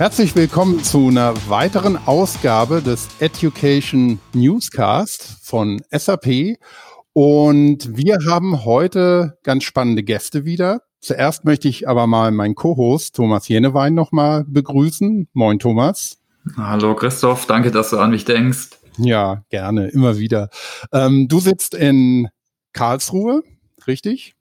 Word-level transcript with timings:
Herzlich 0.00 0.34
willkommen 0.34 0.82
zu 0.82 1.08
einer 1.08 1.34
weiteren 1.50 1.98
Ausgabe 1.98 2.80
des 2.80 3.06
Education 3.18 4.18
Newscast 4.32 5.36
von 5.42 5.82
SAP. 5.90 6.56
Und 7.12 7.98
wir 7.98 8.16
haben 8.26 8.64
heute 8.64 9.36
ganz 9.42 9.64
spannende 9.64 10.02
Gäste 10.02 10.46
wieder. 10.46 10.80
Zuerst 11.00 11.44
möchte 11.44 11.68
ich 11.68 11.86
aber 11.86 12.06
mal 12.06 12.30
meinen 12.30 12.54
Co-Host 12.54 13.14
Thomas 13.14 13.46
Jenewein 13.48 13.92
nochmal 13.92 14.46
begrüßen. 14.48 15.28
Moin 15.34 15.58
Thomas. 15.58 16.16
Hallo 16.56 16.96
Christoph, 16.96 17.44
danke, 17.44 17.70
dass 17.70 17.90
du 17.90 17.98
an 17.98 18.12
mich 18.12 18.24
denkst. 18.24 18.70
Ja, 18.96 19.44
gerne, 19.50 19.88
immer 19.88 20.16
wieder. 20.16 20.48
Ähm, 20.94 21.28
du 21.28 21.40
sitzt 21.40 21.74
in 21.74 22.30
Karlsruhe, 22.72 23.42
richtig? 23.86 24.34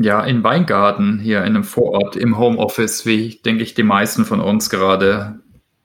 Ja, 0.00 0.24
in 0.24 0.42
Weingarten, 0.42 1.18
hier 1.18 1.40
in 1.40 1.54
einem 1.54 1.64
Vorort 1.64 2.16
im 2.16 2.38
Homeoffice, 2.38 3.04
wie 3.04 3.40
denke 3.44 3.62
ich 3.62 3.74
die 3.74 3.82
meisten 3.82 4.24
von 4.24 4.40
uns 4.40 4.70
gerade. 4.70 5.38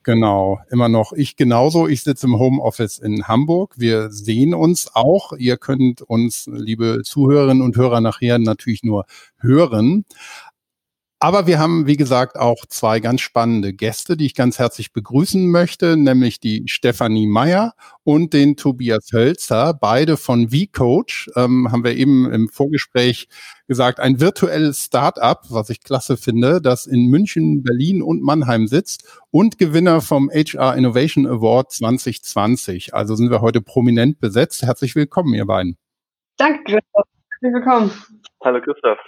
Genau, 0.03 0.61
immer 0.70 0.88
noch. 0.88 1.11
Ich 1.11 1.35
genauso. 1.35 1.85
Ich 1.85 2.03
sitze 2.03 2.27
im 2.27 2.39
Homeoffice 2.39 2.97
in 2.97 3.27
Hamburg. 3.27 3.73
Wir 3.75 4.09
sehen 4.09 4.53
uns 4.53 4.89
auch. 4.93 5.33
Ihr 5.33 5.57
könnt 5.57 6.02
uns, 6.02 6.49
liebe 6.49 7.02
Zuhörerinnen 7.03 7.61
und 7.61 7.75
Hörer, 7.75 7.99
nachher 7.99 8.39
natürlich 8.39 8.83
nur 8.83 9.05
hören. 9.39 10.05
Aber 11.20 11.48
wir 11.48 11.57
haben, 11.57 11.88
wie 11.88 11.98
gesagt, 11.98 12.38
auch 12.38 12.67
zwei 12.67 12.99
ganz 12.99 13.21
spannende 13.21 13.73
Gäste, 13.73 14.17
die 14.17 14.27
ich 14.27 14.35
ganz 14.35 14.59
herzlich 14.59 14.94
begrüßen 14.94 15.49
möchte, 15.49 15.98
nämlich 15.98 16.39
die 16.39 16.66
Stefanie 16.67 17.25
Meyer 17.25 17.73
und 18.03 18.33
den 18.33 18.55
Tobias 18.55 19.09
Hölzer, 19.11 19.73
beide 19.73 20.16
von 20.16 20.50
V-Coach, 20.50 21.31
ähm, 21.36 21.72
haben 21.72 21.83
wir 21.83 21.95
eben 21.95 22.31
im 22.31 22.50
Vorgespräch 22.50 23.30
gesagt, 23.67 24.00
ein 24.00 24.19
virtuelles 24.19 24.86
Start-up, 24.86 25.45
was 25.50 25.72
ich 25.72 25.81
klasse 25.81 26.17
finde, 26.17 26.61
das 26.61 26.86
in 26.86 27.08
München, 27.08 27.64
Berlin 27.64 28.03
und 28.03 28.22
Mannheim 28.22 28.67
sitzt 28.67 29.22
und 29.31 29.58
Gewinner 29.58 30.02
vom 30.02 30.30
HR 30.30 30.75
Innovation 30.75 31.25
Award 31.25 31.72
2020. 31.72 32.94
Also 32.94 33.16
sind 33.16 33.31
wir 33.31 33.42
heute 33.42 33.61
prominent 33.61 34.20
besetzt. 34.20 34.61
Herzlich 34.61 34.95
willkommen, 34.95 35.33
ihr 35.33 35.47
beiden. 35.47 35.77
Danke, 36.38 36.64
Christoph. 36.64 37.08
Herzlich 37.31 37.53
willkommen. 37.55 37.92
Hallo, 38.44 38.61
Christoph. 38.61 38.99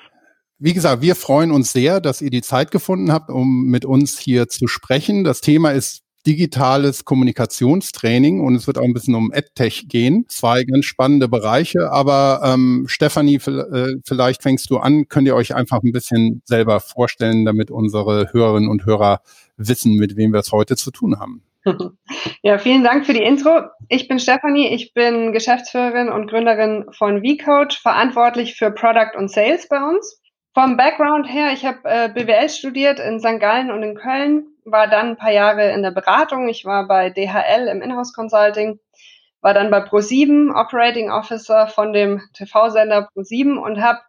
Wie 0.61 0.73
gesagt, 0.73 1.01
wir 1.01 1.15
freuen 1.15 1.51
uns 1.51 1.71
sehr, 1.71 2.01
dass 2.01 2.21
ihr 2.21 2.31
die 2.31 2.41
Zeit 2.41 2.69
gefunden 2.69 3.13
habt, 3.13 3.29
um 3.29 3.67
mit 3.67 3.85
uns 3.85 4.19
hier 4.19 4.49
zu 4.49 4.67
sprechen. 4.67 5.23
Das 5.23 5.39
Thema 5.39 5.71
ist 5.71 6.03
digitales 6.27 7.05
Kommunikationstraining 7.05 8.41
und 8.41 8.55
es 8.55 8.67
wird 8.67 8.77
auch 8.77 8.83
ein 8.83 8.93
bisschen 8.93 9.15
um 9.15 9.31
EdTech 9.31 9.87
gehen. 9.87 10.25
Zwei 10.27 10.65
ganz 10.65 10.83
spannende 10.83 11.29
Bereiche, 11.29 11.89
aber 11.91 12.41
ähm, 12.43 12.87
Stefanie, 12.89 13.35
äh, 13.35 13.95
vielleicht 14.05 14.43
fängst 14.43 14.69
du 14.69 14.79
an. 14.79 15.07
Könnt 15.07 15.27
ihr 15.27 15.35
euch 15.35 15.55
einfach 15.55 15.81
ein 15.81 15.93
bisschen 15.93 16.41
selber 16.43 16.81
vorstellen, 16.81 17.45
damit 17.45 17.71
unsere 17.71 18.33
Hörerinnen 18.33 18.69
und 18.69 18.85
Hörer 18.85 19.21
wissen, 19.55 19.95
mit 19.95 20.17
wem 20.17 20.33
wir 20.33 20.41
es 20.41 20.51
heute 20.51 20.75
zu 20.75 20.91
tun 20.91 21.19
haben? 21.19 21.41
Ja, 22.41 22.57
vielen 22.57 22.83
Dank 22.83 23.05
für 23.05 23.13
die 23.13 23.21
Intro. 23.21 23.61
Ich 23.89 24.07
bin 24.07 24.19
Stefanie, 24.19 24.73
ich 24.73 24.93
bin 24.93 25.33
Geschäftsführerin 25.33 26.09
und 26.09 26.29
Gründerin 26.29 26.85
von 26.97 27.21
VCoach, 27.21 27.79
verantwortlich 27.81 28.55
für 28.55 28.71
Product 28.71 29.17
und 29.17 29.29
Sales 29.29 29.67
bei 29.67 29.77
uns. 29.77 30.21
Vom 30.53 30.77
Background 30.77 31.31
her, 31.31 31.51
ich 31.53 31.65
habe 31.65 31.79
äh, 31.83 32.09
BWL 32.09 32.49
studiert 32.49 32.99
in 32.99 33.19
St. 33.19 33.39
Gallen 33.39 33.71
und 33.71 33.83
in 33.83 33.95
Köln, 33.95 34.47
war 34.65 34.87
dann 34.87 35.09
ein 35.09 35.17
paar 35.17 35.31
Jahre 35.31 35.71
in 35.71 35.83
der 35.83 35.91
Beratung. 35.91 36.49
Ich 36.49 36.65
war 36.65 36.87
bei 36.87 37.09
DHL 37.09 37.67
im 37.67 37.81
Inhouse 37.81 38.13
Consulting, 38.13 38.79
war 39.41 39.53
dann 39.53 39.69
bei 39.69 39.79
Pro7 39.79 40.51
Operating 40.53 41.11
Officer 41.11 41.67
von 41.67 41.93
dem 41.93 42.21
TV-Sender 42.33 43.09
Pro7 43.15 43.57
und 43.57 43.81
habe 43.81 43.99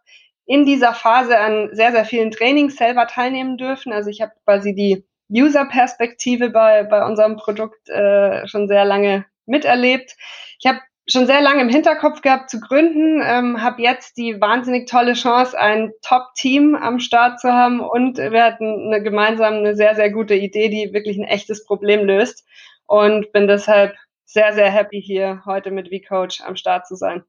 in 0.45 0.65
dieser 0.65 0.93
Phase 0.93 1.39
an 1.39 1.69
sehr, 1.73 1.91
sehr 1.91 2.05
vielen 2.05 2.31
Trainings 2.31 2.75
selber 2.75 3.07
teilnehmen 3.07 3.57
dürfen. 3.57 3.93
Also 3.93 4.09
ich 4.09 4.21
habe 4.21 4.33
quasi 4.43 4.73
die 4.73 5.05
User-Perspektive 5.31 6.49
bei, 6.49 6.83
bei 6.83 7.05
unserem 7.05 7.37
Produkt 7.37 7.87
äh, 7.87 8.45
schon 8.47 8.67
sehr 8.67 8.83
lange 8.83 9.25
miterlebt. 9.45 10.15
Ich 10.59 10.67
habe 10.67 10.79
schon 11.11 11.25
sehr 11.25 11.41
lange 11.41 11.61
im 11.61 11.69
Hinterkopf 11.69 12.21
gehabt 12.21 12.49
zu 12.49 12.59
gründen, 12.59 13.21
ähm, 13.23 13.61
habe 13.61 13.81
jetzt 13.81 14.17
die 14.17 14.39
wahnsinnig 14.39 14.89
tolle 14.89 15.13
Chance, 15.13 15.59
ein 15.59 15.91
Top-Team 16.01 16.75
am 16.75 16.99
Start 16.99 17.39
zu 17.39 17.51
haben 17.51 17.81
und 17.81 18.17
wir 18.17 18.43
hatten 18.43 18.87
eine, 18.87 19.03
gemeinsam 19.03 19.55
eine 19.55 19.75
sehr, 19.75 19.95
sehr 19.95 20.11
gute 20.11 20.35
Idee, 20.35 20.69
die 20.69 20.93
wirklich 20.93 21.17
ein 21.17 21.25
echtes 21.25 21.65
Problem 21.65 22.05
löst 22.05 22.47
und 22.85 23.31
bin 23.33 23.47
deshalb 23.47 23.95
sehr, 24.25 24.53
sehr 24.53 24.69
happy 24.69 25.01
hier 25.01 25.43
heute 25.45 25.71
mit 25.71 25.89
VCoach 25.89 26.41
am 26.45 26.55
Start 26.55 26.87
zu 26.87 26.95
sein. 26.95 27.23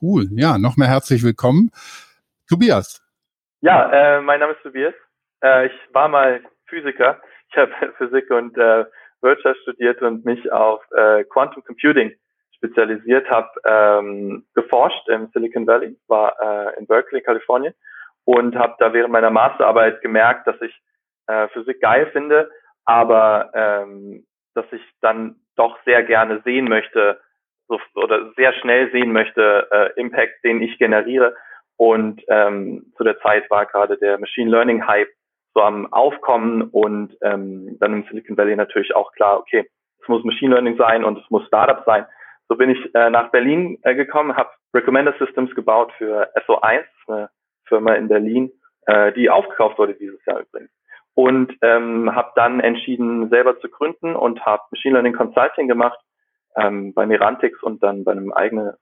Cool, 0.00 0.28
ja, 0.32 0.58
noch 0.58 0.76
mehr 0.76 0.88
herzlich 0.88 1.22
willkommen. 1.22 1.70
Tobias. 2.48 3.02
Ja, 3.60 3.90
äh, 3.90 4.20
mein 4.20 4.40
Name 4.40 4.52
ist 4.52 4.62
Tobias. 4.62 4.94
Äh, 5.42 5.66
ich 5.66 5.72
war 5.92 6.08
mal 6.08 6.40
Physiker. 6.66 7.20
Ich 7.50 7.56
habe 7.56 7.72
Physik 7.98 8.30
und 8.30 8.56
äh, 8.56 8.84
Wirtschaft 9.22 9.58
studiert 9.62 10.02
und 10.02 10.24
mich 10.24 10.52
auf 10.52 10.82
äh, 10.92 11.24
Quantum 11.24 11.64
Computing 11.64 12.12
spezialisiert, 12.66 13.28
habe 13.30 13.50
ähm, 13.64 14.44
geforscht 14.54 15.08
im 15.08 15.28
Silicon 15.32 15.66
Valley, 15.66 15.96
war 16.08 16.34
äh, 16.40 16.78
in 16.78 16.86
Berkeley, 16.86 17.22
Kalifornien 17.22 17.74
und 18.24 18.56
habe 18.56 18.74
da 18.78 18.92
während 18.92 19.12
meiner 19.12 19.30
Masterarbeit 19.30 20.00
gemerkt, 20.02 20.46
dass 20.46 20.60
ich 20.60 20.74
äh, 21.26 21.48
Physik 21.48 21.80
geil 21.80 22.08
finde, 22.12 22.50
aber 22.84 23.50
ähm, 23.54 24.26
dass 24.54 24.66
ich 24.72 24.82
dann 25.00 25.36
doch 25.56 25.78
sehr 25.84 26.02
gerne 26.02 26.40
sehen 26.44 26.68
möchte 26.68 27.20
so, 27.68 27.78
oder 27.94 28.32
sehr 28.36 28.52
schnell 28.54 28.90
sehen 28.92 29.12
möchte 29.12 29.68
äh, 29.70 30.00
Impact, 30.00 30.44
den 30.44 30.62
ich 30.62 30.78
generiere. 30.78 31.34
Und 31.76 32.22
ähm, 32.28 32.92
zu 32.96 33.04
der 33.04 33.18
Zeit 33.20 33.50
war 33.50 33.66
gerade 33.66 33.98
der 33.98 34.18
Machine 34.18 34.50
Learning 34.50 34.86
Hype 34.86 35.10
so 35.54 35.62
am 35.62 35.92
Aufkommen 35.92 36.62
und 36.62 37.16
ähm, 37.22 37.76
dann 37.80 37.92
im 37.92 38.04
Silicon 38.04 38.36
Valley 38.36 38.56
natürlich 38.56 38.94
auch 38.94 39.12
klar, 39.12 39.38
okay, 39.38 39.68
es 40.02 40.08
muss 40.08 40.24
Machine 40.24 40.54
Learning 40.54 40.76
sein 40.76 41.04
und 41.04 41.18
es 41.18 41.30
muss 41.30 41.46
Startup 41.46 41.82
sein. 41.84 42.06
So 42.48 42.56
bin 42.56 42.70
ich 42.70 42.94
äh, 42.94 43.10
nach 43.10 43.30
Berlin 43.30 43.78
äh, 43.82 43.94
gekommen, 43.94 44.36
habe 44.36 44.50
Recommender 44.74 45.14
Systems 45.18 45.54
gebaut 45.54 45.92
für 45.98 46.30
SO1, 46.46 46.84
eine 47.08 47.30
Firma 47.64 47.94
in 47.94 48.08
Berlin, 48.08 48.52
äh, 48.86 49.12
die 49.12 49.30
aufgekauft 49.30 49.78
wurde 49.78 49.94
dieses 49.94 50.24
Jahr 50.26 50.40
übrigens. 50.40 50.70
Und 51.14 51.56
ähm, 51.62 52.14
habe 52.14 52.32
dann 52.36 52.60
entschieden, 52.60 53.30
selber 53.30 53.58
zu 53.60 53.68
gründen 53.68 54.14
und 54.14 54.44
habe 54.44 54.62
Machine 54.70 54.94
Learning 54.94 55.14
Consulting 55.14 55.66
gemacht 55.66 55.98
ähm, 56.56 56.92
bei 56.94 57.06
Mirantix 57.06 57.62
und 57.62 57.82
dann 57.82 58.04
bei 58.04 58.12
einem 58.12 58.32
eigenen, 58.32 58.74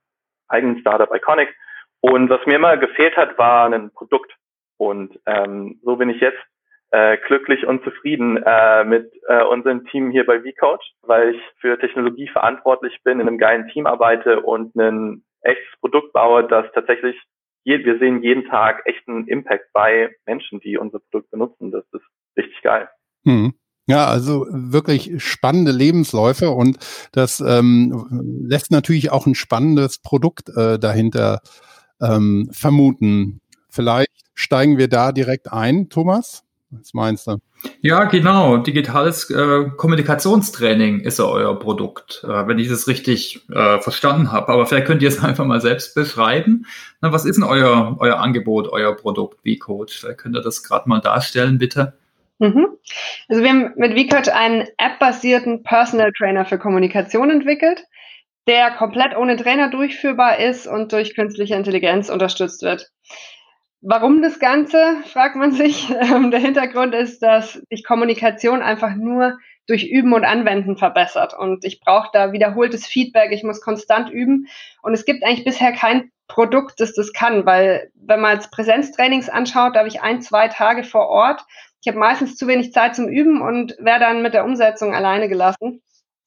eigenen 0.48 0.78
Startup 0.80 1.14
Iconic. 1.14 1.54
Und 2.00 2.28
was 2.28 2.44
mir 2.46 2.56
immer 2.56 2.76
gefehlt 2.76 3.16
hat, 3.16 3.38
war 3.38 3.72
ein 3.72 3.90
Produkt. 3.92 4.34
Und 4.76 5.18
ähm, 5.26 5.80
so 5.84 5.96
bin 5.96 6.10
ich 6.10 6.20
jetzt 6.20 6.42
äh, 6.90 7.16
glücklich 7.26 7.66
und 7.66 7.82
zufrieden 7.84 8.36
äh, 8.36 8.84
mit 8.84 9.12
äh, 9.28 9.42
unserem 9.44 9.84
Team 9.86 10.10
hier 10.10 10.24
bei 10.26 10.40
VCoach, 10.40 10.94
weil 11.02 11.34
ich 11.34 11.40
für 11.58 11.78
Technologie 11.78 12.28
verantwortlich 12.28 12.98
bin, 13.02 13.20
in 13.20 13.28
einem 13.28 13.38
geilen 13.38 13.68
Team 13.68 13.86
arbeite 13.86 14.40
und 14.40 14.74
ein 14.76 15.24
echtes 15.42 15.80
Produkt 15.80 16.12
baue, 16.12 16.46
das 16.46 16.66
tatsächlich, 16.74 17.16
je, 17.64 17.84
wir 17.84 17.98
sehen 17.98 18.22
jeden 18.22 18.46
Tag 18.46 18.82
echten 18.86 19.26
Impact 19.26 19.72
bei 19.72 20.14
Menschen, 20.26 20.60
die 20.60 20.78
unser 20.78 21.00
Produkt 21.00 21.30
benutzen. 21.30 21.70
Das 21.70 21.84
ist 21.92 22.04
richtig 22.36 22.62
geil. 22.62 22.88
Hm. 23.24 23.54
Ja, 23.86 24.06
also 24.06 24.46
wirklich 24.50 25.22
spannende 25.22 25.70
Lebensläufe 25.70 26.50
und 26.50 26.78
das 27.12 27.40
ähm, 27.40 28.06
lässt 28.48 28.70
natürlich 28.70 29.10
auch 29.10 29.26
ein 29.26 29.34
spannendes 29.34 29.98
Produkt 29.98 30.48
äh, 30.56 30.78
dahinter 30.78 31.40
ähm, 32.00 32.48
vermuten. 32.50 33.42
Vielleicht 33.68 34.10
steigen 34.34 34.78
wir 34.78 34.88
da 34.88 35.12
direkt 35.12 35.52
ein, 35.52 35.90
Thomas. 35.90 36.43
Was 36.78 36.94
meinst 36.94 37.26
du? 37.26 37.38
Ja, 37.80 38.04
genau. 38.04 38.58
Digitales 38.58 39.30
äh, 39.30 39.70
Kommunikationstraining 39.76 41.00
ist 41.00 41.18
ja 41.18 41.24
euer 41.24 41.58
Produkt, 41.58 42.22
äh, 42.24 42.46
wenn 42.46 42.58
ich 42.58 42.68
das 42.68 42.88
richtig 42.88 43.48
äh, 43.50 43.78
verstanden 43.78 44.32
habe. 44.32 44.52
Aber 44.52 44.66
vielleicht 44.66 44.86
könnt 44.86 45.02
ihr 45.02 45.08
es 45.08 45.22
einfach 45.24 45.44
mal 45.44 45.60
selbst 45.60 45.94
beschreiben. 45.94 46.66
Na, 47.00 47.12
was 47.12 47.24
ist 47.24 47.36
denn 47.36 47.44
euer, 47.44 47.96
euer 48.00 48.20
Angebot, 48.20 48.68
euer 48.68 48.96
Produkt 48.96 49.40
V-Coach? 49.46 49.98
Vielleicht 49.98 50.18
könnt 50.18 50.36
ihr 50.36 50.42
das 50.42 50.62
gerade 50.62 50.88
mal 50.88 51.00
darstellen, 51.00 51.58
bitte. 51.58 51.94
Mhm. 52.38 52.68
Also 53.28 53.42
wir 53.42 53.50
haben 53.50 53.72
mit 53.76 53.92
VCoach 53.98 54.32
einen 54.32 54.66
app-basierten 54.76 55.62
Personal 55.62 56.12
Trainer 56.12 56.44
für 56.44 56.58
Kommunikation 56.58 57.30
entwickelt, 57.30 57.84
der 58.46 58.72
komplett 58.72 59.16
ohne 59.16 59.36
Trainer 59.36 59.70
durchführbar 59.70 60.38
ist 60.38 60.66
und 60.66 60.92
durch 60.92 61.14
künstliche 61.14 61.54
Intelligenz 61.54 62.10
unterstützt 62.10 62.62
wird. 62.62 62.90
Warum 63.86 64.22
das 64.22 64.38
Ganze, 64.38 64.96
fragt 65.12 65.36
man 65.36 65.52
sich. 65.52 65.90
Ähm, 66.04 66.30
der 66.30 66.40
Hintergrund 66.40 66.94
ist, 66.94 67.22
dass 67.22 67.60
sich 67.70 67.84
Kommunikation 67.84 68.62
einfach 68.62 68.94
nur 68.94 69.38
durch 69.66 69.84
Üben 69.84 70.14
und 70.14 70.24
Anwenden 70.24 70.78
verbessert. 70.78 71.34
Und 71.38 71.66
ich 71.66 71.80
brauche 71.80 72.08
da 72.12 72.32
wiederholtes 72.32 72.86
Feedback, 72.86 73.30
ich 73.30 73.42
muss 73.42 73.60
konstant 73.60 74.10
üben. 74.10 74.46
Und 74.82 74.94
es 74.94 75.04
gibt 75.04 75.22
eigentlich 75.22 75.44
bisher 75.44 75.72
kein 75.72 76.10
Produkt, 76.28 76.80
das 76.80 76.94
das 76.94 77.12
kann, 77.12 77.44
weil 77.44 77.90
wenn 77.94 78.20
man 78.20 78.34
jetzt 78.34 78.50
Präsenztrainings 78.50 79.28
anschaut, 79.28 79.74
da 79.74 79.80
habe 79.80 79.88
ich 79.88 80.00
ein, 80.00 80.22
zwei 80.22 80.48
Tage 80.48 80.82
vor 80.82 81.08
Ort. 81.08 81.42
Ich 81.82 81.88
habe 81.88 81.98
meistens 81.98 82.36
zu 82.36 82.46
wenig 82.46 82.72
Zeit 82.72 82.96
zum 82.96 83.08
Üben 83.08 83.42
und 83.42 83.76
werde 83.78 84.06
dann 84.06 84.22
mit 84.22 84.32
der 84.32 84.46
Umsetzung 84.46 84.94
alleine 84.94 85.28
gelassen. 85.28 85.82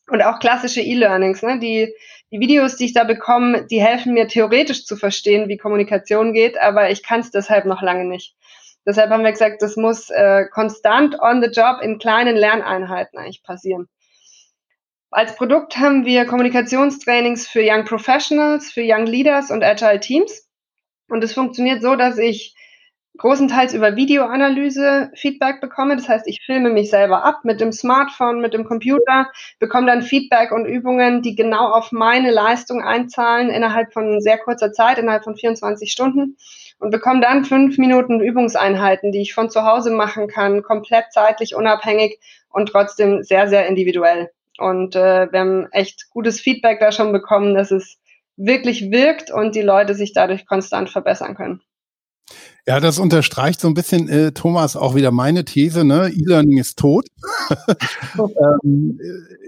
Und 0.10 0.22
auch 0.22 0.40
klassische 0.40 0.82
E-Learnings, 0.82 1.42
ne? 1.42 1.60
die 1.60 1.94
die 2.32 2.40
Videos, 2.42 2.76
die 2.76 2.86
ich 2.86 2.94
da 2.94 3.06
bekomme, 3.06 3.66
die 3.66 3.82
helfen 3.82 4.14
mir 4.14 4.28
theoretisch 4.28 4.86
zu 4.86 4.98
verstehen, 4.98 5.48
wie 5.48 5.58
Kommunikation 5.58 6.34
geht, 6.34 6.58
aber 6.58 6.92
ich 6.92 7.02
kann 7.04 7.22
es 7.22 7.32
deshalb 7.32 7.66
noch 7.66 7.82
lange 7.82 8.06
nicht. 8.06 8.36
Deshalb 8.86 9.12
haben 9.12 9.24
wir 9.24 9.32
gesagt, 9.32 9.62
das 9.62 9.78
muss 9.78 10.10
äh, 10.10 10.46
konstant 10.52 11.20
on 11.20 11.42
the 11.42 11.50
job 11.50 11.82
in 11.82 12.00
kleinen 12.00 12.36
Lerneinheiten 12.36 13.18
eigentlich 13.18 13.44
passieren. 13.44 13.88
Als 15.10 15.36
Produkt 15.36 15.78
haben 15.78 16.06
wir 16.06 16.26
Kommunikationstrainings 16.26 17.48
für 17.48 17.62
Young 17.64 17.86
Professionals, 17.86 18.72
für 18.72 18.84
Young 18.84 19.06
Leaders 19.06 19.52
und 19.52 19.64
Agile 19.64 20.02
Teams. 20.02 20.50
Und 21.10 21.24
es 21.24 21.34
funktioniert 21.34 21.82
so, 21.82 21.96
dass 21.96 22.18
ich 22.18 22.56
großenteils 23.18 23.74
über 23.74 23.96
Videoanalyse 23.96 25.12
Feedback 25.16 25.62
bekomme. 25.62 25.96
Das 25.96 26.08
heißt, 26.08 26.28
ich 26.28 26.42
filme 26.46 26.70
mich 26.70 26.90
selber 26.90 27.24
ab 27.24 27.40
mit 27.44 27.60
dem 27.60 27.72
Smartphone, 27.72 28.42
mit 28.42 28.54
dem 28.54 28.66
Computer, 28.66 29.32
bekomme 29.60 29.88
dann 29.88 30.02
Feedback 30.02 30.52
und 30.52 30.66
Übungen, 30.66 31.22
die 31.22 31.36
genau 31.36 31.72
auf 31.72 31.92
meine 31.92 32.32
Leistung 32.32 32.82
einzahlen 32.82 33.50
innerhalb 33.50 33.94
von 33.94 34.22
sehr 34.22 34.38
kurzer 34.38 34.72
Zeit, 34.72 34.98
innerhalb 34.98 35.24
von 35.24 35.36
24 35.36 35.92
Stunden 35.92 36.38
und 36.80 36.92
bekomme 36.92 37.22
dann 37.22 37.46
fünf 37.46 37.78
Minuten 37.78 38.20
Übungseinheiten, 38.20 39.12
die 39.12 39.22
ich 39.22 39.34
von 39.34 39.50
zu 39.50 39.64
Hause 39.64 39.92
machen 39.92 40.28
kann, 40.28 40.64
komplett 40.64 41.12
zeitlich 41.12 41.56
unabhängig 41.56 42.20
und 42.50 42.70
trotzdem 42.70 43.24
sehr, 43.24 43.48
sehr 43.48 43.68
individuell. 43.68 44.30
Und 44.58 44.96
äh, 44.96 45.32
wir 45.32 45.40
haben 45.40 45.68
echt 45.72 46.10
gutes 46.10 46.40
Feedback 46.40 46.80
da 46.80 46.92
schon 46.92 47.12
bekommen, 47.12 47.54
dass 47.54 47.72
es 47.72 47.98
wirklich 48.36 48.92
wirkt 48.92 49.32
und 49.32 49.56
die 49.56 49.62
Leute 49.62 49.96
sich 49.96 50.14
dadurch 50.14 50.46
konstant 50.46 50.90
verbessern 50.90 51.36
können. 51.36 51.62
Ja, 52.70 52.82
das 52.82 53.00
unterstreicht 53.00 53.62
so 53.62 53.70
ein 53.70 53.74
bisschen, 53.74 54.10
äh, 54.10 54.34
Thomas, 54.34 54.76
auch 54.76 54.94
wieder 54.94 55.12
meine 55.12 55.46
These, 55.46 55.86
ne? 55.86 56.12
E-Learning 56.14 56.58
ist 56.58 56.78
tot. 56.78 57.08
ähm, 58.20 59.00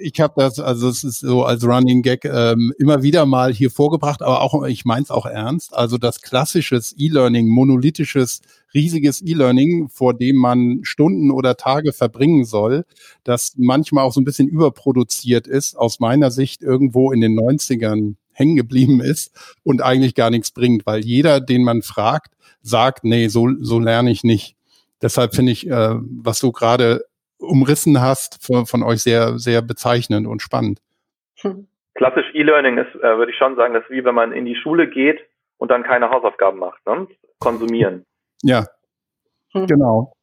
ich 0.01 0.21
habe 0.21 0.35
das, 0.37 0.57
also 0.57 0.87
es 0.87 1.03
ist 1.03 1.19
so 1.19 1.43
als 1.43 1.65
Running 1.65 2.01
Gag 2.01 2.23
ähm, 2.23 2.73
immer 2.79 3.03
wieder 3.03 3.25
mal 3.25 3.51
hier 3.51 3.71
vorgebracht, 3.71 4.21
aber 4.21 4.39
auch, 4.39 4.65
ich 4.65 4.85
meine 4.85 5.03
es 5.03 5.11
auch 5.11 5.25
ernst. 5.25 5.75
Also 5.75 5.97
das 5.97 6.21
klassisches 6.21 6.95
E-Learning, 6.97 7.49
monolithisches, 7.49 8.39
riesiges 8.73 9.21
E-Learning, 9.21 9.89
vor 9.89 10.13
dem 10.13 10.37
man 10.37 10.79
Stunden 10.83 11.29
oder 11.29 11.57
Tage 11.57 11.91
verbringen 11.91 12.45
soll, 12.45 12.85
das 13.25 13.55
manchmal 13.57 14.05
auch 14.05 14.13
so 14.13 14.21
ein 14.21 14.25
bisschen 14.25 14.47
überproduziert 14.47 15.45
ist, 15.45 15.77
aus 15.77 15.99
meiner 15.99 16.31
Sicht 16.31 16.61
irgendwo 16.63 17.11
in 17.11 17.19
den 17.19 17.37
90ern 17.37 18.15
hängen 18.31 18.55
geblieben 18.55 19.01
ist 19.01 19.33
und 19.63 19.81
eigentlich 19.81 20.15
gar 20.15 20.29
nichts 20.29 20.51
bringt, 20.51 20.85
weil 20.85 21.03
jeder, 21.03 21.41
den 21.41 21.63
man 21.63 21.81
fragt, 21.81 22.31
sagt, 22.69 23.03
nee, 23.03 23.27
so, 23.27 23.49
so 23.59 23.79
lerne 23.79 24.11
ich 24.11 24.23
nicht. 24.23 24.55
Deshalb 25.01 25.33
finde 25.35 25.51
ich, 25.51 25.67
äh, 25.69 25.95
was 26.23 26.39
du 26.39 26.51
gerade 26.51 27.05
umrissen 27.37 28.01
hast, 28.01 28.45
von, 28.45 28.65
von, 28.65 28.83
euch 28.83 29.01
sehr, 29.01 29.39
sehr 29.39 29.61
bezeichnend 29.61 30.27
und 30.27 30.41
spannend. 30.41 30.79
Klassisch 31.95 32.25
E-Learning 32.33 32.77
ist, 32.77 32.95
äh, 32.95 33.17
würde 33.17 33.31
ich 33.31 33.37
schon 33.37 33.55
sagen, 33.55 33.73
das 33.73 33.83
ist 33.83 33.91
wie 33.91 34.03
wenn 34.03 34.15
man 34.15 34.31
in 34.33 34.45
die 34.45 34.55
Schule 34.55 34.89
geht 34.89 35.19
und 35.57 35.71
dann 35.71 35.83
keine 35.83 36.09
Hausaufgaben 36.09 36.59
macht, 36.59 36.85
ne? 36.85 37.07
Konsumieren. 37.39 38.05
Ja, 38.43 38.65
hm. 39.53 39.67
genau. 39.67 40.13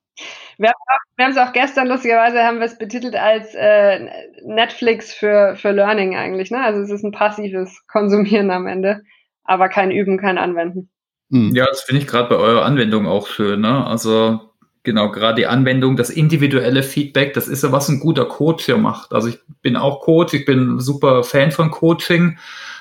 Wir 0.58 0.72
haben 1.20 1.32
es 1.32 1.38
auch 1.38 1.52
gestern, 1.52 1.88
lustigerweise 1.88 2.42
haben 2.42 2.58
wir 2.58 2.66
es 2.66 2.78
betitelt 2.78 3.14
als 3.14 3.54
äh, 3.54 4.08
Netflix 4.44 5.12
für, 5.12 5.54
für 5.56 5.72
Learning 5.72 6.16
eigentlich. 6.16 6.50
Ne? 6.50 6.62
Also 6.62 6.80
es 6.80 6.90
ist 6.90 7.04
ein 7.04 7.12
passives 7.12 7.86
Konsumieren 7.86 8.50
am 8.50 8.66
Ende, 8.66 9.02
aber 9.44 9.68
kein 9.68 9.90
Üben, 9.90 10.18
kein 10.18 10.38
Anwenden. 10.38 10.90
Hm. 11.30 11.54
Ja, 11.54 11.66
das 11.66 11.82
finde 11.82 12.02
ich 12.02 12.08
gerade 12.08 12.28
bei 12.28 12.36
eurer 12.36 12.64
Anwendung 12.64 13.06
auch 13.06 13.26
schön. 13.26 13.60
Ne? 13.60 13.86
Also 13.86 14.40
genau, 14.82 15.10
gerade 15.10 15.36
die 15.36 15.46
Anwendung, 15.46 15.96
das 15.96 16.10
individuelle 16.10 16.82
Feedback, 16.82 17.34
das 17.34 17.48
ist 17.48 17.62
ja, 17.62 17.72
was 17.72 17.88
ein 17.88 18.00
guter 18.00 18.24
Coach 18.24 18.64
hier 18.64 18.78
macht. 18.78 19.12
Also 19.12 19.28
ich 19.28 19.38
bin 19.60 19.76
auch 19.76 20.00
Coach, 20.00 20.34
ich 20.34 20.46
bin 20.46 20.78
super 20.78 21.24
Fan 21.24 21.50
von 21.50 21.70
Coaching, 21.70 22.38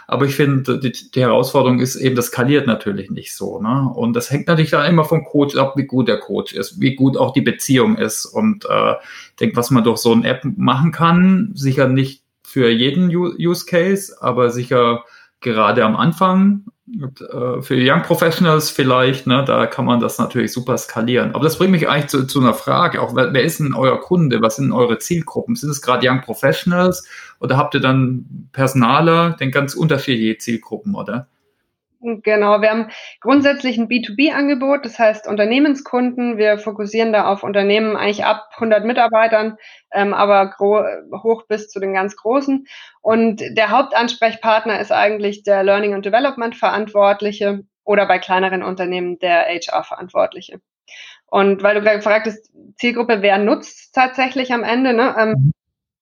aber 0.08 0.26
ich 0.26 0.36
finde, 0.36 0.80
die, 0.80 0.92
die, 0.92 1.22
Herausforderung 1.22 1.80
ist 1.80 1.96
eben, 1.96 2.16
das 2.16 2.28
skaliert 2.28 2.68
natürlich 2.68 3.10
nicht 3.10 3.36
so. 3.36 3.60
Ne? 3.60 3.92
Und 3.96 4.14
das 4.14 4.30
hängt 4.30 4.48
natürlich 4.48 4.70
dann 4.70 4.88
immer 4.88 5.04
vom 5.04 5.26
Coach 5.26 5.56
ab, 5.56 5.74
wie 5.78 5.86
gut 5.86 6.08
der 6.08 6.20
Coach 6.20 6.54
ist, 6.54 6.80
wie 6.80 6.96
gut 6.96 7.18
auch 7.18 7.34
die 7.34 7.42
Beziehung 7.42 7.98
ist. 7.98 8.26
Und 8.26 8.66
äh, 8.66 8.92
ich 9.32 9.36
denke, 9.40 9.56
was 9.56 9.72
man 9.72 9.84
durch 9.84 9.98
so 9.98 10.12
eine 10.12 10.28
App 10.28 10.44
machen 10.44 10.92
kann, 10.92 11.52
sicher 11.56 11.88
nicht 11.88 12.22
für 12.44 12.70
jeden 12.70 13.10
Use 13.10 13.66
Case, 13.66 14.16
aber 14.22 14.52
sicher 14.52 15.04
gerade 15.46 15.86
am 15.86 15.96
Anfang 15.96 16.66
äh, 16.88 17.62
für 17.62 17.76
Young 17.78 18.02
Professionals 18.02 18.70
vielleicht, 18.70 19.28
ne, 19.28 19.46
da 19.46 19.66
kann 19.66 19.86
man 19.86 20.00
das 20.00 20.18
natürlich 20.18 20.52
super 20.52 20.78
skalieren. 20.78 21.34
Aber 21.34 21.44
das 21.44 21.58
bringt 21.58 21.72
mich 21.72 21.88
eigentlich 21.88 22.08
zu, 22.08 22.28
zu 22.28 22.42
einer 22.42 22.54
Frage, 22.54 23.02
auch 23.02 23.16
wer, 23.16 23.34
wer, 23.34 23.44
ist 23.44 23.60
denn 23.60 23.74
euer 23.74 24.00
Kunde? 24.02 24.42
Was 24.42 24.58
sind 24.58 24.72
eure 24.72 24.98
Zielgruppen? 25.00 25.56
Sind 25.56 25.70
es 25.70 25.82
gerade 25.82 26.08
Young 26.08 26.22
Professionals 26.22 27.08
oder 27.40 27.58
habt 27.58 27.74
ihr 27.76 27.80
dann 27.80 28.50
Personaler, 28.52 29.32
denn 29.40 29.52
ganz 29.52 29.76
unterschiedliche 29.76 30.38
Zielgruppen, 30.38 30.96
oder? 30.96 31.28
Genau, 32.24 32.62
wir 32.62 32.70
haben 32.70 32.90
grundsätzlich 33.20 33.80
ein 33.80 33.88
B2B-Angebot, 33.88 34.86
das 34.86 35.00
heißt 35.00 35.28
Unternehmenskunden. 35.28 36.38
Wir 36.38 36.60
fokussieren 36.60 37.12
da 37.12 37.26
auf 37.26 37.42
Unternehmen 37.42 37.96
eigentlich 37.96 38.24
ab 38.24 38.50
100 38.56 38.86
Mitarbeitern, 38.86 39.58
ähm, 39.92 40.14
aber 40.14 40.54
hoch 40.60 41.48
bis 41.48 41.70
zu 41.70 41.80
den 41.80 41.94
ganz 41.94 42.16
großen. 42.16 42.68
Und 43.02 43.42
der 43.58 43.72
Hauptansprechpartner 43.72 44.80
ist 44.80 44.92
eigentlich 44.92 45.42
der 45.44 45.64
Learning 45.64 45.96
and 45.96 46.06
Development 46.06 46.56
Verantwortliche 46.56 47.64
oder 47.84 48.06
bei 48.06 48.20
kleineren 48.20 48.62
Unternehmen 48.62 49.18
der 49.18 49.46
HR 49.46 49.84
Verantwortliche. 49.84 50.62
Und 51.28 51.64
weil 51.64 51.76
du 51.76 51.82
gerade 51.82 51.98
gefragt 51.98 52.28
hast, 52.28 52.52
Zielgruppe, 52.78 53.22
wer 53.22 53.40
nutzt 53.40 53.96
tatsächlich 53.96 54.54
am 54.54 54.64
Ende? 54.64 54.94
Ne? 54.94 55.16
Ähm, 55.18 55.30
mhm. 55.30 55.52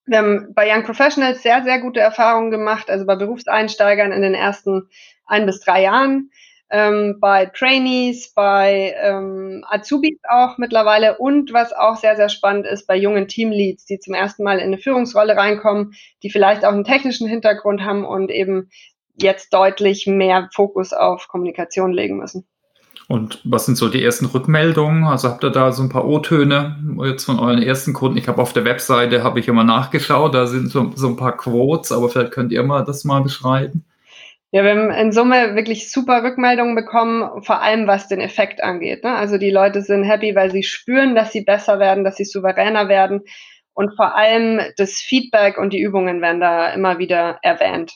wir 0.04 0.18
haben 0.18 0.54
bei 0.54 0.70
Young 0.70 0.82
Professionals 0.82 1.42
sehr, 1.42 1.62
sehr 1.64 1.80
gute 1.80 2.00
Erfahrungen 2.00 2.50
gemacht, 2.50 2.90
also 2.90 3.06
bei 3.06 3.16
Berufseinsteigern 3.16 4.12
in 4.12 4.22
den 4.22 4.34
ersten 4.34 4.88
ein 5.26 5.46
bis 5.46 5.60
drei 5.60 5.82
Jahren, 5.82 6.30
ähm, 6.70 7.18
bei 7.20 7.46
Trainees, 7.46 8.32
bei 8.34 8.94
ähm, 9.00 9.64
Azubis 9.68 10.18
auch 10.28 10.58
mittlerweile 10.58 11.18
und 11.18 11.52
was 11.52 11.72
auch 11.72 11.96
sehr, 11.96 12.16
sehr 12.16 12.28
spannend 12.28 12.66
ist, 12.66 12.86
bei 12.86 12.96
jungen 12.96 13.28
Teamleads, 13.28 13.84
die 13.84 14.00
zum 14.00 14.14
ersten 14.14 14.42
Mal 14.42 14.58
in 14.58 14.66
eine 14.66 14.78
Führungsrolle 14.78 15.36
reinkommen, 15.36 15.92
die 16.22 16.30
vielleicht 16.30 16.64
auch 16.64 16.72
einen 16.72 16.84
technischen 16.84 17.28
Hintergrund 17.28 17.82
haben 17.82 18.04
und 18.04 18.30
eben 18.30 18.70
jetzt 19.20 19.54
deutlich 19.54 20.06
mehr 20.06 20.48
Fokus 20.52 20.92
auf 20.92 21.28
Kommunikation 21.28 21.92
legen 21.92 22.16
müssen. 22.16 22.44
Und 23.06 23.40
was 23.44 23.66
sind 23.66 23.76
so 23.76 23.88
die 23.88 24.02
ersten 24.02 24.24
Rückmeldungen? 24.24 25.04
Also 25.04 25.28
habt 25.28 25.44
ihr 25.44 25.50
da 25.50 25.72
so 25.72 25.82
ein 25.82 25.90
paar 25.90 26.06
O-Töne 26.06 26.78
jetzt 27.04 27.24
von 27.24 27.38
euren 27.38 27.62
ersten 27.62 27.92
Kunden? 27.92 28.16
Ich 28.16 28.28
habe 28.28 28.40
auf 28.40 28.54
der 28.54 28.64
Webseite 28.64 29.22
habe 29.22 29.38
ich 29.38 29.46
immer 29.46 29.62
nachgeschaut, 29.62 30.34
da 30.34 30.46
sind 30.46 30.70
so, 30.70 30.90
so 30.94 31.08
ein 31.08 31.16
paar 31.16 31.36
Quotes, 31.36 31.92
aber 31.92 32.08
vielleicht 32.08 32.32
könnt 32.32 32.50
ihr 32.50 32.62
mal 32.62 32.82
das 32.82 33.04
mal 33.04 33.22
beschreiben. 33.22 33.84
Ja, 34.54 34.62
wir 34.62 34.70
haben 34.70 34.90
in 34.92 35.10
Summe 35.10 35.56
wirklich 35.56 35.90
super 35.90 36.22
Rückmeldungen 36.22 36.76
bekommen, 36.76 37.42
vor 37.42 37.60
allem 37.60 37.88
was 37.88 38.06
den 38.06 38.20
Effekt 38.20 38.62
angeht. 38.62 39.02
Ne? 39.02 39.12
Also 39.12 39.36
die 39.36 39.50
Leute 39.50 39.82
sind 39.82 40.04
happy, 40.04 40.36
weil 40.36 40.52
sie 40.52 40.62
spüren, 40.62 41.16
dass 41.16 41.32
sie 41.32 41.40
besser 41.40 41.80
werden, 41.80 42.04
dass 42.04 42.14
sie 42.14 42.24
souveräner 42.24 42.88
werden. 42.88 43.22
Und 43.72 43.96
vor 43.96 44.14
allem 44.14 44.60
das 44.76 44.98
Feedback 44.98 45.58
und 45.58 45.72
die 45.72 45.80
Übungen 45.80 46.22
werden 46.22 46.40
da 46.40 46.72
immer 46.72 47.00
wieder 47.00 47.40
erwähnt. 47.42 47.94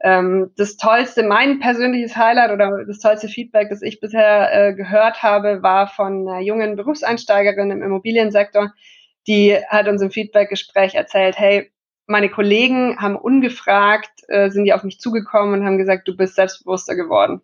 Ähm, 0.00 0.52
das 0.56 0.76
tollste, 0.76 1.24
mein 1.24 1.58
persönliches 1.58 2.14
Highlight 2.14 2.52
oder 2.52 2.84
das 2.86 3.00
tollste 3.00 3.26
Feedback, 3.26 3.68
das 3.70 3.82
ich 3.82 3.98
bisher 3.98 4.68
äh, 4.68 4.74
gehört 4.74 5.24
habe, 5.24 5.60
war 5.64 5.88
von 5.88 6.28
einer 6.28 6.40
jungen 6.40 6.76
Berufseinsteigerin 6.76 7.72
im 7.72 7.82
Immobiliensektor. 7.82 8.72
Die 9.26 9.56
hat 9.66 9.88
uns 9.88 10.02
im 10.02 10.12
Feedbackgespräch 10.12 10.94
erzählt, 10.94 11.36
hey, 11.36 11.72
meine 12.10 12.28
Kollegen 12.28 13.00
haben 13.00 13.16
ungefragt, 13.16 14.10
äh, 14.28 14.50
sind 14.50 14.64
die 14.64 14.72
auf 14.72 14.82
mich 14.82 14.98
zugekommen 14.98 15.60
und 15.60 15.66
haben 15.66 15.78
gesagt, 15.78 16.08
du 16.08 16.16
bist 16.16 16.34
selbstbewusster 16.34 16.96
geworden. 16.96 17.40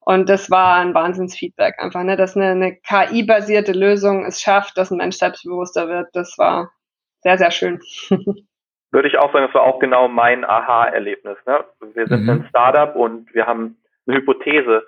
Und 0.00 0.28
das 0.28 0.50
war 0.50 0.76
ein 0.76 0.92
Wahnsinnsfeedback 0.92 1.78
einfach, 1.78 2.02
ne? 2.02 2.16
dass 2.16 2.36
eine, 2.36 2.50
eine 2.50 2.76
KI-basierte 2.76 3.72
Lösung 3.72 4.26
es 4.26 4.42
schafft, 4.42 4.76
dass 4.76 4.90
ein 4.90 4.98
Mensch 4.98 5.16
selbstbewusster 5.16 5.88
wird. 5.88 6.08
Das 6.12 6.36
war 6.36 6.72
sehr, 7.20 7.38
sehr 7.38 7.50
schön. 7.50 7.80
Würde 8.90 9.08
ich 9.08 9.16
auch 9.16 9.32
sagen, 9.32 9.46
das 9.46 9.54
war 9.54 9.62
auch 9.62 9.78
genau 9.78 10.08
mein 10.08 10.44
Aha-Erlebnis. 10.44 11.38
Ne? 11.46 11.64
Wir 11.94 12.06
sind 12.06 12.24
mhm. 12.24 12.30
ein 12.30 12.46
Startup 12.48 12.94
und 12.94 13.32
wir 13.32 13.46
haben 13.46 13.78
eine 14.06 14.18
Hypothese, 14.18 14.84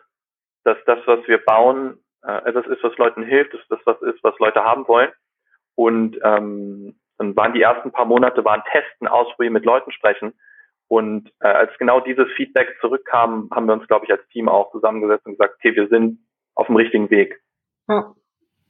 dass 0.65 0.77
das, 0.85 0.99
was 1.07 1.27
wir 1.27 1.39
bauen, 1.39 1.99
äh, 2.23 2.49
etwas 2.49 2.67
ist, 2.67 2.83
was 2.83 2.97
Leuten 2.99 3.23
hilft, 3.23 3.55
dass 3.55 3.61
das 3.69 3.81
was 3.85 4.03
ist, 4.03 4.23
was 4.23 4.39
Leute 4.39 4.63
haben 4.65 4.87
wollen. 4.87 5.11
Und 5.77 6.19
ähm, 6.23 6.99
dann 7.19 7.37
waren 7.37 7.53
die 7.53 7.63
ersten 7.63 7.93
paar 7.93 8.05
Monate 8.05 8.45
waren 8.45 8.63
Testen, 8.71 9.09
Ausprobieren, 9.09 9.53
mit 9.53 9.65
Leuten 9.65 9.93
sprechen. 9.93 10.35
Und 10.89 11.33
äh, 11.41 11.49
als 11.49 11.71
genau 11.79 12.01
dieses 12.01 12.27
Feedback 12.37 12.77
zurückkam, 12.81 13.49
haben 13.53 13.67
wir 13.67 13.73
uns, 13.73 13.87
glaube 13.89 14.05
ich, 14.07 14.13
als 14.13 14.27
Team 14.29 14.49
auch 14.49 14.71
zusammengesetzt 14.71 15.27
und 15.27 15.33
gesagt, 15.33 15.55
okay, 15.57 15.75
wir 15.75 15.89
sind 15.89 16.21
auf 16.55 16.67
dem 16.67 16.77
richtigen 16.77 17.11
Weg. 17.11 17.41
Ja. 17.89 18.15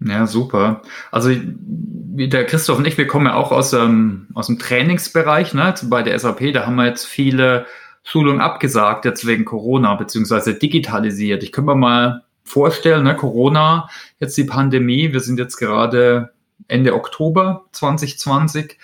Ja, 0.00 0.26
super. 0.26 0.82
Also 1.10 1.30
wie 1.30 2.28
der 2.28 2.44
Christoph 2.44 2.78
und 2.78 2.86
ich, 2.86 2.98
wir 2.98 3.06
kommen 3.06 3.26
ja 3.26 3.34
auch 3.34 3.50
aus, 3.50 3.72
ähm, 3.72 4.28
aus 4.34 4.46
dem 4.46 4.58
Trainingsbereich, 4.58 5.54
ne? 5.54 5.74
bei 5.84 6.02
der 6.02 6.18
SAP, 6.18 6.52
da 6.52 6.66
haben 6.66 6.76
wir 6.76 6.86
jetzt 6.86 7.06
viele 7.06 7.66
Schulungen 8.02 8.40
abgesagt, 8.40 9.04
jetzt 9.04 9.26
wegen 9.26 9.44
Corona, 9.44 9.94
beziehungsweise 9.94 10.54
digitalisiert. 10.54 11.42
Ich 11.42 11.50
könnte 11.50 11.70
mir 11.70 11.76
mal 11.76 12.24
vorstellen, 12.44 13.04
ne, 13.04 13.16
Corona, 13.16 13.88
jetzt 14.20 14.36
die 14.36 14.44
Pandemie, 14.44 15.12
wir 15.12 15.20
sind 15.20 15.38
jetzt 15.38 15.56
gerade 15.56 16.30
Ende 16.68 16.94
Oktober 16.94 17.66
2020. 17.72 18.78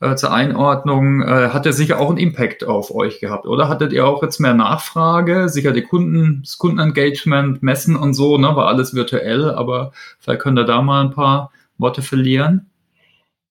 äh, 0.00 0.14
zur 0.14 0.32
Einordnung, 0.32 1.22
äh, 1.22 1.48
hat 1.48 1.66
er 1.66 1.72
sicher 1.72 1.98
auch 1.98 2.08
einen 2.08 2.18
Impact 2.18 2.64
auf 2.64 2.94
euch 2.94 3.18
gehabt, 3.20 3.46
oder? 3.46 3.68
Hattet 3.68 3.92
ihr 3.92 4.06
auch 4.06 4.22
jetzt 4.22 4.38
mehr 4.38 4.54
Nachfrage? 4.54 5.48
Sicher 5.48 5.72
die 5.72 5.82
Kunden, 5.82 6.42
das 6.44 6.58
Kundenengagement, 6.58 7.62
Messen 7.64 7.96
und 7.96 8.14
so, 8.14 8.38
ne, 8.38 8.54
war 8.54 8.68
alles 8.68 8.94
virtuell, 8.94 9.50
aber 9.50 9.92
vielleicht 10.20 10.40
könnt 10.40 10.58
ihr 10.58 10.64
da 10.64 10.82
mal 10.82 11.04
ein 11.04 11.10
paar 11.10 11.50
Worte 11.78 12.02
verlieren. 12.02 12.70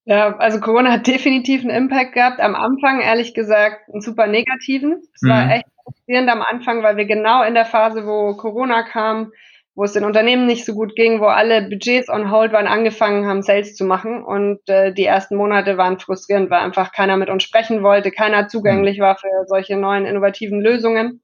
Ja, 0.06 0.38
also 0.38 0.62
Corona 0.62 0.92
hat 0.92 1.06
definitiv 1.06 1.62
einen 1.62 1.70
Impact 1.70 2.14
gehabt. 2.14 2.40
Am 2.40 2.56
Anfang, 2.56 3.02
ehrlich 3.02 3.34
gesagt, 3.34 3.90
einen 3.92 4.02
super 4.02 4.26
negativen. 4.26 5.02
Es 5.14 5.22
mhm. 5.22 5.30
war 5.30 5.52
echt 5.52 5.66
frustrierend 5.84 6.30
am 6.30 6.42
Anfang, 6.42 6.82
weil 6.82 6.96
wir 6.96 7.04
genau 7.04 7.44
in 7.44 7.54
der 7.54 7.66
Phase, 7.66 8.06
wo 8.06 8.34
Corona 8.36 8.84
kam, 8.84 9.34
wo 9.78 9.84
es 9.84 9.94
den 9.94 10.06
Unternehmen 10.06 10.48
nicht 10.48 10.66
so 10.66 10.74
gut 10.74 10.96
ging, 10.96 11.22
wo 11.22 11.26
alle 11.26 11.62
Budgets 11.62 12.10
on 12.10 12.32
hold 12.32 12.52
waren, 12.52 12.66
angefangen 12.66 13.28
haben, 13.28 13.44
Sales 13.44 13.76
zu 13.76 13.86
machen. 13.86 14.24
Und 14.24 14.68
äh, 14.68 14.92
die 14.92 15.06
ersten 15.06 15.36
Monate 15.36 15.78
waren 15.78 16.00
frustrierend, 16.00 16.50
weil 16.50 16.62
einfach 16.62 16.92
keiner 16.92 17.16
mit 17.16 17.30
uns 17.30 17.44
sprechen 17.44 17.84
wollte, 17.84 18.10
keiner 18.10 18.48
zugänglich 18.48 19.00
war 19.00 19.18
für 19.18 19.28
solche 19.46 19.78
neuen 19.78 20.06
innovativen 20.06 20.62
Lösungen. 20.62 21.22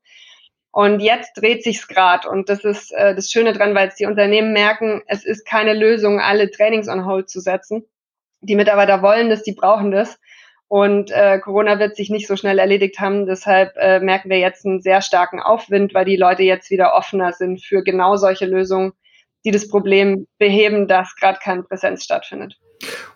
Und 0.72 1.00
jetzt 1.00 1.34
dreht 1.34 1.64
sich's 1.64 1.88
grad 1.88 2.28
und 2.28 2.48
das 2.48 2.64
ist 2.64 2.92
äh, 2.92 3.16
das 3.16 3.32
Schöne 3.32 3.54
dran, 3.54 3.74
weil 3.74 3.86
jetzt 3.86 4.00
die 4.00 4.06
Unternehmen 4.06 4.54
merken, 4.54 5.02
es 5.08 5.26
ist 5.26 5.48
keine 5.48 5.74
Lösung, 5.74 6.20
alle 6.20 6.52
Trainings 6.52 6.88
on 6.88 7.08
hold 7.08 7.32
zu 7.32 7.40
setzen. 7.40 7.84
Die 8.42 8.56
Mitarbeiter 8.56 9.02
wollen 9.02 9.30
das, 9.30 9.42
die 9.42 9.54
brauchen 9.54 9.90
das. 9.90 10.20
Und 10.74 11.12
äh, 11.12 11.38
Corona 11.38 11.78
wird 11.78 11.96
sich 11.96 12.10
nicht 12.10 12.26
so 12.26 12.36
schnell 12.36 12.58
erledigt 12.58 13.00
haben. 13.00 13.28
Deshalb 13.28 13.74
äh, 13.78 14.00
merken 14.00 14.32
wir 14.32 14.40
jetzt 14.40 14.66
einen 14.66 14.82
sehr 14.82 15.04
starken 15.04 15.40
Aufwind, 15.40 15.94
weil 15.94 16.04
die 16.04 16.16
Leute 16.16 16.42
jetzt 16.42 16.72
wieder 16.72 16.96
offener 16.96 17.32
sind 17.32 17.62
für 17.62 17.84
genau 17.84 18.16
solche 18.16 18.48
Lösungen, 18.48 18.94
die 19.46 19.52
das 19.52 19.68
Problem 19.68 20.26
beheben, 20.40 20.88
dass 20.88 21.16
gerade 21.16 21.38
keine 21.44 21.62
Präsenz 21.62 22.04
stattfindet. 22.04 22.58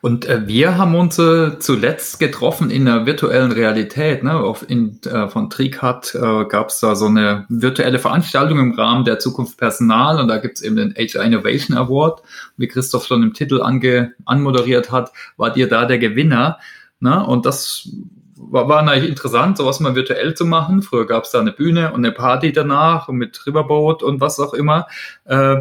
Und 0.02 0.26
äh, 0.26 0.48
wir 0.48 0.78
haben 0.78 0.94
uns 0.94 1.18
äh, 1.18 1.58
zuletzt 1.58 2.20
getroffen 2.20 2.70
in 2.70 2.86
der 2.86 3.08
virtuellen 3.08 3.52
Realität. 3.52 4.24
Ne? 4.24 4.36
Auf, 4.36 4.70
in, 4.70 5.00
äh, 5.06 5.28
von 5.28 5.50
Tricat 5.50 6.14
äh, 6.14 6.46
gab 6.46 6.70
es 6.70 6.80
da 6.80 6.94
so 6.94 7.08
eine 7.08 7.48
virtuelle 7.50 7.98
Veranstaltung 7.98 8.60
im 8.60 8.74
Rahmen 8.74 9.04
der 9.04 9.18
Zukunft 9.18 9.58
Personal 9.58 10.20
und 10.22 10.28
da 10.28 10.38
gibt 10.38 10.58
es 10.58 10.64
eben 10.64 10.76
den 10.76 10.94
HR 10.94 11.24
Innovation 11.24 11.76
Award. 11.76 12.22
Wie 12.56 12.68
Christoph 12.68 13.08
schon 13.08 13.24
im 13.24 13.34
Titel 13.34 13.64
ange, 13.64 14.14
anmoderiert 14.26 14.92
hat, 14.92 15.12
war 15.38 15.52
dir 15.52 15.68
da 15.68 15.86
der 15.86 15.98
Gewinner. 15.98 16.60
Ne? 17.00 17.26
Und 17.26 17.46
das 17.46 17.90
war, 18.36 18.68
war 18.70 18.82
natürlich 18.82 19.10
interessant, 19.10 19.58
sowas 19.58 19.80
mal 19.80 19.96
virtuell 19.96 20.34
zu 20.34 20.46
machen. 20.46 20.82
Früher 20.82 21.06
gab 21.06 21.24
es 21.24 21.32
da 21.32 21.40
eine 21.40 21.52
Bühne 21.52 21.92
und 21.92 22.06
eine 22.06 22.12
Party 22.12 22.52
danach 22.52 23.08
und 23.08 23.18
mit 23.18 23.46
Riverboat 23.46 24.04
und 24.04 24.22
was 24.22 24.40
auch 24.40 24.54
immer. 24.54 24.88
Äh, 25.26 25.58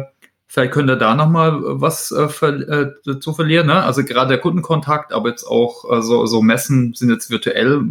vielleicht 0.47 0.71
könnt 0.71 0.89
ihr 0.89 0.95
da 0.95 1.15
nochmal 1.15 1.59
was 1.63 2.11
äh, 2.11 2.29
ver 2.29 2.53
äh, 2.69 2.91
dazu 3.05 3.33
verlieren. 3.33 3.67
Ne? 3.67 3.83
Also 3.83 4.03
gerade 4.03 4.29
der 4.29 4.39
Kundenkontakt, 4.39 5.13
aber 5.13 5.29
jetzt 5.29 5.43
auch 5.43 5.91
äh, 5.91 6.01
so, 6.01 6.25
so 6.25 6.41
Messen 6.41 6.93
sind 6.93 7.09
jetzt 7.09 7.29
virtuell. 7.29 7.83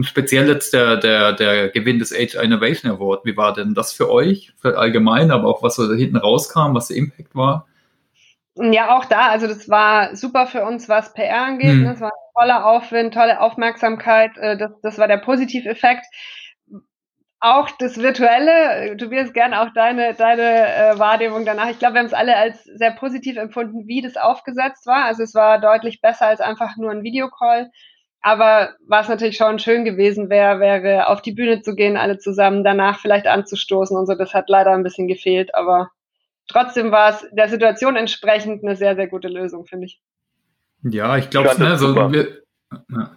Speziell 0.00 0.48
jetzt 0.48 0.72
der, 0.72 0.96
der, 0.96 1.34
der 1.34 1.68
Gewinn 1.68 1.98
des 1.98 2.14
Age 2.14 2.36
Innovation 2.36 2.90
Award. 2.90 3.26
Wie 3.26 3.36
war 3.36 3.52
denn 3.52 3.74
das 3.74 3.92
für 3.92 4.10
euch? 4.10 4.52
Für 4.56 4.78
allgemein, 4.78 5.30
aber 5.30 5.46
auch 5.46 5.62
was 5.62 5.76
da 5.76 5.92
hinten 5.92 6.16
rauskam, 6.16 6.74
was 6.74 6.88
der 6.88 6.96
Impact 6.96 7.34
war? 7.34 7.66
Ja, 8.56 8.96
auch 8.96 9.06
da, 9.06 9.28
also 9.28 9.46
das 9.46 9.68
war 9.70 10.14
super 10.14 10.46
für 10.46 10.64
uns, 10.64 10.88
was 10.88 11.14
PR 11.14 11.42
angeht. 11.42 11.70
Hm. 11.70 11.84
Das 11.84 12.00
war 12.00 12.10
ein 12.10 12.32
toller 12.34 12.66
Aufwind, 12.66 13.14
tolle 13.14 13.40
Aufmerksamkeit. 13.40 14.36
Äh, 14.36 14.58
das, 14.58 14.72
das 14.82 14.98
war 14.98 15.08
der 15.08 15.18
Positiveffekt. 15.18 16.04
Auch 17.40 17.70
das 17.78 17.96
Virtuelle, 17.98 18.94
du 18.96 19.10
wirst 19.10 19.34
gern 19.34 19.52
auch 19.52 19.70
deine, 19.74 20.14
deine 20.14 20.42
äh, 20.42 20.98
Wahrnehmung 20.98 21.44
danach. 21.44 21.70
Ich 21.70 21.78
glaube, 21.78 21.94
wir 21.94 22.00
haben 22.00 22.06
es 22.06 22.14
alle 22.14 22.36
als 22.36 22.62
sehr 22.62 22.92
positiv 22.92 23.36
empfunden, 23.36 23.88
wie 23.88 24.00
das 24.00 24.16
aufgesetzt 24.16 24.86
war. 24.86 25.06
Also 25.06 25.24
es 25.24 25.34
war 25.34 25.58
deutlich 25.58 26.00
besser 26.00 26.26
als 26.26 26.40
einfach 26.40 26.76
nur 26.76 26.90
ein 26.92 27.02
Videocall. 27.02 27.70
Aber 28.20 28.76
was 28.86 29.08
natürlich 29.08 29.36
schon 29.36 29.58
schön 29.58 29.84
gewesen 29.84 30.30
wäre, 30.30 30.60
wäre 30.60 31.08
auf 31.08 31.22
die 31.22 31.32
Bühne 31.32 31.62
zu 31.62 31.74
gehen, 31.74 31.96
alle 31.96 32.18
zusammen, 32.18 32.62
danach 32.62 33.00
vielleicht 33.00 33.26
anzustoßen 33.26 33.96
und 33.96 34.06
so. 34.06 34.14
Das 34.14 34.34
hat 34.34 34.48
leider 34.48 34.70
ein 34.70 34.84
bisschen 34.84 35.08
gefehlt, 35.08 35.54
aber 35.56 35.90
trotzdem 36.48 36.90
war 36.90 37.10
es 37.10 37.26
der 37.32 37.48
Situation 37.48 37.96
entsprechend 37.96 38.64
eine 38.64 38.76
sehr, 38.76 38.94
sehr 38.96 39.08
gute 39.08 39.28
Lösung, 39.28 39.66
finde 39.66 39.86
ich. 39.86 40.00
Ja, 40.82 41.16
ich 41.16 41.30
glaube, 41.30 41.50
ne, 41.58 41.68
also 41.68 41.94
wir, 41.94 42.42
ja. 42.90 43.10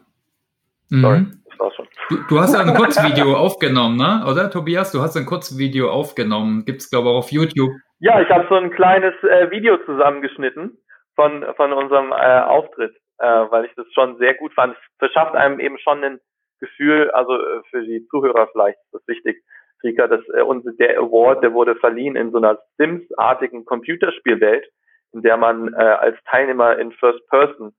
Mhm. 0.89 1.01
Sorry, 1.01 1.25
das 1.49 1.59
war's 1.59 1.75
schon. 1.75 1.87
Du, 2.09 2.17
du, 2.27 2.39
hast 2.39 2.53
ja 2.53 2.61
ein 2.61 2.75
Kurzvideo 2.75 3.35
aufgenommen, 3.37 3.97
ne? 3.97 4.23
oder 4.29 4.49
Tobias? 4.51 4.91
Du 4.91 5.01
hast 5.01 5.17
ein 5.17 5.25
Kurzvideo 5.25 5.89
aufgenommen. 5.89 6.65
Gibt 6.65 6.81
es, 6.81 6.89
glaube 6.89 7.07
ich, 7.07 7.13
auch 7.13 7.17
auf 7.19 7.31
YouTube. 7.31 7.71
Ja, 7.99 8.21
ich 8.21 8.29
habe 8.29 8.45
so 8.49 8.55
ein 8.55 8.71
kleines 8.71 9.15
äh, 9.23 9.49
Video 9.49 9.77
zusammengeschnitten 9.85 10.77
von, 11.15 11.45
von 11.55 11.73
unserem 11.73 12.11
äh, 12.11 12.41
Auftritt, 12.41 12.95
äh, 13.17 13.25
weil 13.25 13.65
ich 13.65 13.71
das 13.75 13.87
schon 13.93 14.17
sehr 14.17 14.35
gut 14.35 14.53
fand. 14.53 14.75
Es 14.75 14.97
verschafft 14.99 15.35
einem 15.35 15.59
eben 15.59 15.79
schon 15.79 16.03
ein 16.03 16.19
Gefühl, 16.59 17.09
also 17.11 17.33
äh, 17.33 17.61
für 17.71 17.83
die 17.83 18.05
Zuhörer 18.09 18.47
vielleicht 18.51 18.77
ist 18.77 18.93
das 18.93 19.07
wichtig, 19.07 19.43
Rika, 19.85 20.07
das, 20.07 20.21
äh, 20.29 20.71
der 20.79 20.99
Award, 20.99 21.43
der 21.43 21.53
wurde 21.53 21.75
verliehen 21.75 22.15
in 22.15 22.31
so 22.31 22.37
einer 22.37 22.59
Sims-artigen 22.77 23.65
Computerspielwelt, 23.65 24.65
in 25.13 25.21
der 25.21 25.37
man 25.37 25.73
äh, 25.73 25.77
als 25.77 26.17
Teilnehmer 26.29 26.77
in 26.77 26.91
First 26.91 27.25
Person 27.29 27.73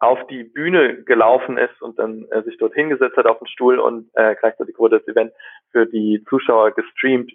auf 0.00 0.18
die 0.26 0.42
Bühne 0.42 1.04
gelaufen 1.04 1.58
ist 1.58 1.80
und 1.80 1.96
dann 1.98 2.24
äh, 2.32 2.42
sich 2.42 2.56
dort 2.58 2.74
hingesetzt 2.74 3.16
hat 3.16 3.26
auf 3.26 3.38
den 3.38 3.46
Stuhl 3.46 3.78
und 3.78 4.10
äh, 4.14 4.34
gleichzeitig 4.34 4.76
wurde 4.76 4.98
das 4.98 5.06
Event 5.06 5.32
für 5.70 5.86
die 5.86 6.24
Zuschauer 6.28 6.72
gestreamt. 6.72 7.30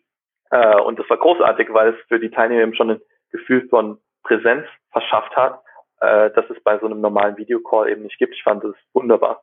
Äh, 0.51 0.81
und 0.81 0.99
das 0.99 1.09
war 1.09 1.17
großartig, 1.17 1.69
weil 1.71 1.93
es 1.93 2.07
für 2.09 2.19
die 2.19 2.29
Teilnehmer 2.29 2.63
eben 2.63 2.75
schon 2.75 2.91
ein 2.91 3.01
Gefühl 3.31 3.69
von 3.69 3.99
Präsenz 4.23 4.65
verschafft 4.91 5.33
hat, 5.37 5.61
äh, 6.01 6.29
dass 6.31 6.43
es 6.49 6.61
bei 6.63 6.77
so 6.79 6.87
einem 6.87 6.99
normalen 6.99 7.37
Videocall 7.37 7.89
eben 7.89 8.03
nicht 8.03 8.17
gibt. 8.19 8.35
Ich 8.35 8.43
fand 8.43 8.65
das 8.65 8.75
wunderbar. 8.93 9.41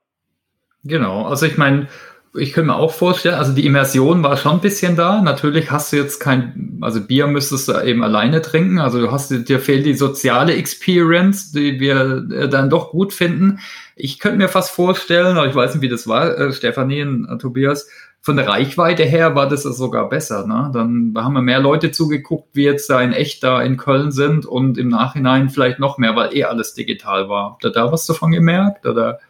Genau, 0.85 1.25
also 1.25 1.47
ich 1.47 1.57
meine, 1.57 1.89
ich 2.37 2.53
könnte 2.53 2.69
mir 2.69 2.77
auch 2.77 2.93
vorstellen, 2.93 3.37
also 3.37 3.53
die 3.53 3.65
Immersion 3.65 4.23
war 4.23 4.37
schon 4.37 4.53
ein 4.53 4.61
bisschen 4.61 4.97
da. 4.97 5.23
Natürlich 5.23 5.71
hast 5.71 5.93
du 5.93 5.97
jetzt 5.97 6.19
kein, 6.19 6.79
also 6.81 7.01
Bier 7.01 7.29
müsstest 7.29 7.69
du 7.69 7.81
eben 7.81 8.03
alleine 8.03 8.43
trinken. 8.43 8.81
Also 8.81 9.01
du 9.01 9.13
hast, 9.13 9.31
dir 9.31 9.61
fehlt 9.61 9.87
die 9.87 9.95
soziale 9.95 10.55
Experience, 10.55 11.53
die 11.53 11.79
wir 11.79 12.27
äh, 12.33 12.49
dann 12.49 12.71
doch 12.71 12.91
gut 12.91 13.13
finden. 13.13 13.61
Ich 13.95 14.19
könnte 14.19 14.39
mir 14.39 14.49
fast 14.49 14.73
vorstellen, 14.73 15.37
aber 15.37 15.47
ich 15.47 15.55
weiß 15.55 15.75
nicht, 15.75 15.83
wie 15.83 15.89
das 15.89 16.09
war, 16.09 16.37
äh, 16.37 16.53
Stefanie 16.53 17.03
und 17.03 17.29
äh, 17.29 17.39
Tobias, 17.39 17.89
von 18.21 18.37
der 18.37 18.49
Reichweite 18.49 19.05
her 19.05 19.35
war 19.35 19.49
das 19.49 19.63
sogar 19.63 20.09
besser. 20.09 20.47
Ne? 20.47 20.71
Dann 20.73 21.15
haben 21.17 21.35
wir 21.35 21.43
mehr 21.43 21.61
Leute 21.61 21.91
zugeguckt, 21.91 22.49
wie 22.55 22.65
jetzt 22.65 22.89
da 22.91 23.01
in 23.01 23.13
echt 23.13 23.45
da 23.45 23.63
in 23.63 23.77
Köln 23.77 24.11
sind 24.11 24.47
und 24.47 24.79
im 24.79 24.89
Nachhinein 24.89 25.51
vielleicht 25.51 25.79
noch 25.79 25.99
mehr, 25.99 26.17
weil 26.17 26.35
eh 26.35 26.45
alles 26.45 26.75
digital 26.75 27.29
war. 27.29 27.51
Habt 27.51 27.65
ihr 27.65 27.71
da 27.71 27.93
was 27.93 28.07
davon 28.07 28.33
gemerkt? 28.33 28.87
Oder? 28.87 29.21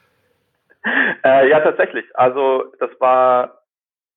Äh, 1.25 1.49
ja, 1.49 1.61
tatsächlich. 1.61 2.05
Also 2.15 2.73
das 2.79 2.91
war 3.01 3.63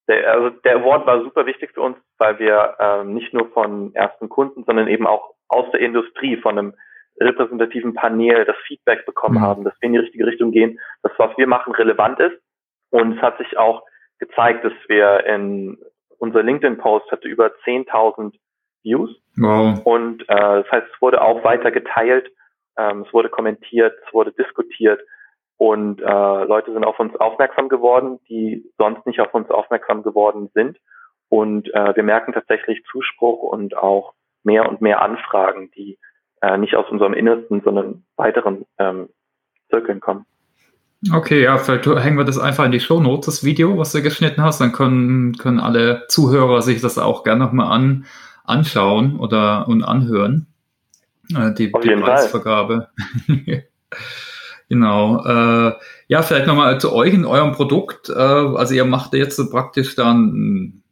der, 0.08 0.32
also 0.34 0.50
der 0.50 0.78
Award 0.78 1.06
war 1.06 1.22
super 1.24 1.46
wichtig 1.46 1.72
für 1.74 1.82
uns, 1.82 1.98
weil 2.18 2.40
wir 2.40 2.76
ähm, 2.80 3.14
nicht 3.14 3.34
nur 3.34 3.50
von 3.50 3.94
ersten 3.94 4.30
Kunden, 4.30 4.64
sondern 4.66 4.88
eben 4.88 5.06
auch 5.06 5.34
aus 5.48 5.70
der 5.72 5.82
Industrie, 5.82 6.38
von 6.38 6.58
einem 6.58 6.74
repräsentativen 7.20 7.94
Panel 7.94 8.46
das 8.46 8.56
Feedback 8.68 9.06
bekommen 9.06 9.36
mhm. 9.36 9.42
haben, 9.42 9.64
dass 9.64 9.74
wir 9.80 9.88
in 9.88 9.94
die 9.94 10.00
richtige 10.00 10.26
Richtung 10.26 10.52
gehen, 10.52 10.80
dass 11.04 11.12
was 11.18 11.36
wir 11.38 11.48
machen 11.48 11.74
relevant 11.74 12.20
ist. 12.20 12.40
Und 12.90 13.18
es 13.18 13.22
hat 13.22 13.38
sich 13.38 13.58
auch 13.58 13.84
gezeigt, 14.20 14.64
dass 14.64 14.74
wir 14.88 15.26
in 15.26 15.78
unser 16.20 16.44
LinkedIn-Post 16.44 17.12
hatte 17.12 17.28
über 17.28 17.48
10.000 17.66 18.34
Views. 18.84 19.10
Wow. 19.36 19.80
Und 19.84 20.22
äh, 20.24 20.26
das 20.64 20.72
heißt, 20.72 20.88
es 20.94 21.02
wurde 21.02 21.22
auch 21.22 21.44
weiter 21.44 21.72
geteilt, 21.72 22.32
ähm, 22.78 23.04
es 23.06 23.14
wurde 23.14 23.30
kommentiert, 23.30 23.94
es 24.06 24.14
wurde 24.14 24.32
diskutiert. 24.32 25.02
Und 25.58 26.02
äh, 26.02 26.44
Leute 26.44 26.72
sind 26.72 26.86
auf 26.86 27.00
uns 27.00 27.16
aufmerksam 27.16 27.68
geworden, 27.68 28.20
die 28.30 28.64
sonst 28.78 29.06
nicht 29.08 29.20
auf 29.20 29.34
uns 29.34 29.50
aufmerksam 29.50 30.04
geworden 30.04 30.50
sind. 30.54 30.78
Und 31.30 31.74
äh, 31.74 31.96
wir 31.96 32.04
merken 32.04 32.34
tatsächlich 32.34 32.84
Zuspruch 32.92 33.42
und 33.42 33.76
auch 33.76 34.14
mehr 34.44 34.70
und 34.70 34.82
mehr 34.82 35.02
Anfragen, 35.02 35.72
die 35.76 35.98
äh, 36.42 36.58
nicht 36.58 36.76
aus 36.76 36.90
unserem 36.90 37.14
Innersten, 37.14 37.62
sondern 37.64 38.04
weiteren 38.16 38.66
ähm, 38.78 39.10
Zirkeln 39.70 40.00
kommen. 40.00 40.26
Okay, 41.14 41.44
ja, 41.44 41.58
vielleicht 41.58 41.86
hängen 41.86 42.18
wir 42.18 42.26
das 42.26 42.40
einfach 42.40 42.66
in 42.66 42.72
die 42.72 42.80
Show 42.80 43.00
Notes, 43.00 43.26
das 43.26 43.44
Video, 43.44 43.78
was 43.78 43.92
du 43.92 44.02
geschnitten 44.02 44.44
hast. 44.44 44.62
Dann 44.62 44.72
können, 44.72 45.38
können 45.38 45.60
alle 45.60 46.06
Zuhörer 46.08 46.62
sich 46.62 46.82
das 46.82 46.98
auch 46.98 47.24
gerne 47.24 47.44
nochmal 47.44 47.72
an, 47.72 48.06
anschauen 48.44 49.20
oder 49.20 49.68
und 49.68 49.84
anhören. 49.84 50.48
Äh, 51.36 51.54
die, 51.54 51.72
die 51.72 51.96
Preisvergabe. 51.96 52.90
Genau. 54.70 55.24
Äh, 55.26 55.74
ja, 56.08 56.22
vielleicht 56.22 56.48
nochmal 56.48 56.80
zu 56.80 56.94
euch 56.94 57.14
in 57.14 57.26
eurem 57.26 57.54
Produkt. 57.54 58.10
Äh, 58.10 58.14
also 58.14 58.74
ihr 58.74 58.86
macht 58.86 59.14
jetzt 59.14 59.40
praktisch 59.50 59.96
dann 59.96 60.84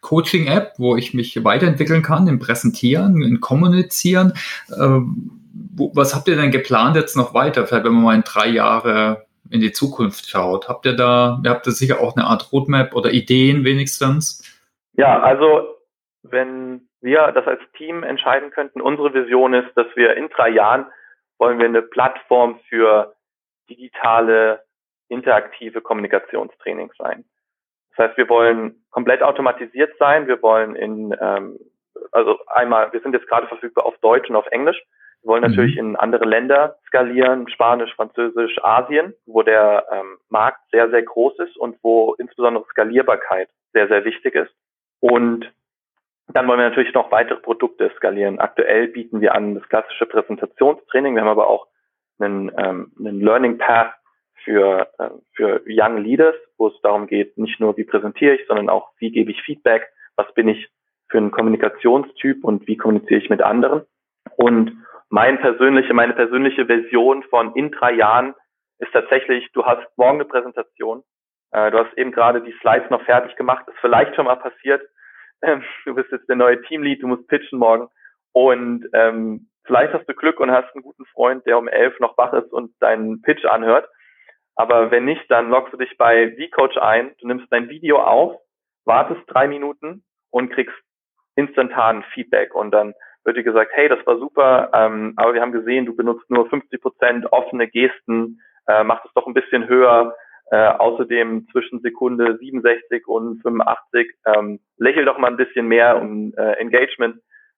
Coaching-App, 0.00 0.74
wo 0.78 0.96
ich 0.96 1.14
mich 1.14 1.42
weiterentwickeln 1.44 2.02
kann, 2.02 2.28
im 2.28 2.38
Präsentieren, 2.38 3.22
im 3.22 3.40
Kommunizieren. 3.40 4.34
Äh, 4.68 5.00
wo, 5.76 5.90
was 5.94 6.14
habt 6.14 6.28
ihr 6.28 6.36
denn 6.36 6.52
geplant 6.52 6.96
jetzt 6.96 7.16
noch 7.16 7.34
weiter? 7.34 7.66
Vielleicht 7.66 7.84
wenn 7.84 7.94
man 7.94 8.04
mal 8.04 8.14
in 8.14 8.22
drei 8.22 8.48
Jahre 8.48 9.26
in 9.50 9.60
die 9.60 9.72
Zukunft 9.72 10.28
schaut. 10.28 10.68
Habt 10.68 10.86
ihr 10.86 10.94
da, 10.94 11.40
ihr 11.44 11.50
habt 11.50 11.66
da 11.66 11.70
sicher 11.70 12.00
auch 12.00 12.16
eine 12.16 12.26
Art 12.26 12.52
Roadmap 12.52 12.94
oder 12.94 13.12
Ideen 13.12 13.64
wenigstens? 13.64 14.42
Ja, 14.94 15.20
also 15.20 15.68
wenn 16.22 16.88
wir 17.00 17.32
das 17.32 17.46
als 17.46 17.60
Team 17.76 18.02
entscheiden 18.02 18.50
könnten, 18.50 18.80
unsere 18.80 19.12
Vision 19.12 19.54
ist, 19.54 19.70
dass 19.76 19.86
wir 19.94 20.16
in 20.16 20.28
drei 20.28 20.50
Jahren 20.50 20.86
wollen 21.44 21.58
wir 21.58 21.66
eine 21.66 21.82
Plattform 21.82 22.58
für 22.70 23.14
digitale, 23.68 24.62
interaktive 25.08 25.82
Kommunikationstraining 25.82 26.90
sein. 26.96 27.26
Das 27.90 28.08
heißt, 28.08 28.16
wir 28.16 28.30
wollen 28.30 28.82
komplett 28.90 29.22
automatisiert 29.22 29.92
sein. 29.98 30.26
Wir 30.26 30.40
wollen 30.40 30.74
in, 30.74 31.14
ähm, 31.20 31.58
also 32.12 32.38
einmal, 32.46 32.90
wir 32.94 33.00
sind 33.00 33.12
jetzt 33.12 33.28
gerade 33.28 33.46
verfügbar 33.46 33.84
auf 33.84 33.98
Deutsch 33.98 34.30
und 34.30 34.36
auf 34.36 34.46
Englisch. 34.52 34.82
Wir 35.20 35.28
wollen 35.28 35.42
natürlich 35.42 35.74
mhm. 35.74 35.80
in 35.80 35.96
andere 35.96 36.24
Länder 36.24 36.78
skalieren, 36.86 37.46
Spanisch, 37.50 37.94
Französisch, 37.94 38.56
Asien, 38.64 39.12
wo 39.26 39.42
der 39.42 39.84
ähm, 39.92 40.16
Markt 40.30 40.60
sehr, 40.72 40.88
sehr 40.88 41.02
groß 41.02 41.40
ist 41.40 41.58
und 41.58 41.76
wo 41.82 42.14
insbesondere 42.14 42.64
Skalierbarkeit 42.70 43.50
sehr, 43.74 43.88
sehr 43.88 44.06
wichtig 44.06 44.34
ist. 44.34 44.54
Und 45.00 45.52
dann 46.28 46.48
wollen 46.48 46.58
wir 46.58 46.68
natürlich 46.68 46.94
noch 46.94 47.10
weitere 47.10 47.38
Produkte 47.38 47.92
skalieren. 47.96 48.38
Aktuell 48.38 48.88
bieten 48.88 49.20
wir 49.20 49.34
an 49.34 49.54
das 49.54 49.68
klassische 49.68 50.06
Präsentationstraining. 50.06 51.14
Wir 51.14 51.22
haben 51.22 51.28
aber 51.28 51.48
auch 51.48 51.66
einen, 52.18 52.50
ähm, 52.56 52.92
einen 52.98 53.20
Learning 53.20 53.58
Path 53.58 53.92
für, 54.42 54.88
äh, 54.98 55.10
für 55.34 55.62
Young 55.66 55.98
Leaders, 55.98 56.34
wo 56.56 56.68
es 56.68 56.80
darum 56.82 57.06
geht, 57.06 57.36
nicht 57.38 57.60
nur 57.60 57.76
wie 57.76 57.84
präsentiere 57.84 58.36
ich, 58.36 58.46
sondern 58.46 58.68
auch 58.68 58.90
wie 58.98 59.10
gebe 59.10 59.30
ich 59.30 59.42
Feedback, 59.42 59.88
was 60.16 60.32
bin 60.34 60.48
ich 60.48 60.68
für 61.08 61.18
ein 61.18 61.30
Kommunikationstyp 61.30 62.44
und 62.44 62.66
wie 62.66 62.76
kommuniziere 62.76 63.20
ich 63.20 63.30
mit 63.30 63.42
anderen. 63.42 63.82
Und 64.36 64.72
mein 65.10 65.38
persönliche, 65.38 65.92
meine 65.94 66.14
persönliche 66.14 66.66
Version 66.66 67.22
von 67.24 67.54
in 67.54 67.70
drei 67.70 67.92
Jahren 67.92 68.34
ist 68.78 68.92
tatsächlich, 68.92 69.50
du 69.52 69.64
hast 69.64 69.86
morgen 69.96 70.16
eine 70.16 70.24
Präsentation, 70.24 71.02
äh, 71.52 71.70
du 71.70 71.78
hast 71.78 71.96
eben 71.96 72.12
gerade 72.12 72.42
die 72.42 72.54
Slides 72.60 72.90
noch 72.90 73.02
fertig 73.02 73.36
gemacht, 73.36 73.66
ist 73.68 73.78
vielleicht 73.80 74.14
schon 74.16 74.24
mal 74.24 74.36
passiert, 74.36 74.82
ähm, 75.46 75.62
du 75.84 75.94
bist 75.94 76.10
jetzt 76.10 76.28
der 76.28 76.36
neue 76.36 76.60
Teamlead, 76.62 77.02
du 77.02 77.08
musst 77.08 77.26
pitchen 77.28 77.58
morgen 77.58 77.88
und 78.32 78.86
ähm, 78.92 79.48
vielleicht 79.64 79.94
hast 79.94 80.08
du 80.08 80.14
Glück 80.14 80.40
und 80.40 80.50
hast 80.50 80.74
einen 80.74 80.82
guten 80.82 81.04
Freund, 81.06 81.46
der 81.46 81.58
um 81.58 81.68
elf 81.68 81.98
noch 82.00 82.16
wach 82.18 82.32
ist 82.32 82.52
und 82.52 82.72
deinen 82.80 83.22
Pitch 83.22 83.44
anhört. 83.44 83.88
Aber 84.56 84.90
wenn 84.90 85.04
nicht, 85.04 85.28
dann 85.30 85.50
loggst 85.50 85.72
du 85.72 85.76
dich 85.76 85.96
bei 85.98 86.36
vCoach 86.36 86.76
ein, 86.76 87.14
du 87.20 87.26
nimmst 87.26 87.46
dein 87.50 87.68
Video 87.68 88.00
auf, 88.00 88.40
wartest 88.84 89.22
drei 89.26 89.48
Minuten 89.48 90.04
und 90.30 90.50
kriegst 90.50 90.76
instantan 91.36 92.04
Feedback 92.12 92.54
und 92.54 92.70
dann 92.70 92.94
wird 93.24 93.36
dir 93.36 93.42
gesagt, 93.42 93.72
hey, 93.74 93.88
das 93.88 94.06
war 94.06 94.18
super, 94.18 94.70
ähm, 94.74 95.14
aber 95.16 95.34
wir 95.34 95.40
haben 95.40 95.52
gesehen, 95.52 95.86
du 95.86 95.96
benutzt 95.96 96.28
nur 96.30 96.48
50 96.48 96.80
Prozent 96.80 97.32
offene 97.32 97.66
Gesten, 97.68 98.40
äh, 98.66 98.84
mach 98.84 99.02
das 99.02 99.12
doch 99.14 99.26
ein 99.26 99.34
bisschen 99.34 99.66
höher. 99.66 100.14
Äh, 100.54 100.68
außerdem 100.78 101.48
zwischen 101.50 101.80
Sekunde 101.80 102.38
67 102.38 103.08
und 103.08 103.42
85 103.42 104.06
ähm, 104.24 104.60
lächel 104.76 105.04
doch 105.04 105.18
mal 105.18 105.26
ein 105.26 105.36
bisschen 105.36 105.66
mehr, 105.66 106.00
um 106.00 106.32
äh, 106.36 106.52
Engagement 106.60 107.16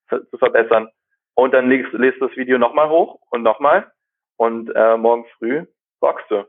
zu 0.09 0.39
verbessern. 0.39 0.89
Und 1.35 1.53
dann 1.53 1.69
legst, 1.69 1.93
lest 1.93 2.23
das 2.23 2.35
Video 2.37 2.57
nochmal 2.57 2.89
hoch 2.89 3.19
und 3.29 3.43
nochmal 3.43 3.93
und 4.39 4.75
äh, 4.75 4.97
morgen 4.97 5.27
früh 5.37 5.67
boxst 6.01 6.31
du. 6.31 6.47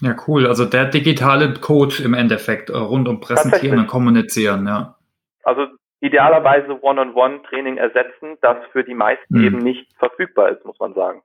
Ja, 0.00 0.16
cool. 0.26 0.48
Also 0.48 0.64
der 0.64 0.86
digitale 0.86 1.54
Coach 1.54 2.00
im 2.00 2.14
Endeffekt 2.14 2.68
äh, 2.68 2.76
rund 2.76 3.06
um 3.06 3.20
Präsentieren 3.20 3.78
und 3.78 3.86
Kommunizieren, 3.86 4.66
ja. 4.66 4.96
Also 5.44 5.68
idealerweise 6.00 6.82
One-on-One-Training 6.82 7.76
ersetzen, 7.76 8.36
das 8.40 8.56
für 8.72 8.82
die 8.82 8.94
meisten 8.94 9.38
mhm. 9.38 9.44
eben 9.44 9.58
nicht 9.58 9.96
verfügbar 9.96 10.48
ist, 10.48 10.64
muss 10.64 10.80
man 10.80 10.92
sagen. 10.94 11.22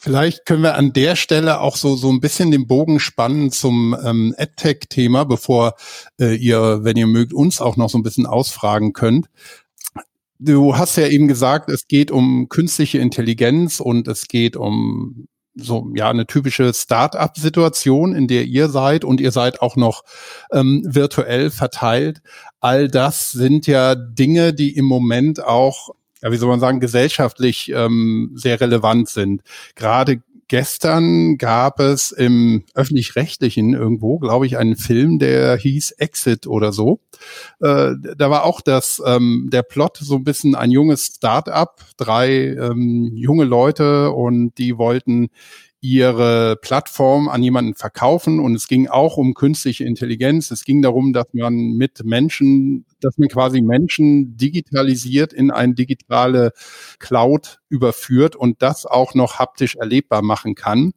Vielleicht 0.00 0.46
können 0.46 0.62
wir 0.62 0.76
an 0.76 0.92
der 0.92 1.16
Stelle 1.16 1.60
auch 1.60 1.74
so 1.74 1.96
so 1.96 2.08
ein 2.08 2.20
bisschen 2.20 2.52
den 2.52 2.68
Bogen 2.68 3.00
spannen 3.00 3.50
zum 3.50 3.96
ähm, 4.04 4.32
AdTech-Thema, 4.38 5.24
bevor 5.24 5.74
äh, 6.20 6.36
ihr, 6.36 6.84
wenn 6.84 6.96
ihr 6.96 7.08
mögt, 7.08 7.32
uns 7.32 7.60
auch 7.60 7.76
noch 7.76 7.90
so 7.90 7.98
ein 7.98 8.04
bisschen 8.04 8.24
ausfragen 8.24 8.92
könnt. 8.92 9.26
Du 10.38 10.76
hast 10.76 10.96
ja 10.96 11.08
eben 11.08 11.26
gesagt, 11.26 11.68
es 11.68 11.88
geht 11.88 12.12
um 12.12 12.48
künstliche 12.48 12.98
Intelligenz 12.98 13.80
und 13.80 14.06
es 14.06 14.28
geht 14.28 14.56
um 14.56 15.26
so 15.56 15.90
ja 15.96 16.08
eine 16.10 16.26
typische 16.26 16.72
Start-up-Situation, 16.72 18.14
in 18.14 18.28
der 18.28 18.44
ihr 18.44 18.68
seid 18.68 19.04
und 19.04 19.20
ihr 19.20 19.32
seid 19.32 19.60
auch 19.60 19.74
noch 19.74 20.04
ähm, 20.52 20.82
virtuell 20.86 21.50
verteilt. 21.50 22.22
All 22.60 22.86
das 22.86 23.32
sind 23.32 23.66
ja 23.66 23.96
Dinge, 23.96 24.54
die 24.54 24.76
im 24.76 24.84
Moment 24.84 25.44
auch 25.44 25.90
ja, 26.22 26.32
wie 26.32 26.36
soll 26.36 26.48
man 26.48 26.60
sagen, 26.60 26.80
gesellschaftlich 26.80 27.70
ähm, 27.74 28.32
sehr 28.34 28.60
relevant 28.60 29.08
sind. 29.08 29.42
Gerade 29.74 30.22
gestern 30.48 31.36
gab 31.36 31.78
es 31.78 32.10
im 32.10 32.64
öffentlich-rechtlichen 32.74 33.74
irgendwo, 33.74 34.18
glaube 34.18 34.46
ich, 34.46 34.56
einen 34.56 34.76
Film, 34.76 35.18
der 35.18 35.56
hieß 35.56 35.92
Exit 35.92 36.46
oder 36.46 36.72
so. 36.72 37.00
Äh, 37.60 37.92
da 38.16 38.30
war 38.30 38.44
auch 38.44 38.60
das 38.62 39.00
ähm, 39.04 39.48
der 39.52 39.62
Plot 39.62 39.98
so 39.98 40.16
ein 40.16 40.24
bisschen 40.24 40.54
ein 40.54 40.70
junges 40.70 41.04
Start-up, 41.04 41.84
drei 41.96 42.48
ähm, 42.48 43.12
junge 43.14 43.44
Leute 43.44 44.10
und 44.10 44.56
die 44.58 44.78
wollten 44.78 45.28
ihre 45.80 46.56
Plattform 46.56 47.28
an 47.28 47.42
jemanden 47.42 47.74
verkaufen 47.74 48.40
und 48.40 48.54
es 48.54 48.66
ging 48.66 48.88
auch 48.88 49.16
um 49.16 49.34
künstliche 49.34 49.84
Intelligenz. 49.84 50.50
Es 50.50 50.64
ging 50.64 50.82
darum, 50.82 51.12
dass 51.12 51.26
man 51.32 51.54
mit 51.54 52.04
Menschen, 52.04 52.84
dass 53.00 53.16
man 53.16 53.28
quasi 53.28 53.60
Menschen 53.62 54.36
digitalisiert 54.36 55.32
in 55.32 55.52
eine 55.52 55.74
digitale 55.74 56.52
Cloud 56.98 57.60
überführt 57.68 58.34
und 58.34 58.60
das 58.60 58.86
auch 58.86 59.14
noch 59.14 59.38
haptisch 59.38 59.76
erlebbar 59.76 60.22
machen 60.22 60.56
kann 60.56 60.92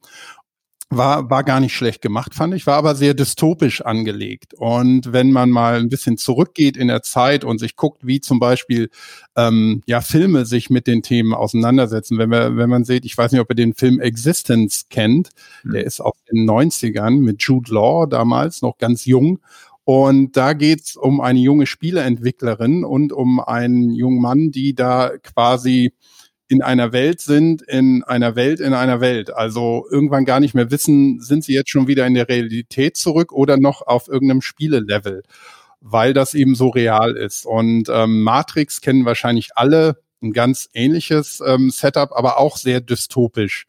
war, 0.91 1.29
war 1.29 1.43
gar 1.43 1.61
nicht 1.61 1.73
schlecht 1.73 2.01
gemacht, 2.01 2.35
fand 2.35 2.53
ich, 2.53 2.67
war 2.67 2.75
aber 2.75 2.95
sehr 2.95 3.13
dystopisch 3.13 3.81
angelegt. 3.81 4.53
Und 4.53 5.13
wenn 5.13 5.31
man 5.31 5.49
mal 5.49 5.79
ein 5.79 5.89
bisschen 5.89 6.17
zurückgeht 6.17 6.75
in 6.75 6.89
der 6.89 7.01
Zeit 7.01 7.43
und 7.45 7.59
sich 7.59 7.77
guckt, 7.77 8.05
wie 8.05 8.19
zum 8.19 8.39
Beispiel 8.39 8.89
ähm, 9.37 9.81
ja 9.85 10.01
Filme 10.01 10.45
sich 10.45 10.69
mit 10.69 10.87
den 10.87 11.01
Themen 11.01 11.33
auseinandersetzen, 11.33 12.17
wenn 12.17 12.29
wir, 12.29 12.57
wenn 12.57 12.69
man 12.69 12.83
sieht, 12.83 13.05
ich 13.05 13.17
weiß 13.17 13.31
nicht, 13.31 13.41
ob 13.41 13.49
ihr 13.49 13.55
den 13.55 13.73
Film 13.73 14.01
Existence 14.01 14.87
kennt, 14.89 15.29
mhm. 15.63 15.71
der 15.71 15.85
ist 15.85 16.01
aus 16.01 16.17
den 16.29 16.47
90ern 16.47 17.21
mit 17.21 17.41
Jude 17.41 17.73
Law 17.73 18.05
damals, 18.05 18.61
noch 18.61 18.77
ganz 18.77 19.05
jung. 19.05 19.39
Und 19.83 20.37
da 20.37 20.53
geht's 20.53 20.95
um 20.95 21.21
eine 21.21 21.39
junge 21.39 21.65
Spieleentwicklerin 21.65 22.83
und 22.83 23.13
um 23.13 23.39
einen 23.39 23.93
jungen 23.95 24.21
Mann, 24.21 24.51
die 24.51 24.75
da 24.75 25.11
quasi 25.23 25.93
in 26.51 26.61
einer 26.61 26.91
Welt 26.91 27.21
sind, 27.21 27.61
in 27.61 28.03
einer 28.03 28.35
Welt, 28.35 28.59
in 28.59 28.73
einer 28.73 28.99
Welt. 28.99 29.33
Also 29.33 29.87
irgendwann 29.89 30.25
gar 30.25 30.41
nicht 30.41 30.53
mehr 30.53 30.69
wissen, 30.69 31.21
sind 31.21 31.45
sie 31.45 31.53
jetzt 31.53 31.69
schon 31.69 31.87
wieder 31.87 32.05
in 32.05 32.13
der 32.13 32.27
Realität 32.27 32.97
zurück 32.97 33.31
oder 33.31 33.55
noch 33.55 33.81
auf 33.87 34.09
irgendeinem 34.09 34.41
Spielelevel, 34.41 35.23
weil 35.79 36.13
das 36.13 36.33
eben 36.33 36.53
so 36.55 36.67
real 36.67 37.15
ist. 37.15 37.45
Und 37.45 37.87
ähm, 37.87 38.23
Matrix 38.23 38.81
kennen 38.81 39.05
wahrscheinlich 39.05 39.51
alle 39.55 40.01
ein 40.21 40.33
ganz 40.33 40.67
ähnliches 40.73 41.41
ähm, 41.45 41.69
Setup, 41.69 42.11
aber 42.11 42.37
auch 42.37 42.57
sehr 42.57 42.81
dystopisch. 42.81 43.65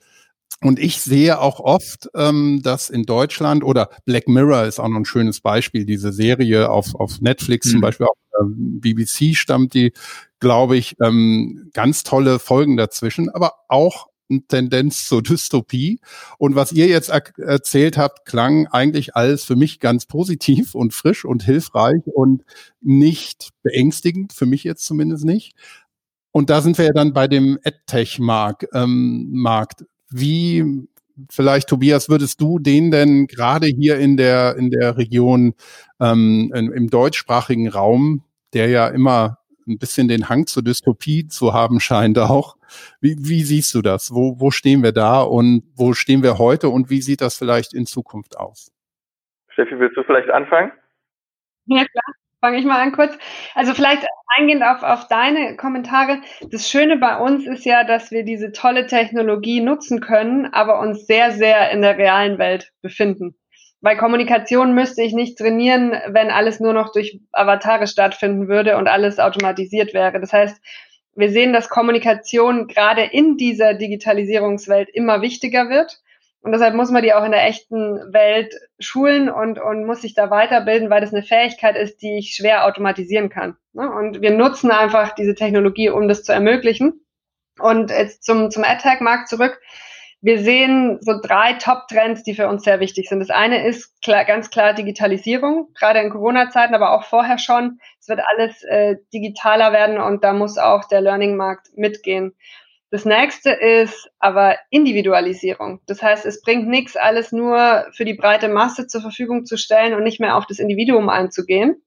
Und 0.61 0.81
ich 0.81 1.01
sehe 1.01 1.41
auch 1.41 1.61
oft, 1.61 2.09
ähm, 2.17 2.63
dass 2.65 2.91
in 2.91 3.05
Deutschland 3.05 3.63
oder 3.63 3.91
Black 4.07 4.27
Mirror 4.27 4.65
ist 4.65 4.81
auch 4.81 4.89
noch 4.89 4.99
ein 4.99 5.05
schönes 5.05 5.41
Beispiel, 5.41 5.85
diese 5.87 6.13
Serie 6.13 6.69
auf, 6.69 6.97
auf 6.97 7.21
Netflix 7.21 7.69
mhm. 7.69 7.71
zum 7.71 7.81
Beispiel, 7.81 8.07
auf 8.07 8.17
äh, 8.17 8.22
BBC 8.41 9.37
stammt 9.37 9.75
die, 9.75 9.93
glaube 10.41 10.77
ich, 10.77 10.97
ähm, 11.03 11.71
ganz 11.73 12.03
tolle 12.03 12.39
Folgen 12.39 12.77
dazwischen, 12.77 13.31
aber 13.31 13.55
auch 13.69 14.09
eine 14.31 14.47
Tendenz 14.47 15.07
zur 15.07 15.23
Dystopie. 15.23 16.01
Und 16.39 16.55
was 16.55 16.73
ihr 16.73 16.87
jetzt 16.87 17.11
er 17.11 17.23
erzählt 17.39 17.97
habt, 17.99 18.27
klang 18.27 18.67
eigentlich 18.69 19.15
alles 19.15 19.45
für 19.45 19.57
mich 19.57 19.81
ganz 19.81 20.07
positiv 20.07 20.75
und 20.75 20.95
frisch 20.95 21.25
und 21.25 21.45
hilfreich 21.45 22.03
und 22.07 22.45
nicht 22.81 23.51
beängstigend, 23.63 24.33
für 24.33 24.47
mich 24.47 24.65
jetzt 24.65 24.85
zumindest 24.85 25.25
nicht. 25.25 25.55
Und 26.33 26.49
da 26.51 26.63
sind 26.63 26.79
wir 26.79 26.87
ja 26.87 26.93
dann 26.93 27.13
bei 27.13 27.29
dem 27.29 27.59
EdTech-Markt. 27.63 28.69
Ähm, 28.73 29.29
Markt. 29.33 29.85
Wie 30.09 30.89
vielleicht, 31.31 31.69
Tobias, 31.69 32.09
würdest 32.09 32.41
du 32.41 32.59
den 32.59 32.91
denn 32.91 33.27
gerade 33.27 33.67
hier 33.67 33.99
in 33.99 34.17
der, 34.17 34.57
in 34.57 34.71
der 34.71 34.97
Region, 34.97 35.55
ähm, 36.01 36.53
in, 36.55 36.73
im 36.73 36.91
deutschsprachigen 36.91 37.69
Raum, 37.69 38.25
der 38.55 38.69
ja 38.69 38.89
immer 38.89 39.39
ein 39.67 39.79
bisschen 39.79 40.09
den 40.09 40.29
Hang 40.29 40.47
zur 40.47 40.63
Dystopie 40.63 41.29
zu 41.29 41.53
haben 41.53 41.79
scheint 41.79 42.19
auch. 42.19 42.57
Wie, 43.01 43.17
wie 43.19 43.43
siehst 43.43 43.75
du 43.75 43.83
das? 43.83 44.13
Wo, 44.13 44.41
wo 44.41 44.51
stehen 44.51 44.83
wir 44.83 44.93
da 44.93 45.21
und 45.21 45.63
wo 45.77 45.93
stehen 45.93 46.23
wir 46.23 46.39
heute 46.39 46.69
und 46.69 46.91
wie 46.91 47.01
sieht 47.01 47.21
das 47.21 47.37
vielleicht 47.37 47.73
in 47.73 47.87
Zukunft 47.87 48.37
aus? 48.37 48.73
Steffi, 49.51 49.79
willst 49.79 49.97
du 49.97 50.03
vielleicht 50.03 50.31
anfangen? 50.31 50.73
Ja, 51.67 51.85
klar 51.85 52.22
fange 52.43 52.59
ich 52.59 52.65
mal 52.65 52.81
an 52.81 52.93
kurz. 52.93 53.17
Also 53.55 53.73
vielleicht 53.73 54.05
eingehend 54.37 54.65
auf, 54.65 54.83
auf 54.83 55.07
deine 55.07 55.57
Kommentare. 55.57 56.21
Das 56.51 56.69
Schöne 56.69 56.97
bei 56.97 57.17
uns 57.17 57.47
ist 57.47 57.65
ja, 57.65 57.85
dass 57.85 58.11
wir 58.11 58.25
diese 58.25 58.51
tolle 58.53 58.87
Technologie 58.87 59.61
nutzen 59.61 60.01
können, 60.01 60.47
aber 60.53 60.81
uns 60.81 61.07
sehr, 61.07 61.31
sehr 61.31 61.71
in 61.71 61.83
der 61.83 61.97
realen 61.97 62.39
Welt 62.39 62.73
befinden. 62.83 63.37
Weil 63.81 63.97
Kommunikation 63.97 64.75
müsste 64.75 65.03
ich 65.03 65.13
nicht 65.13 65.39
trainieren, 65.39 65.93
wenn 66.09 66.31
alles 66.31 66.61
nur 66.61 66.73
noch 66.73 66.93
durch 66.93 67.21
Avatare 67.33 67.87
stattfinden 67.87 68.49
würde 68.49 68.77
und 68.77 68.89
alles 68.89 69.19
automatisiert 69.19 69.95
wäre. 69.95 70.21
Das 70.21 70.33
heißt, 70.33 70.61
wir 71.15 71.31
sehen, 71.31 71.53
dass 71.53 71.69
Kommunikation 71.69 72.67
gerade 72.67 73.03
in 73.03 73.37
dieser 73.37 73.75
Digitalisierungswelt 73.75 74.89
immer 74.89 75.21
wichtiger 75.21 75.69
wird 75.69 76.01
und 76.43 76.51
deshalb 76.51 76.75
muss 76.75 76.91
man 76.91 77.03
die 77.03 77.15
auch 77.15 77.25
in 77.25 77.31
der 77.31 77.47
echten 77.47 78.13
Welt 78.13 78.53
schulen 78.81 79.31
und, 79.31 79.61
und 79.61 79.87
muss 79.87 80.03
sich 80.03 80.15
da 80.15 80.29
weiterbilden, 80.29 80.91
weil 80.91 81.01
das 81.01 81.15
eine 81.15 81.23
Fähigkeit 81.23 81.77
ist, 81.77 82.03
die 82.03 82.19
ich 82.19 82.35
schwer 82.35 82.67
automatisieren 82.67 83.29
kann. 83.29 83.57
Ne? 83.73 83.89
Und 83.89 84.21
wir 84.21 84.33
nutzen 84.33 84.73
einfach 84.73 85.15
diese 85.15 85.37
Technologie, 85.37 85.91
um 85.91 86.09
das 86.09 86.25
zu 86.25 86.33
ermöglichen. 86.33 87.05
Und 87.61 87.91
jetzt 87.91 88.25
zum, 88.25 88.51
zum 88.51 88.65
AdTech-Markt 88.65 89.29
zurück. 89.29 89.61
wir 90.21 90.39
sehen 90.39 90.99
so 91.01 91.21
drei 91.21 91.55
Top-Trends, 91.55 92.25
die 92.25 92.35
für 92.35 92.49
uns 92.49 92.65
sehr 92.65 92.81
wichtig 92.81 93.09
sind. 93.09 93.21
Das 93.21 93.31
eine 93.31 93.67
ist 93.67 94.01
klar, 94.03 94.25
ganz 94.25 94.51
klar 94.51 94.73
Digitalisierung, 94.73 95.69
gerade 95.79 96.01
in 96.01 96.11
Corona-Zeiten, 96.11 96.75
aber 96.75 96.93
auch 96.93 97.05
vorher 97.05 97.39
schon. 97.39 97.79
Es 98.01 98.09
wird 98.09 98.21
alles 98.35 98.63
äh, 98.65 98.97
digitaler 99.13 99.73
werden 99.73 99.99
und 99.99 100.25
da 100.25 100.33
muss 100.33 100.59
auch 100.59 100.85
der 100.89 101.03
Learning-Markt 101.03 101.77
mitgehen. 101.77 102.35
Das 102.93 103.07
nächste 103.07 103.53
ist 103.53 104.11
aber 104.19 104.59
Individualisierung. 104.69 105.81
Das 105.87 106.03
heißt, 106.03 106.27
es 106.27 106.43
bringt 106.43 106.69
nichts, 106.69 106.95
alles 106.95 107.33
nur 107.33 107.87
für 107.93 108.05
die 108.05 108.13
breite 108.13 108.51
Masse 108.51 108.87
zur 108.87 109.01
Verfügung 109.01 109.47
zu 109.47 109.57
stellen 109.57 109.95
und 109.95 110.03
nicht 110.03 110.21
mehr 110.21 110.37
auf 110.37 110.45
das 110.45 110.59
Individuum 110.59 111.09
einzugehen. 111.09 111.83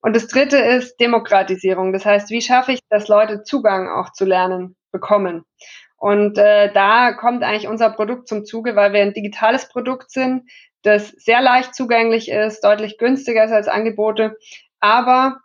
Und 0.00 0.16
das 0.16 0.26
dritte 0.26 0.56
ist 0.56 0.96
Demokratisierung. 0.96 1.92
Das 1.92 2.04
heißt, 2.04 2.30
wie 2.30 2.42
schaffe 2.42 2.72
ich, 2.72 2.80
dass 2.90 3.06
Leute 3.06 3.44
Zugang 3.44 3.88
auch 3.88 4.10
zu 4.10 4.24
Lernen 4.24 4.74
bekommen? 4.90 5.44
Und 5.96 6.36
äh, 6.38 6.72
da 6.72 7.12
kommt 7.12 7.44
eigentlich 7.44 7.68
unser 7.68 7.90
Produkt 7.90 8.26
zum 8.26 8.44
Zuge, 8.44 8.74
weil 8.74 8.92
wir 8.92 9.02
ein 9.02 9.14
digitales 9.14 9.68
Produkt 9.68 10.10
sind, 10.10 10.50
das 10.82 11.10
sehr 11.10 11.40
leicht 11.40 11.76
zugänglich 11.76 12.28
ist, 12.28 12.64
deutlich 12.64 12.98
günstiger 12.98 13.44
ist 13.44 13.52
als 13.52 13.68
Angebote, 13.68 14.36
aber 14.80 15.38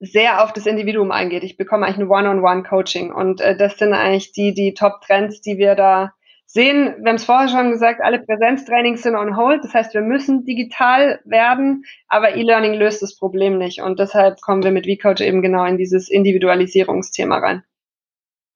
sehr 0.00 0.42
auf 0.42 0.52
das 0.52 0.66
Individuum 0.66 1.10
eingeht. 1.10 1.44
Ich 1.44 1.56
bekomme 1.56 1.86
eigentlich 1.86 1.98
ein 1.98 2.08
One-on-One-Coaching 2.08 3.12
und 3.12 3.40
äh, 3.40 3.56
das 3.56 3.76
sind 3.76 3.92
eigentlich 3.92 4.32
die, 4.32 4.54
die 4.54 4.74
Top-Trends, 4.74 5.42
die 5.42 5.58
wir 5.58 5.74
da 5.74 6.12
sehen. 6.46 6.96
Wir 6.98 7.10
haben 7.10 7.16
es 7.16 7.26
vorher 7.26 7.48
schon 7.48 7.70
gesagt, 7.70 8.00
alle 8.02 8.18
Präsenztrainings 8.18 9.02
sind 9.02 9.14
on 9.14 9.36
hold. 9.36 9.62
Das 9.62 9.74
heißt, 9.74 9.94
wir 9.94 10.00
müssen 10.00 10.44
digital 10.44 11.20
werden, 11.24 11.84
aber 12.08 12.34
E-Learning 12.34 12.74
löst 12.74 13.02
das 13.02 13.16
Problem 13.16 13.58
nicht 13.58 13.82
und 13.82 14.00
deshalb 14.00 14.40
kommen 14.40 14.64
wir 14.64 14.72
mit 14.72 14.86
VCoach 14.86 15.20
eben 15.20 15.42
genau 15.42 15.64
in 15.66 15.76
dieses 15.76 16.10
Individualisierungsthema 16.10 17.38
rein. 17.38 17.62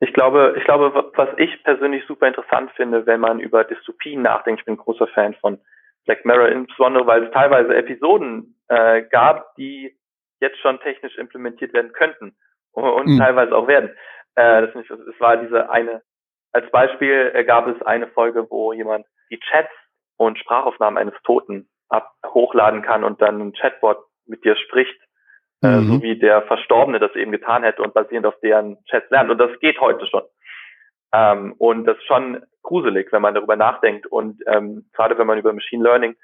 Ich 0.01 0.13
glaube, 0.13 0.55
ich 0.59 0.65
glaube, 0.65 1.13
was 1.15 1.29
ich 1.39 1.63
persönlich 1.63 2.05
super 2.07 2.27
interessant 2.27 2.71
finde, 2.73 3.07
wenn 3.07 3.21
man 3.21 3.39
über 3.39 3.65
Dystopien 3.65 4.23
nachdenkt, 4.23 4.61
ich 4.61 4.65
bin 4.65 4.75
ein 4.75 4.79
großer 4.79 5.07
Fan 5.09 5.35
von 5.35 5.59
Black 6.05 6.25
Mirror, 6.25 6.49
insbesondere 6.49 7.07
weil 7.07 7.25
es 7.25 7.33
teilweise 7.33 7.75
Episoden 7.75 8.57
äh, 8.69 9.03
gab, 9.03 9.55
die 9.57 9.97
jetzt 10.45 10.61
schon 10.61 10.81
technisch 10.81 11.17
implementiert 11.17 11.73
werden 11.73 11.93
könnten 11.93 12.37
und 12.73 13.07
mhm. 13.07 13.19
teilweise 13.19 13.55
auch 13.55 13.67
werden. 13.67 13.91
Äh, 14.35 14.67
das, 14.67 14.75
nicht, 14.75 14.91
das 14.91 15.21
war 15.21 15.37
diese 15.37 15.71
eine, 15.71 16.03
als 16.53 16.71
Beispiel 16.71 17.33
äh, 17.35 17.45
gab 17.45 17.67
es 17.67 17.81
eine 17.83 18.09
Folge, 18.09 18.47
wo 18.51 18.73
jemand 18.73 19.07
die 19.31 19.41
Chats 19.41 19.71
und 20.17 20.39
Sprachaufnahmen 20.39 20.99
eines 20.99 21.15
Toten 21.25 21.69
ab 21.89 22.13
hochladen 22.27 22.83
kann 22.83 23.05
und 23.05 23.21
dann 23.21 23.41
ein 23.41 23.53
Chatbot 23.53 23.99
mit 24.27 24.45
dir 24.45 24.57
spricht 24.57 24.99
äh, 25.65 25.81
mhm. 25.81 25.87
so 25.87 26.03
wie 26.03 26.19
der 26.19 26.43
Verstorbene 26.43 27.01
das 27.01 27.15
eben 27.15 27.33
getan 27.33 27.63
hätte 27.63 27.83
und 27.83 27.95
basierend 27.95 28.27
auf 28.27 28.39
deren 28.41 28.77
Chats 28.85 29.11
lernt. 29.11 29.31
Und 29.31 29.39
das 29.39 29.59
geht 29.61 29.81
heute 29.81 30.07
schon. 30.07 30.23
Ähm, 31.13 31.55
und 31.59 31.87
das 31.87 31.97
ist 31.97 32.07
schon 32.07 32.45
gruselig, 32.63 33.11
wenn 33.13 33.23
man 33.23 33.35
darüber 33.35 33.57
nachdenkt. 33.57 34.07
Und 34.07 34.43
ähm, 34.47 34.91
gerade 34.93 35.17
wenn 35.17 35.27
man 35.27 35.39
über 35.39 35.53
Machine 35.53 35.83
Learning 35.83 36.17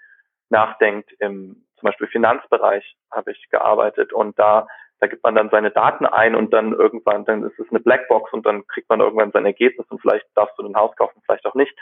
nachdenkt, 0.50 1.11
im 1.20 1.64
zum 1.81 1.88
Beispiel 1.88 2.07
Finanzbereich 2.09 2.97
habe 3.11 3.33
ich 3.33 3.49
gearbeitet 3.51 4.12
und 4.12 4.38
da 4.38 4.66
da 5.01 5.07
gibt 5.07 5.25
man 5.25 5.35
dann 5.35 5.49
seine 5.51 5.71
Daten 5.71 6.05
ein 6.07 6.35
und 6.35 6.53
dann 6.53 6.73
irgendwann, 6.73 7.25
dann 7.25 7.43
ist 7.43 7.59
es 7.59 7.69
eine 7.71 7.81
Blackbox 7.81 8.33
und 8.33 8.45
dann 8.45 8.66
kriegt 8.66 8.88
man 8.90 9.01
irgendwann 9.01 9.33
sein 9.33 9.47
Ergebnis 9.47 9.87
und 9.88 10.01
vielleicht 10.01 10.27
darfst 10.35 10.59
du 10.59 10.66
ein 10.66 10.77
Haus 10.77 10.95
kaufen, 10.97 11.23
vielleicht 11.25 11.47
auch 11.47 11.55
nicht. 11.55 11.75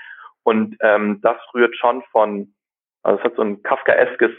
Und 0.44 0.76
ähm, 0.80 1.20
das 1.20 1.36
rührt 1.52 1.76
schon 1.76 2.02
von, 2.12 2.54
also 3.02 3.18
es 3.18 3.24
hat 3.24 3.34
so 3.34 3.42
ein 3.42 3.62
Kafkaeskes 3.62 4.30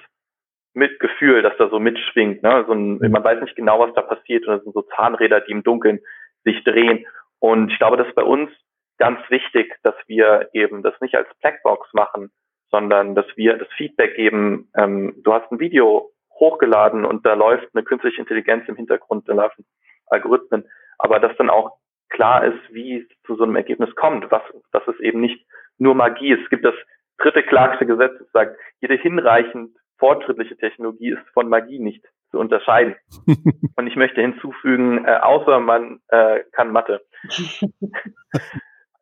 Mitgefühl, 0.74 1.41
dass 1.41 1.58
da 1.58 1.69
so 1.69 1.80
mitschwingt. 1.80 2.41
Ne? 2.41 2.63
So 2.67 2.74
ein, 2.74 3.00
mhm. 3.00 3.12
man 3.12 3.24
weiß 3.24 3.41
nicht 3.41 3.56
genau, 3.56 3.80
was 3.80 3.93
da 3.95 4.02
passiert 4.02 4.48
und 4.48 4.56
das 4.56 4.63
sind 4.63 4.74
so 4.74 4.84
Zahnräder, 4.95 5.41
die 5.41 5.52
im 5.52 5.63
Dunkeln 5.63 6.00
sich 6.45 6.63
drehen. 6.63 7.06
Und 7.39 7.72
ich 7.72 7.78
glaube, 7.80 7.98
das 7.98 8.08
ist 8.08 8.15
bei 8.15 8.24
uns 8.24 8.50
ganz 8.98 9.19
wichtig, 9.30 9.76
dass 9.84 9.95
wir 10.08 10.50
eben 10.54 10.84
das 10.84 10.93
nicht 11.02 11.15
als 11.15 11.28
Blackbox 11.41 11.93
machen, 11.93 12.32
sondern 12.71 13.15
dass 13.15 13.25
wir 13.36 13.58
das 13.58 13.67
Feedback 13.77 14.15
geben. 14.15 14.69
Ähm, 14.75 15.15
du 15.23 15.34
hast 15.34 15.51
ein 15.51 15.60
Video 15.60 16.12
hochgeladen 16.34 17.05
und 17.05 17.25
da 17.25 17.34
läuft 17.34 17.67
eine 17.73 17.84
künstliche 17.84 18.21
Intelligenz 18.21 18.67
im 18.67 18.75
Hintergrund, 18.75 19.27
da 19.27 19.34
laufen 19.34 19.65
Algorithmen, 20.08 20.65
aber 20.97 21.19
dass 21.19 21.36
dann 21.38 21.49
auch 21.49 21.77
klar 22.10 22.43
ist, 22.45 22.60
wie 22.71 22.97
es 22.97 23.08
zu 23.25 23.36
so 23.36 23.43
einem 23.43 23.55
Ergebnis 23.55 23.93
kommt, 23.95 24.32
was, 24.32 24.41
dass 24.71 24.88
es 24.88 24.99
eben 24.99 25.21
nicht 25.21 25.45
nur 25.77 25.95
Magie 25.95 26.32
ist. 26.32 26.43
Es 26.43 26.49
gibt 26.49 26.65
das 26.65 26.75
dritte 27.17 27.41
Clark'sche 27.41 27.86
Gesetz, 27.86 28.17
das 28.17 28.32
sagt, 28.32 28.58
jede 28.82 28.95
hinreichend 28.95 29.75
fortschrittliche 29.97 30.58
Technologie 30.58 31.12
ist 31.12 31.29
von 31.34 31.49
Magie 31.49 31.79
nicht 31.79 32.03
zu 32.32 32.39
unterscheiden. 32.39 32.95
Und 33.75 33.88
ich 33.88 33.95
möchte 33.95 34.21
hinzufügen, 34.21 35.05
äh, 35.05 35.19
außer 35.21 35.60
man 35.60 35.99
äh, 36.08 36.41
kann 36.51 36.71
Mathe. 36.71 37.01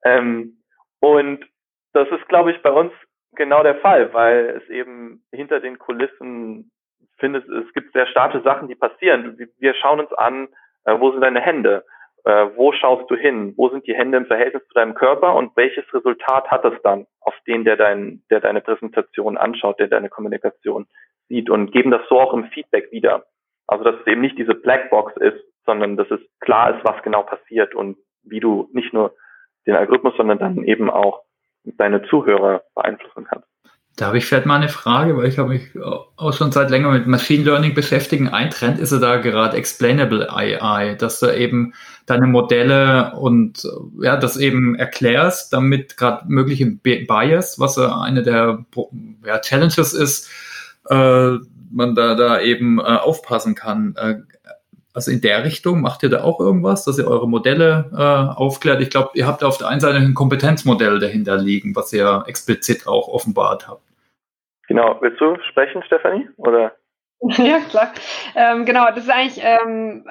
ähm, 0.03 0.58
und 0.99 1.45
das 1.93 2.08
ist, 2.10 2.27
glaube 2.27 2.51
ich, 2.51 2.62
bei 2.62 2.71
uns 2.71 2.91
genau 3.38 3.63
der 3.63 3.76
Fall, 3.76 4.13
weil 4.13 4.62
es 4.62 4.69
eben 4.69 5.23
hinter 5.32 5.60
den 5.60 5.80
Kulissen 5.80 6.71
findet, 7.17 7.47
es 7.47 7.73
gibt 7.73 7.93
sehr 7.93 8.08
starke 8.08 8.41
Sachen, 8.41 8.67
die 8.67 8.76
passieren. 8.76 9.38
Wir 9.60 9.73
schauen 9.76 10.00
uns 10.00 10.12
an, 10.13 10.50
äh, 10.86 11.00
wo 11.00 11.12
sind 11.12 11.21
deine 11.21 11.41
Hände? 11.41 11.86
Äh, 12.26 12.47
wo 12.56 12.73
schaust 12.73 13.10
du 13.10 13.15
hin? 13.15 13.54
Wo 13.56 13.69
sind 13.69 13.88
die 13.88 13.95
Hände 13.95 14.17
im 14.17 14.26
Verhältnis 14.26 14.67
zu 14.67 14.73
deinem 14.73 14.95
Körper 14.95 15.36
und 15.36 15.56
welches 15.56 15.86
Resultat 15.93 16.52
hat 16.52 16.65
es 16.65 16.82
dann 16.84 17.08
auf 17.21 17.36
den, 17.47 17.63
der 17.63 17.78
dein, 17.78 18.23
der 18.30 18.41
deine 18.41 18.62
Präsentation 18.62 19.38
anschaut, 19.38 19.80
der 19.80 19.88
deine 19.88 20.10
Kommunikation 20.10 20.88
sieht 21.30 21.50
und 21.50 21.71
geben 21.71 21.91
das 21.91 22.02
so 22.10 22.19
auch 22.19 22.34
im 22.34 22.45
Feedback 22.45 22.91
wieder. 22.91 23.26
Also 23.67 23.84
dass 23.84 23.95
es 24.00 24.08
eben 24.08 24.21
nicht 24.21 24.38
diese 24.38 24.56
Blackbox 24.56 25.15
ist, 25.17 25.43
sondern 25.65 25.97
dass 25.97 26.10
es 26.12 26.19
klar 26.39 26.76
ist, 26.76 26.86
was 26.86 27.02
genau 27.04 27.23
passiert 27.23 27.76
und 27.76 27.97
wie 28.23 28.39
du 28.39 28.69
nicht 28.71 28.93
nur 28.93 29.13
den 29.65 29.76
Algorithmus, 29.76 30.15
sondern 30.15 30.39
dann 30.39 30.63
eben 30.63 30.89
auch 30.89 31.23
deine 31.77 32.01
Zuhörer 32.10 32.63
beeinflussen 32.75 33.25
kannst. 33.30 33.47
Da 33.97 34.06
habe 34.06 34.19
ich 34.19 34.27
vielleicht 34.27 34.45
mal 34.45 34.58
eine 34.58 34.69
Frage, 34.69 35.17
weil 35.17 35.27
ich 35.27 35.39
habe 35.39 35.49
mich 35.49 35.71
auch 36.17 36.32
schon 36.32 36.51
seit 36.51 36.69
länger 36.69 36.91
mit 36.91 37.08
Machine 37.08 37.43
Learning 37.43 37.73
beschäftigen. 37.73 38.30
Ein 38.30 38.51
Trend 38.51 38.77
ist 38.77 38.91
ja 38.91 38.99
da 38.99 39.17
gerade 39.17 39.58
Explainable 39.58 40.32
AI, 40.32 40.93
dass 40.93 41.19
du 41.19 41.36
eben 41.36 41.73
deine 42.06 42.27
Modelle 42.27 43.13
und 43.15 43.67
ja, 43.99 44.15
das 44.15 44.38
eben 44.38 44.75
erklärst, 44.75 45.51
damit 45.51 45.97
gerade 45.97 46.25
mögliche 46.27 46.67
Bias, 46.67 47.60
was 47.60 47.77
ja 47.77 47.99
eine 47.99 48.21
der 48.21 48.65
ja, 49.25 49.39
Challenges 49.39 49.95
ist, 49.95 50.30
äh, 50.89 51.38
man 51.71 51.95
da, 51.95 52.13
da 52.13 52.39
eben 52.39 52.80
äh, 52.80 52.84
aufpassen 52.84 53.56
kann. 53.56 53.95
Äh, 53.97 54.17
also 54.97 55.12
in 55.12 55.21
der 55.21 55.43
Richtung 55.43 55.81
macht 55.81 56.01
ihr 56.01 56.10
da 56.10 56.23
auch 56.23 56.39
irgendwas, 56.39 56.83
dass 56.83 56.97
ihr 56.97 57.07
eure 57.07 57.29
Modelle 57.29 57.91
äh, 57.93 58.36
aufklärt? 58.36 58.81
Ich 58.81 58.89
glaube, 58.89 59.12
ihr 59.13 59.27
habt 59.27 59.43
auf 59.43 59.60
der 59.60 59.67
einen 59.67 59.79
Seite 59.79 59.97
ein 59.97 60.15
Kompetenzmodell 60.15 60.97
dahinter 60.97 61.38
liegen, 61.38 61.75
was 61.75 61.93
ihr 61.93 62.23
explizit 62.25 62.88
auch 62.88 63.07
offenbart 63.07 63.67
habt. 63.67 63.83
Genau. 64.67 64.97
Willst 64.99 65.21
du 65.21 65.38
sprechen, 65.51 65.83
Stefanie? 65.83 66.27
Oder? 66.38 66.71
Ja, 67.38 67.60
klar. 67.60 67.93
Ähm, 68.36 68.65
genau, 68.65 68.88
das 68.88 69.03
ist 69.03 69.12
eigentlich 69.12 69.43
ähm, 69.43 70.05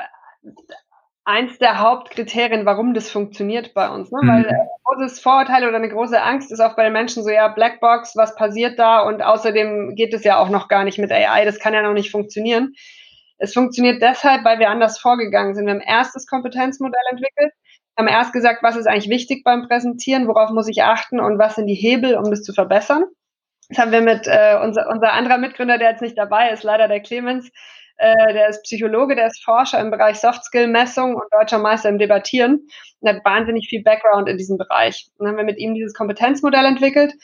eins 1.25 1.59
der 1.59 1.81
Hauptkriterien, 1.81 2.65
warum 2.65 2.95
das 2.95 3.11
funktioniert 3.11 3.75
bei 3.75 3.89
uns. 3.91 4.13
Ne? 4.13 4.21
Mhm. 4.23 4.29
Weil 4.29 4.49
ein 4.49 4.69
großes 4.85 5.19
Vorurteil 5.19 5.67
oder 5.67 5.79
eine 5.79 5.89
große 5.89 6.23
Angst 6.23 6.53
ist 6.53 6.61
auch 6.61 6.77
bei 6.77 6.85
den 6.85 6.93
Menschen 6.93 7.25
so, 7.25 7.31
ja, 7.31 7.49
Blackbox, 7.49 8.17
was 8.17 8.37
passiert 8.37 8.79
da? 8.79 9.03
Und 9.03 9.21
außerdem 9.21 9.97
geht 9.97 10.15
es 10.15 10.23
ja 10.23 10.39
auch 10.39 10.49
noch 10.49 10.69
gar 10.69 10.85
nicht 10.85 10.99
mit 10.99 11.11
AI, 11.11 11.45
das 11.45 11.59
kann 11.59 11.75
ja 11.75 11.83
noch 11.83 11.93
nicht 11.93 12.13
funktionieren. 12.13 12.75
Es 13.39 13.53
funktioniert 13.53 14.03
deshalb, 14.03 14.45
weil 14.45 14.59
wir 14.59 14.71
anders 14.71 14.99
vorgegangen 14.99 15.55
sind. 15.55 15.67
Wir 15.67 15.75
haben 15.75 15.81
erstes 15.81 16.27
Kompetenzmodell 16.27 17.03
entwickelt, 17.11 17.53
haben 17.99 18.09
erst 18.09 18.33
gesagt, 18.33 18.63
was 18.63 18.77
ist 18.77 18.87
eigentlich 18.87 19.11
wichtig 19.11 19.45
beim 19.45 19.69
Präsentieren, 19.69 20.29
worauf 20.29 20.51
muss 20.51 20.69
ich 20.69 20.83
achten 20.83 21.21
und 21.21 21.39
was 21.39 21.55
sind 21.55 21.67
die 21.67 21.75
Hebel, 21.75 22.17
um 22.17 22.31
das 22.31 22.43
zu 22.43 22.53
verbessern. 22.53 23.05
Das 23.69 23.79
haben 23.79 23.93
wir 23.93 24.01
mit 24.01 24.27
äh, 24.27 24.59
unser, 24.63 24.89
unser 24.89 25.13
anderer 25.13 25.39
Mitgründer, 25.39 25.79
der 25.79 25.91
jetzt 25.91 26.03
nicht 26.03 26.17
dabei 26.17 26.51
ist, 26.51 26.63
leider 26.63 26.89
der 26.89 27.01
Clemens, 27.01 27.51
äh, 27.97 28.33
der 28.33 28.49
ist 28.49 28.63
Psychologe, 28.63 29.17
der 29.17 29.27
ist 29.27 29.43
Forscher 29.45 29.81
im 29.81 29.91
Bereich 29.91 30.19
Soft-Skill-Messung 30.19 31.15
und 31.15 31.25
deutscher 31.33 31.59
Meister 31.59 31.89
im 31.89 31.99
Debattieren 31.99 32.69
und 33.01 33.09
hat 33.09 33.25
wahnsinnig 33.25 33.69
viel 33.69 33.83
Background 33.83 34.29
in 34.29 34.37
diesem 34.37 34.59
Bereich. 34.59 35.09
dann 35.19 35.29
haben 35.29 35.37
wir 35.37 35.45
mit 35.45 35.59
ihm 35.59 35.75
dieses 35.75 35.95
Kompetenzmodell 35.95 36.65
entwickelt 36.65 37.15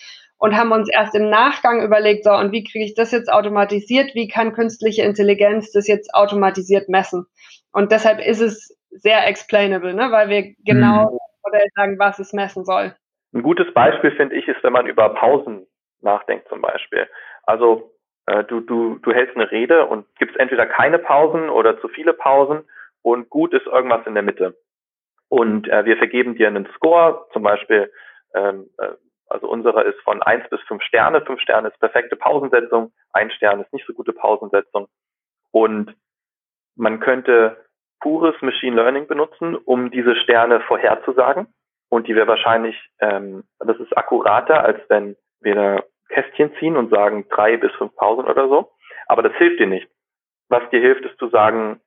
und 0.43 0.57
haben 0.57 0.73
uns 0.73 0.91
erst 0.93 1.15
im 1.15 1.31
Nachgang 1.31 1.85
überlegt, 1.85 2.25
so, 2.25 2.33
und 2.33 2.51
wie 2.51 2.65
kriege 2.65 2.85
ich 2.85 2.95
das 2.95 3.13
jetzt 3.13 3.33
automatisiert? 3.33 4.17
Wie 4.17 4.27
kann 4.27 4.53
künstliche 4.53 5.03
Intelligenz 5.03 5.71
das 5.71 5.87
jetzt 5.87 6.13
automatisiert 6.15 6.89
messen? 6.89 7.27
Und 7.73 7.93
deshalb 7.93 8.19
ist 8.19 8.41
es 8.41 8.77
sehr 8.91 9.25
explainable, 9.29 9.95
ne? 9.95 10.11
weil 10.11 10.29
wir 10.31 10.53
genau 10.65 11.13
mhm. 11.13 11.19
oder 11.45 11.61
sagen, 11.77 11.97
was 12.01 12.19
es 12.19 12.33
messen 12.33 12.65
soll. 12.65 12.93
Ein 13.33 13.45
gutes 13.45 13.73
Beispiel, 13.73 14.11
finde 14.17 14.35
ich, 14.35 14.49
ist, 14.49 14.61
wenn 14.65 14.73
man 14.73 14.89
über 14.89 15.11
Pausen 15.11 15.65
nachdenkt 16.01 16.49
zum 16.49 16.61
Beispiel. 16.61 17.07
Also 17.45 17.93
äh, 18.27 18.43
du, 18.43 18.59
du, 18.59 18.99
du 18.99 19.13
hältst 19.13 19.37
eine 19.37 19.49
Rede 19.49 19.87
und 19.87 20.07
gibst 20.19 20.37
entweder 20.41 20.67
keine 20.67 20.99
Pausen 20.99 21.51
oder 21.51 21.81
zu 21.81 21.87
viele 21.87 22.15
Pausen 22.15 22.65
und 23.03 23.31
gut 23.31 23.55
ist 23.55 23.67
irgendwas 23.67 24.05
in 24.09 24.15
der 24.15 24.25
Mitte. 24.25 24.57
Und 25.29 25.69
äh, 25.69 25.85
wir 25.85 25.99
vergeben 25.99 26.35
dir 26.35 26.49
einen 26.49 26.67
Score, 26.75 27.29
zum 27.33 27.45
Beispiel, 27.45 27.93
ähm, 28.35 28.67
äh, 28.79 28.89
also 29.33 29.49
unserer 29.49 29.85
ist 29.85 30.01
von 30.01 30.23
eins 30.23 30.49
bis 30.51 30.61
fünf 30.63 30.83
Sterne. 30.83 31.23
Fünf 31.23 31.41
Sterne 31.41 31.69
ist 31.69 31.81
perfekte 31.81 32.17
Pausensetzung, 32.17 32.93
ein 33.13 33.31
Stern 33.31 33.61
ist 33.61 33.73
nicht 33.73 33.87
so 33.87 33.93
gute 33.93 34.13
Pausensetzung. 34.13 34.89
Und 35.51 35.95
man 36.77 37.01
könnte 37.01 37.57
pures 38.01 38.35
Machine 38.43 38.77
Learning 38.77 39.07
benutzen, 39.07 39.57
um 39.57 39.91
diese 39.91 40.17
Sterne 40.17 40.61
vorherzusagen. 40.61 41.47
und 41.89 42.09
die 42.09 42.17
wäre 42.17 42.27
wahrscheinlich, 42.27 42.75
ähm, 43.01 43.45
das 43.59 43.79
ist 43.79 43.95
akkurater, 43.97 44.65
als 44.65 44.81
wenn 44.89 45.15
wir 45.41 45.55
da 45.55 45.83
Kästchen 46.09 46.51
ziehen 46.59 46.77
und 46.77 46.91
sagen 46.91 47.27
drei 47.29 47.59
bis 47.59 47.71
fünf 47.73 47.95
Pausen 47.97 48.25
oder 48.25 48.49
so. 48.49 48.73
Aber 49.07 49.23
das 49.23 49.35
hilft 49.35 49.61
dir 49.61 49.67
nicht. 49.67 49.89
Was 50.49 50.69
dir 50.71 50.81
hilft, 50.81 51.05
ist 51.05 51.19
zu 51.19 51.29
sagen, 51.29 51.81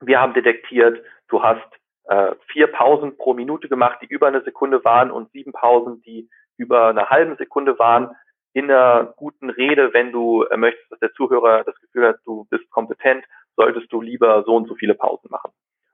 wir 0.00 0.20
haben 0.20 0.34
detektiert, 0.34 1.04
du 1.28 1.42
hast 1.42 1.66
äh, 2.04 2.34
vier 2.52 2.68
Pausen 2.68 3.16
pro 3.16 3.34
Minute 3.34 3.68
gemacht, 3.68 3.98
die 4.02 4.06
über 4.06 4.28
eine 4.28 4.42
Sekunde 4.42 4.84
waren 4.84 5.10
und 5.10 5.30
sieben 5.32 5.52
Pausen, 5.52 6.02
die 6.02 6.28
über 6.56 6.88
eine 6.88 7.10
halbe 7.10 7.36
Sekunde 7.36 7.78
waren. 7.78 8.10
In 8.54 8.70
einer 8.70 9.14
guten 9.16 9.50
Rede, 9.50 9.94
wenn 9.94 10.12
du 10.12 10.44
äh, 10.44 10.56
möchtest, 10.56 10.90
dass 10.90 11.00
der 11.00 11.12
Zuhörer 11.12 11.64
das 11.64 11.78
Gefühl 11.80 12.08
hat, 12.08 12.16
du 12.24 12.46
bist 12.50 12.68
kompetent, 12.70 13.24
solltest 13.56 13.92
du 13.92 14.00
lieber 14.00 14.42
so 14.44 14.56
und 14.56 14.68
so 14.68 14.74
viele 14.74 14.94
Pausen 14.94 15.30
machen. 15.30 15.52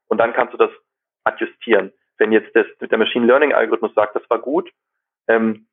Und 0.09 0.19
dann 0.19 0.33
kannst 0.33 0.55
du 0.55 0.59
das 0.59 0.71
adjustieren. 1.25 1.93
Wenn 2.17 2.33
jetzt 2.33 2.55
das, 2.55 2.67
der 2.81 2.99
Machine 2.99 3.27
Learning 3.27 3.53
Algorithmus 3.53 3.95
sagt, 3.95 4.17
das 4.17 4.29
war 4.29 4.41
gut, 4.41 4.71
ähm, 5.29 5.67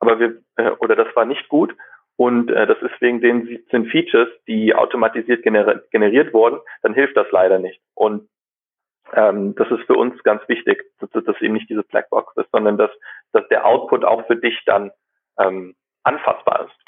aber 0.00 0.18
wir, 0.18 0.42
äh, 0.56 0.70
oder 0.80 0.96
das 0.96 1.14
war 1.14 1.24
nicht 1.24 1.48
gut, 1.48 1.76
und 2.16 2.50
äh, 2.50 2.66
das 2.66 2.80
ist 2.82 3.00
wegen 3.00 3.20
den 3.20 3.46
17 3.46 3.86
Features, 3.86 4.28
die 4.46 4.74
automatisiert 4.74 5.42
gener 5.42 5.82
generiert 5.90 6.32
wurden, 6.34 6.60
dann 6.82 6.94
hilft 6.94 7.16
das 7.16 7.26
leider 7.30 7.58
nicht. 7.58 7.80
Und 7.94 8.28
ähm, 9.14 9.54
das 9.56 9.68
ist 9.70 9.86
für 9.86 9.94
uns 9.94 10.22
ganz 10.22 10.42
wichtig, 10.48 10.82
dass, 11.00 11.10
dass 11.24 11.40
eben 11.40 11.54
nicht 11.54 11.68
diese 11.68 11.82
Blackbox 11.82 12.36
ist, 12.36 12.50
sondern 12.52 12.78
dass, 12.78 12.90
dass 13.32 13.46
der 13.48 13.66
Output 13.66 14.04
auch 14.04 14.26
für 14.26 14.36
dich 14.36 14.58
dann 14.66 14.90
ähm, 15.38 15.74
anfassbar 16.02 16.66
ist. 16.66 16.82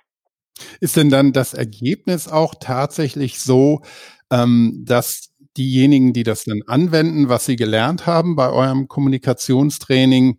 Ist 0.81 0.97
denn 0.97 1.11
dann 1.11 1.33
das 1.33 1.55
Ergebnis 1.55 2.31
auch 2.31 2.55
tatsächlich 2.61 3.43
so, 3.43 3.83
ähm, 4.31 4.85
dass 4.87 5.35
diejenigen, 5.57 6.13
die 6.13 6.23
das 6.23 6.45
dann 6.45 6.63
anwenden, 6.67 7.29
was 7.29 7.47
sie 7.47 7.57
gelernt 7.57 8.07
haben 8.07 8.37
bei 8.37 8.51
eurem 8.51 8.89
Kommunikationstraining, 8.89 10.39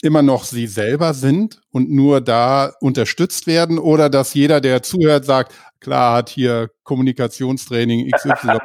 immer 0.00 0.22
noch 0.22 0.44
sie 0.44 0.66
selber 0.66 1.12
sind 1.12 1.60
und 1.70 1.90
nur 1.90 2.20
da 2.20 2.72
unterstützt 2.80 3.46
werden 3.46 3.78
oder 3.78 4.08
dass 4.08 4.34
jeder, 4.34 4.60
der 4.60 4.82
zuhört, 4.82 5.24
sagt, 5.24 5.52
klar 5.80 6.16
hat 6.16 6.28
hier 6.28 6.70
Kommunikationstraining 6.84 8.10
XY, 8.10 8.58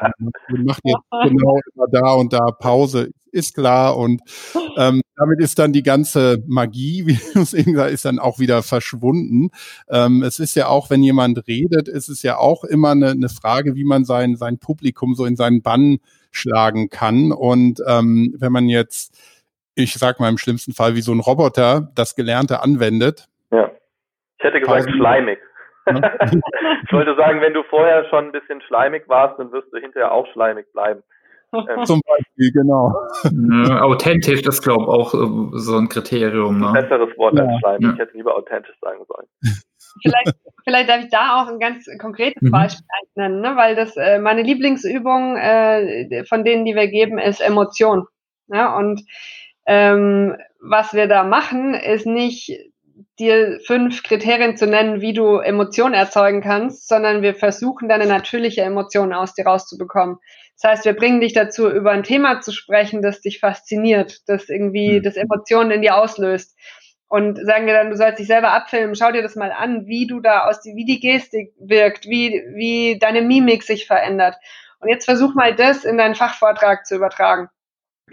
macht 0.64 0.82
jetzt 0.84 0.98
genau 1.24 1.60
immer 1.76 1.88
da 1.92 2.14
und 2.14 2.34
da 2.34 2.52
Pause, 2.52 3.12
ist 3.32 3.56
klar 3.56 3.98
und 3.98 4.22
ähm, 4.78 5.02
damit 5.16 5.40
ist 5.40 5.60
dann 5.60 5.74
die 5.74 5.84
ganze 5.84 6.44
Magie, 6.48 7.04
wie 7.08 7.20
du 7.34 7.42
es 7.42 7.54
eben 7.54 7.74
gesagt 7.74 7.92
ist 7.92 8.06
dann 8.06 8.20
auch 8.20 8.40
wieder 8.40 8.64
verschwunden. 8.64 9.50
Ähm, 9.90 10.24
es 10.24 10.40
ist 10.40 10.56
ja 10.56 10.68
auch, 10.68 10.90
wenn 10.90 11.04
jemand 11.04 11.48
redet, 11.48 11.88
ist 11.88 12.10
es 12.10 12.24
ja 12.24 12.38
auch 12.38 12.64
immer 12.64 12.92
eine, 12.92 13.12
eine 13.12 13.30
Frage, 13.30 13.76
wie 13.76 13.84
man 13.84 14.06
sein, 14.06 14.36
sein 14.36 14.60
Publikum 14.60 15.16
so 15.16 15.26
in 15.26 15.36
seinen 15.36 15.62
Bann 15.62 16.00
schlagen 16.32 16.90
kann 16.90 17.32
und 17.32 17.82
ähm, 17.88 18.36
wenn 18.38 18.52
man 18.52 18.68
jetzt 18.68 19.18
ich 19.76 19.94
sag 19.94 20.20
mal 20.20 20.30
im 20.30 20.38
schlimmsten 20.38 20.74
Fall, 20.74 20.96
wie 20.96 21.02
so 21.02 21.12
ein 21.12 21.20
Roboter 21.20 21.92
das 21.96 22.16
Gelernte 22.16 22.62
anwendet. 22.62 23.28
Ja. 23.52 23.72
Ich 24.38 24.44
hätte 24.44 24.60
gesagt 24.60 24.90
schleimig. 24.92 25.40
Ich 25.86 26.94
wollte 26.94 27.16
sagen, 27.16 27.42
wenn 27.42 27.54
du 27.54 27.64
vorher 27.64 28.06
schon 28.10 28.26
ein 28.26 28.32
bisschen 28.32 28.62
schleimig 28.62 29.08
warst, 29.08 29.40
dann 29.40 29.52
wirst 29.52 29.72
du 29.74 29.78
hinterher 29.78 30.12
auch 30.12 30.28
schleimig 30.34 30.72
bleiben. 30.72 31.04
Ähm, 31.54 31.86
Zum 31.86 32.02
Beispiel, 32.08 32.52
genau. 32.52 32.94
Authentisch 33.82 34.42
ist, 34.42 34.64
glaube 34.64 34.84
ich, 34.84 34.90
auch 34.90 35.14
äh, 35.14 35.60
so 35.60 35.78
ein 35.78 35.88
Kriterium. 35.88 36.60
Ne? 36.60 36.68
Ein 36.68 36.74
besseres 36.74 37.16
Wort 37.18 37.36
ja. 37.36 37.46
als 37.46 37.60
schleimig. 37.60 37.84
Ja. 37.84 37.94
Ich 37.94 38.00
hätte 38.00 38.18
lieber 38.18 38.36
authentisch 38.36 38.76
sagen 38.82 39.04
sollen. 39.08 39.28
Vielleicht, 40.02 40.34
vielleicht 40.64 40.90
darf 40.90 41.04
ich 41.04 41.12
da 41.12 41.42
auch 41.42 41.48
ein 41.48 41.60
ganz 41.60 41.86
konkretes 42.02 42.42
mhm. 42.42 42.52
Beispiel 42.52 42.86
nennen, 43.16 43.42
ne? 43.42 43.56
weil 43.56 43.76
das 43.76 43.96
äh, 43.96 44.18
meine 44.18 44.42
Lieblingsübung 44.42 45.38
äh, 45.38 46.26
von 46.26 46.44
denen, 46.44 46.66
die 46.66 46.76
wir 46.76 46.88
geben, 46.88 47.20
ist 47.20 47.42
Emotion. 47.42 48.08
Ja? 48.48 48.76
Und 48.76 49.04
ähm, 49.66 50.36
was 50.60 50.94
wir 50.94 51.08
da 51.08 51.24
machen, 51.24 51.76
ist 51.76 52.08
nicht 52.08 52.52
dir 53.20 53.60
fünf 53.66 54.04
Kriterien 54.04 54.58
zu 54.58 54.68
nennen, 54.68 55.02
wie 55.02 55.14
du 55.14 55.38
Emotionen 55.38 55.94
erzeugen 55.94 56.42
kannst, 56.42 56.88
sondern 56.88 57.22
wir 57.22 57.36
versuchen 57.36 57.90
deine 57.90 58.06
natürliche 58.06 58.62
Emotion 58.62 59.14
aus 59.14 59.34
dir 59.34 59.46
rauszubekommen. 59.46 60.18
Das 60.62 60.72
heißt, 60.72 60.86
wir 60.86 60.94
bringen 60.94 61.22
dich 61.22 61.34
dazu, 61.34 61.70
über 61.70 61.92
ein 61.92 62.04
Thema 62.04 62.42
zu 62.42 62.52
sprechen, 62.52 63.02
das 63.02 63.22
dich 63.22 63.40
fasziniert, 63.40 64.22
das 64.28 64.50
irgendwie 64.50 65.00
mhm. 65.00 65.04
das 65.04 65.16
Emotionen 65.16 65.72
in 65.72 65.82
dir 65.82 65.98
auslöst. 65.98 66.58
Und 67.08 67.38
sagen 67.38 67.68
dir 67.68 67.74
dann, 67.74 67.92
du 67.92 67.98
sollst 67.98 68.20
dich 68.20 68.28
selber 68.28 68.54
abfilmen, 68.54 68.96
schau 68.96 69.12
dir 69.12 69.22
das 69.22 69.36
mal 69.36 69.52
an, 69.52 69.86
wie 69.86 70.08
du 70.08 70.20
da 70.20 70.46
aus, 70.48 70.64
wie 70.64 70.86
die 70.86 71.00
Gestik 71.00 71.54
wirkt, 71.60 72.08
wie, 72.08 72.42
wie 72.56 72.98
deine 72.98 73.22
Mimik 73.22 73.62
sich 73.62 73.86
verändert. 73.86 74.36
Und 74.80 74.90
jetzt 74.90 75.06
versuch 75.06 75.36
mal 75.36 75.56
das 75.56 75.86
in 75.86 75.98
deinen 75.98 76.16
Fachvortrag 76.16 76.88
zu 76.88 76.96
übertragen 76.96 77.50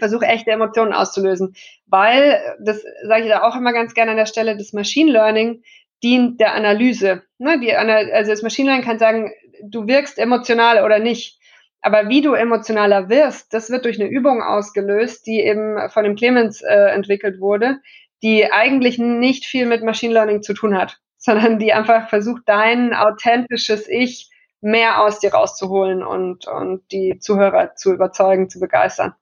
versuche 0.01 0.25
echte 0.25 0.49
Emotionen 0.49 0.93
auszulösen, 0.93 1.53
weil, 1.85 2.41
das 2.59 2.83
sage 3.03 3.25
ich 3.25 3.29
da 3.29 3.43
auch 3.43 3.55
immer 3.55 3.71
ganz 3.71 3.93
gerne 3.93 4.11
an 4.11 4.17
der 4.17 4.25
Stelle, 4.25 4.57
das 4.57 4.73
Machine 4.73 5.11
Learning 5.11 5.61
dient 6.01 6.41
der 6.41 6.55
Analyse. 6.55 7.21
Ne? 7.37 7.59
Die, 7.59 7.71
also 7.71 8.31
das 8.31 8.41
Machine 8.41 8.69
Learning 8.69 8.83
kann 8.83 8.97
sagen, 8.97 9.31
du 9.63 9.85
wirkst 9.85 10.17
emotional 10.17 10.83
oder 10.83 10.97
nicht. 10.97 11.39
Aber 11.81 12.09
wie 12.09 12.21
du 12.21 12.33
emotionaler 12.33 13.09
wirst, 13.09 13.53
das 13.53 13.69
wird 13.69 13.85
durch 13.85 14.01
eine 14.01 14.09
Übung 14.09 14.41
ausgelöst, 14.41 15.27
die 15.27 15.39
eben 15.39 15.77
von 15.89 16.03
dem 16.03 16.15
Clemens 16.15 16.63
äh, 16.63 16.89
entwickelt 16.89 17.39
wurde, 17.39 17.77
die 18.23 18.51
eigentlich 18.51 18.97
nicht 18.97 19.45
viel 19.45 19.67
mit 19.67 19.83
Machine 19.83 20.13
Learning 20.13 20.41
zu 20.41 20.55
tun 20.55 20.75
hat, 20.75 20.97
sondern 21.19 21.59
die 21.59 21.73
einfach 21.73 22.09
versucht, 22.09 22.41
dein 22.47 22.95
authentisches 22.95 23.87
Ich 23.87 24.31
mehr 24.61 25.03
aus 25.03 25.19
dir 25.19 25.31
rauszuholen 25.31 26.03
und, 26.03 26.47
und 26.47 26.91
die 26.91 27.19
Zuhörer 27.19 27.75
zu 27.75 27.93
überzeugen, 27.93 28.49
zu 28.49 28.59
begeistern 28.59 29.13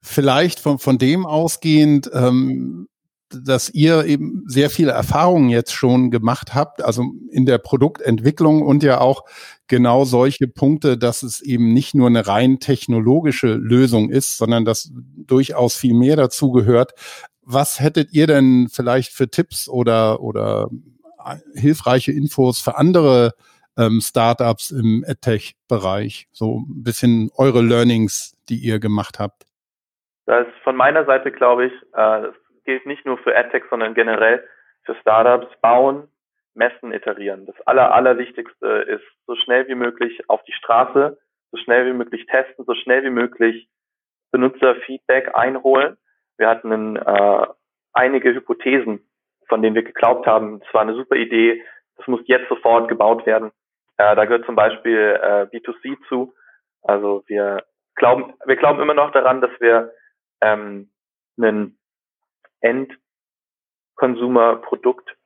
vielleicht 0.00 0.60
von, 0.60 0.78
von 0.78 0.98
dem 0.98 1.26
ausgehend, 1.26 2.10
ähm, 2.12 2.88
dass 3.30 3.68
ihr 3.68 4.04
eben 4.06 4.44
sehr 4.46 4.70
viele 4.70 4.92
Erfahrungen 4.92 5.50
jetzt 5.50 5.72
schon 5.72 6.10
gemacht 6.10 6.54
habt, 6.54 6.82
also 6.82 7.04
in 7.30 7.44
der 7.44 7.58
Produktentwicklung 7.58 8.62
und 8.62 8.82
ja 8.82 9.00
auch 9.00 9.24
genau 9.66 10.04
solche 10.04 10.48
Punkte, 10.48 10.96
dass 10.96 11.22
es 11.22 11.40
eben 11.40 11.74
nicht 11.74 11.94
nur 11.94 12.06
eine 12.06 12.26
rein 12.26 12.58
technologische 12.58 13.54
Lösung 13.54 14.08
ist, 14.08 14.38
sondern 14.38 14.64
dass 14.64 14.90
durchaus 14.92 15.74
viel 15.74 15.94
mehr 15.94 16.16
dazu 16.16 16.52
gehört. 16.52 16.92
Was 17.42 17.80
hättet 17.80 18.12
ihr 18.12 18.26
denn 18.26 18.68
vielleicht 18.70 19.12
für 19.12 19.30
Tipps 19.30 19.68
oder, 19.68 20.20
oder 20.20 20.68
hilfreiche 21.54 22.12
Infos 22.12 22.60
für 22.60 22.78
andere 22.78 23.34
ähm, 23.76 24.00
Startups 24.00 24.70
im 24.70 25.04
EdTech-Bereich? 25.06 26.28
So 26.32 26.60
ein 26.60 26.82
bisschen 26.82 27.30
eure 27.34 27.60
Learnings, 27.60 28.32
die 28.48 28.56
ihr 28.56 28.78
gemacht 28.78 29.18
habt. 29.18 29.47
Das 30.28 30.46
ist 30.46 30.58
von 30.62 30.76
meiner 30.76 31.06
Seite, 31.06 31.32
glaube 31.32 31.66
ich, 31.66 31.72
äh, 31.72 32.22
das 32.22 32.34
gilt 32.66 32.84
nicht 32.84 33.06
nur 33.06 33.16
für 33.16 33.34
AdTech, 33.34 33.64
sondern 33.70 33.94
generell 33.94 34.46
für 34.84 34.94
Startups, 34.96 35.48
bauen, 35.62 36.06
messen, 36.52 36.92
iterieren. 36.92 37.46
Das 37.46 37.58
aller, 37.66 37.94
allerwichtigste 37.94 38.66
ist, 38.66 39.04
so 39.26 39.34
schnell 39.36 39.66
wie 39.68 39.74
möglich 39.74 40.28
auf 40.28 40.42
die 40.44 40.52
Straße, 40.52 41.18
so 41.50 41.56
schnell 41.56 41.86
wie 41.86 41.96
möglich 41.96 42.26
testen, 42.26 42.66
so 42.66 42.74
schnell 42.74 43.04
wie 43.04 43.10
möglich 43.10 43.70
Benutzerfeedback 44.30 45.34
einholen. 45.34 45.96
Wir 46.36 46.50
hatten 46.50 46.96
äh, 46.96 47.46
einige 47.94 48.34
Hypothesen, 48.34 49.08
von 49.48 49.62
denen 49.62 49.76
wir 49.76 49.82
geglaubt 49.82 50.26
haben, 50.26 50.60
es 50.62 50.74
war 50.74 50.82
eine 50.82 50.94
super 50.94 51.16
Idee, 51.16 51.64
das 51.96 52.06
muss 52.06 52.20
jetzt 52.26 52.50
sofort 52.50 52.88
gebaut 52.88 53.24
werden. 53.24 53.50
Äh, 53.96 54.14
da 54.14 54.26
gehört 54.26 54.44
zum 54.44 54.56
Beispiel 54.56 55.18
äh, 55.22 55.46
B2C 55.56 55.96
zu. 56.06 56.34
Also 56.82 57.24
wir 57.28 57.64
glauben, 57.94 58.34
wir 58.44 58.56
glauben 58.56 58.82
immer 58.82 58.92
noch 58.92 59.10
daran, 59.12 59.40
dass 59.40 59.58
wir 59.58 59.90
ähm, 60.40 60.90
ein 61.38 61.76
Endkonsumerprodukt 62.60 65.16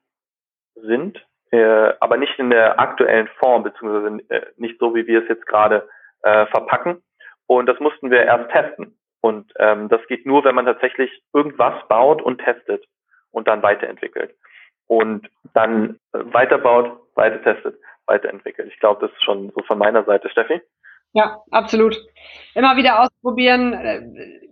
sind, 0.75 1.25
äh, 1.51 1.92
aber 2.01 2.16
nicht 2.16 2.38
in 2.38 2.51
der 2.51 2.81
aktuellen 2.81 3.29
Form, 3.38 3.62
beziehungsweise 3.62 4.22
äh, 4.31 4.46
nicht 4.57 4.79
so, 4.79 4.94
wie 4.94 5.07
wir 5.07 5.22
es 5.22 5.29
jetzt 5.29 5.46
gerade 5.46 5.88
äh, 6.22 6.46
verpacken. 6.46 7.03
Und 7.46 7.66
das 7.66 7.79
mussten 7.81 8.11
wir 8.11 8.22
erst 8.22 8.51
testen. 8.51 8.98
Und 9.20 9.53
ähm, 9.59 9.88
das 9.88 10.01
geht 10.09 10.27
nur, 10.27 10.44
wenn 10.44 10.55
man 10.55 10.66
tatsächlich 10.66 11.22
irgendwas 11.33 11.87
baut 11.88 12.22
und 12.22 12.38
testet 12.38 12.85
und 13.31 13.46
dann 13.46 13.62
weiterentwickelt. 13.62 14.35
Und 14.87 15.29
dann 15.55 16.01
äh, 16.12 16.18
weiterbaut, 16.25 17.01
weiter 17.14 17.42
testet, 17.42 17.79
weiterentwickelt. 18.07 18.68
Ich 18.72 18.81
glaube, 18.81 19.07
das 19.07 19.16
ist 19.16 19.22
schon 19.22 19.53
so 19.55 19.62
von 19.64 19.79
meiner 19.79 20.05
Seite. 20.05 20.29
Steffi? 20.29 20.61
Ja, 21.14 21.42
absolut. 21.51 21.96
Immer 22.55 22.77
wieder 22.77 23.01
ausprobieren, 23.01 23.72
äh, 23.75 24.01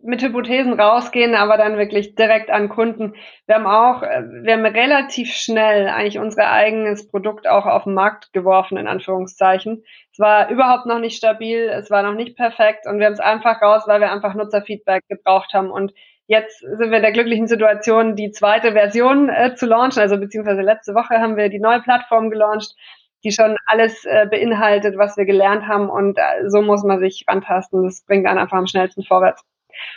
mit 0.03 0.23
Hypothesen 0.23 0.79
rausgehen, 0.79 1.35
aber 1.35 1.57
dann 1.57 1.77
wirklich 1.77 2.14
direkt 2.14 2.51
an 2.51 2.68
Kunden. 2.68 3.14
Wir 3.46 3.57
haben 3.57 3.66
auch, 3.66 4.03
äh, 4.03 4.23
wir 4.42 4.55
haben 4.55 4.66
relativ 4.66 5.33
schnell 5.33 5.88
eigentlich 5.88 6.18
unser 6.18 6.51
eigenes 6.51 7.09
Produkt 7.09 7.46
auch 7.49 7.66
auf 7.66 7.85
den 7.85 7.94
Markt 7.94 8.33
geworfen, 8.33 8.77
in 8.77 8.87
Anführungszeichen. 8.87 9.85
Es 10.12 10.18
war 10.18 10.51
überhaupt 10.51 10.87
noch 10.87 10.99
nicht 10.99 11.16
stabil, 11.16 11.68
es 11.68 11.90
war 11.90 12.03
noch 12.03 12.14
nicht 12.14 12.37
perfekt 12.37 12.87
und 12.87 12.99
wir 12.99 13.07
haben 13.07 13.14
es 13.14 13.20
einfach 13.20 13.61
raus, 13.62 13.85
weil 13.87 14.01
wir 14.01 14.12
einfach 14.12 14.35
Nutzerfeedback 14.35 15.05
gebraucht 15.09 15.53
haben 15.55 15.70
und 15.70 15.92
Jetzt 16.31 16.61
sind 16.61 16.90
wir 16.92 16.99
in 16.99 17.03
der 17.03 17.11
glücklichen 17.11 17.49
Situation, 17.49 18.14
die 18.14 18.31
zweite 18.31 18.70
Version 18.70 19.29
äh, 19.29 19.57
zu 19.57 19.66
launchen. 19.66 20.01
Also 20.01 20.16
beziehungsweise 20.16 20.61
letzte 20.61 20.94
Woche 20.94 21.18
haben 21.18 21.37
wir 21.37 21.49
die 21.49 21.59
neue 21.59 21.81
Plattform 21.81 22.31
gelauncht 22.31 22.77
die 23.24 23.33
schon 23.33 23.56
alles 23.66 24.04
äh, 24.04 24.26
beinhaltet, 24.26 24.96
was 24.96 25.16
wir 25.16 25.24
gelernt 25.24 25.66
haben. 25.66 25.88
Und 25.88 26.18
äh, 26.18 26.48
so 26.48 26.62
muss 26.62 26.83
man 26.85 27.00
sich 27.00 27.24
rantasten. 27.28 27.85
Das 27.85 28.04
bringt 28.04 28.26
dann 28.26 28.38
einfach 28.38 28.56
am 28.56 28.66
schnellsten 28.66 29.02
vorwärts. 29.02 29.44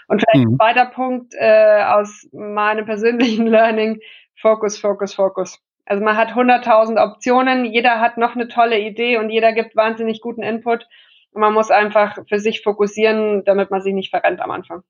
Und 0.07 0.21
vielleicht 0.21 0.47
mhm. 0.47 0.53
ein 0.53 0.57
zweiter 0.57 0.85
Punkt 0.85 1.33
äh, 1.37 1.83
aus 1.83 2.27
meinem 2.31 2.85
persönlichen 2.85 3.47
Learning, 3.47 3.99
Fokus, 4.39 4.79
Fokus, 4.79 5.13
Fokus. 5.13 5.59
Also 5.85 6.03
man 6.03 6.15
hat 6.15 6.29
100.000 6.29 7.01
Optionen, 7.03 7.65
jeder 7.65 7.99
hat 7.99 8.17
noch 8.17 8.35
eine 8.35 8.47
tolle 8.47 8.79
Idee 8.79 9.17
und 9.17 9.29
jeder 9.29 9.51
gibt 9.51 9.75
wahnsinnig 9.75 10.21
guten 10.21 10.43
Input. 10.43 10.87
Und 11.31 11.41
man 11.41 11.53
muss 11.53 11.71
einfach 11.71 12.17
für 12.27 12.39
sich 12.39 12.61
fokussieren, 12.61 13.43
damit 13.43 13.71
man 13.71 13.81
sich 13.81 13.93
nicht 13.93 14.09
verrennt 14.09 14.39
am 14.39 14.51
Anfang. 14.51 14.83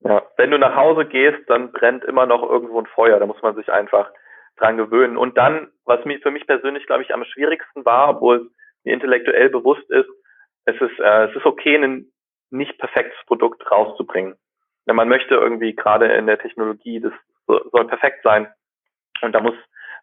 Ja, 0.00 0.22
wenn 0.36 0.50
du 0.50 0.58
nach 0.58 0.74
Hause 0.74 1.04
gehst, 1.04 1.48
dann 1.48 1.70
brennt 1.70 2.04
immer 2.04 2.26
noch 2.26 2.42
irgendwo 2.42 2.80
ein 2.80 2.86
Feuer. 2.86 3.20
Da 3.20 3.26
muss 3.26 3.40
man 3.42 3.54
sich 3.54 3.70
einfach 3.70 4.10
dran 4.62 4.76
gewöhnen. 4.76 5.16
Und 5.16 5.36
dann, 5.36 5.68
was 5.84 6.04
mir 6.04 6.18
für 6.20 6.30
mich 6.30 6.46
persönlich, 6.46 6.86
glaube 6.86 7.02
ich, 7.02 7.12
am 7.12 7.24
schwierigsten 7.24 7.84
war, 7.84 8.10
obwohl 8.10 8.36
es 8.36 8.52
mir 8.84 8.94
intellektuell 8.94 9.50
bewusst 9.50 9.88
ist, 9.90 10.08
es 10.64 10.80
ist, 10.80 10.98
äh, 11.00 11.24
es 11.26 11.36
ist 11.36 11.44
okay, 11.44 11.76
ein 11.76 12.12
nicht 12.50 12.78
perfektes 12.78 13.18
Produkt 13.26 13.68
rauszubringen. 13.70 14.36
Wenn 14.86 14.96
man 14.96 15.08
möchte 15.08 15.34
irgendwie 15.34 15.74
gerade 15.74 16.06
in 16.12 16.26
der 16.26 16.38
Technologie, 16.38 17.00
das 17.00 17.12
soll 17.46 17.86
perfekt 17.86 18.22
sein. 18.22 18.48
Und 19.22 19.32
da 19.32 19.40
muss 19.40 19.54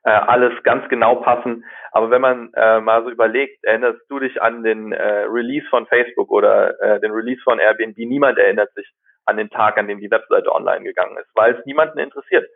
äh, 0.04 0.10
alles 0.10 0.54
ganz 0.64 0.88
genau 0.90 1.16
passen. 1.16 1.66
Aber 1.92 2.10
wenn 2.10 2.22
man 2.22 2.54
äh, 2.54 2.80
mal 2.80 3.04
so 3.04 3.10
überlegt, 3.10 3.64
erinnerst 3.64 4.02
du 4.10 4.20
dich 4.20 4.42
an 4.42 4.64
den 4.64 4.92
äh, 4.92 5.24
Release 5.24 5.68
von 5.70 5.86
Facebook 5.88 6.32
oder 6.32 6.80
äh, 6.82 7.00
den 7.00 7.12
Release 7.12 7.42
von 7.44 7.60
Airbnb? 7.60 7.98
Niemand 7.98 8.38
erinnert 8.38 8.74
sich 8.74 8.90
an 9.26 9.38
den 9.38 9.50
Tag, 9.50 9.78
an 9.78 9.88
dem 9.88 10.00
die 10.00 10.12
Webseite 10.12 10.52
online 10.52 10.84
gegangen 10.84 11.18
ist, 11.18 11.30
weil 11.36 11.56
es 11.56 11.66
niemanden 11.66 12.00
interessiert. 12.00 12.50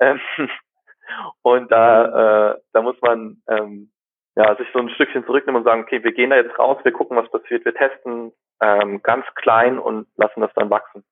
Ähm, 0.00 0.20
und 1.42 1.70
da, 1.70 2.52
äh, 2.52 2.58
da 2.72 2.82
muss 2.82 2.96
man 3.02 3.42
ähm, 3.48 3.90
ja, 4.36 4.54
sich 4.56 4.68
so 4.72 4.78
ein 4.78 4.88
Stückchen 4.90 5.24
zurücknehmen 5.26 5.60
und 5.60 5.64
sagen, 5.64 5.82
okay, 5.82 6.02
wir 6.04 6.12
gehen 6.12 6.30
da 6.30 6.36
jetzt 6.36 6.58
raus, 6.58 6.78
wir 6.84 6.92
gucken, 6.92 7.16
was 7.16 7.30
passiert, 7.30 7.64
wir 7.64 7.74
testen 7.74 8.32
ähm, 8.60 9.02
ganz 9.02 9.26
klein 9.34 9.78
und 9.78 10.06
lassen 10.16 10.40
das 10.40 10.52
dann 10.54 10.70
wachsen. 10.70 11.04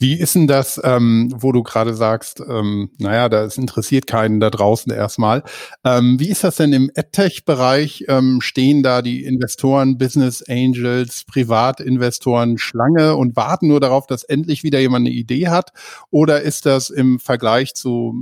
Wie 0.00 0.14
ist 0.14 0.36
denn 0.36 0.46
das, 0.46 0.80
ähm, 0.84 1.32
wo 1.34 1.50
du 1.50 1.64
gerade 1.64 1.92
sagst, 1.92 2.40
ähm, 2.48 2.90
naja, 2.98 3.28
das 3.28 3.58
interessiert 3.58 4.06
keinen 4.06 4.38
da 4.38 4.48
draußen 4.48 4.92
erstmal. 4.92 5.42
Ähm, 5.84 6.20
wie 6.20 6.28
ist 6.28 6.44
das 6.44 6.54
denn 6.56 6.72
im 6.72 6.88
AdTech-Bereich? 6.96 8.04
Ähm, 8.06 8.40
stehen 8.40 8.84
da 8.84 9.02
die 9.02 9.24
Investoren, 9.24 9.98
Business 9.98 10.44
Angels, 10.48 11.24
Privatinvestoren 11.24 12.58
Schlange 12.58 13.16
und 13.16 13.34
warten 13.34 13.66
nur 13.66 13.80
darauf, 13.80 14.06
dass 14.06 14.22
endlich 14.22 14.62
wieder 14.62 14.78
jemand 14.78 15.06
eine 15.08 15.14
Idee 15.14 15.48
hat? 15.48 15.72
Oder 16.10 16.42
ist 16.42 16.64
das 16.64 16.90
im 16.90 17.18
Vergleich 17.18 17.74
zu, 17.74 18.14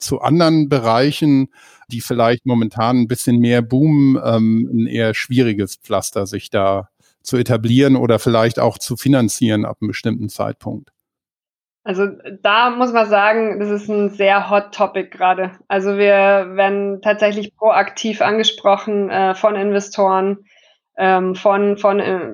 zu 0.00 0.20
anderen 0.20 0.68
Bereichen, 0.68 1.50
die 1.92 2.00
vielleicht 2.00 2.44
momentan 2.44 3.02
ein 3.02 3.08
bisschen 3.08 3.38
mehr 3.38 3.62
boomen, 3.62 4.20
ähm, 4.24 4.68
ein 4.72 4.86
eher 4.88 5.14
schwieriges 5.14 5.76
Pflaster, 5.76 6.26
sich 6.26 6.50
da 6.50 6.88
zu 7.22 7.36
etablieren 7.36 7.94
oder 7.94 8.18
vielleicht 8.18 8.58
auch 8.58 8.78
zu 8.78 8.96
finanzieren 8.96 9.64
ab 9.64 9.76
einem 9.80 9.88
bestimmten 9.88 10.28
Zeitpunkt? 10.28 10.90
Also 11.82 12.08
da 12.42 12.70
muss 12.70 12.92
man 12.92 13.08
sagen, 13.08 13.58
das 13.58 13.70
ist 13.70 13.88
ein 13.88 14.10
sehr 14.10 14.50
hot 14.50 14.74
Topic 14.74 15.08
gerade. 15.08 15.52
Also 15.66 15.96
wir 15.96 16.56
werden 16.56 17.00
tatsächlich 17.00 17.56
proaktiv 17.56 18.20
angesprochen 18.20 19.08
äh, 19.08 19.34
von 19.34 19.56
Investoren, 19.56 20.44
ähm, 20.98 21.34
von, 21.34 21.78
von 21.78 22.00
äh, 22.00 22.32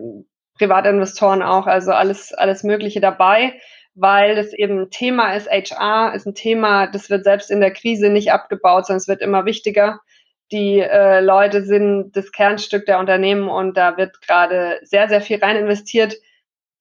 Privatinvestoren 0.59 1.43
auch, 1.43 1.67
also 1.67 1.93
alles, 1.93 2.33
alles 2.33 2.65
Mögliche 2.65 3.01
dabei, 3.01 3.55
weil 3.95 4.35
das 4.35 4.53
eben 4.53 4.81
ein 4.81 4.91
Thema 4.91 5.35
ist. 5.35 5.49
HR 5.49 6.15
ist 6.15 6.27
ein 6.27 6.35
Thema, 6.35 6.89
das 6.89 7.09
wird 7.09 7.23
selbst 7.23 7.51
in 7.51 7.61
der 7.61 7.73
Krise 7.73 8.09
nicht 8.09 8.33
abgebaut, 8.33 8.87
sondern 8.87 8.99
es 8.99 9.09
wird 9.09 9.23
immer 9.23 9.45
wichtiger. 9.45 10.01
Die 10.51 10.81
äh, 10.81 11.21
Leute 11.21 11.63
sind 11.63 12.17
das 12.17 12.33
Kernstück 12.33 12.87
der 12.87 12.99
Unternehmen 12.99 13.49
und 13.49 13.77
da 13.77 13.97
wird 13.97 14.21
gerade 14.23 14.81
sehr, 14.83 15.09
sehr 15.09 15.21
viel 15.21 15.39
rein 15.39 15.57
investiert 15.57 16.17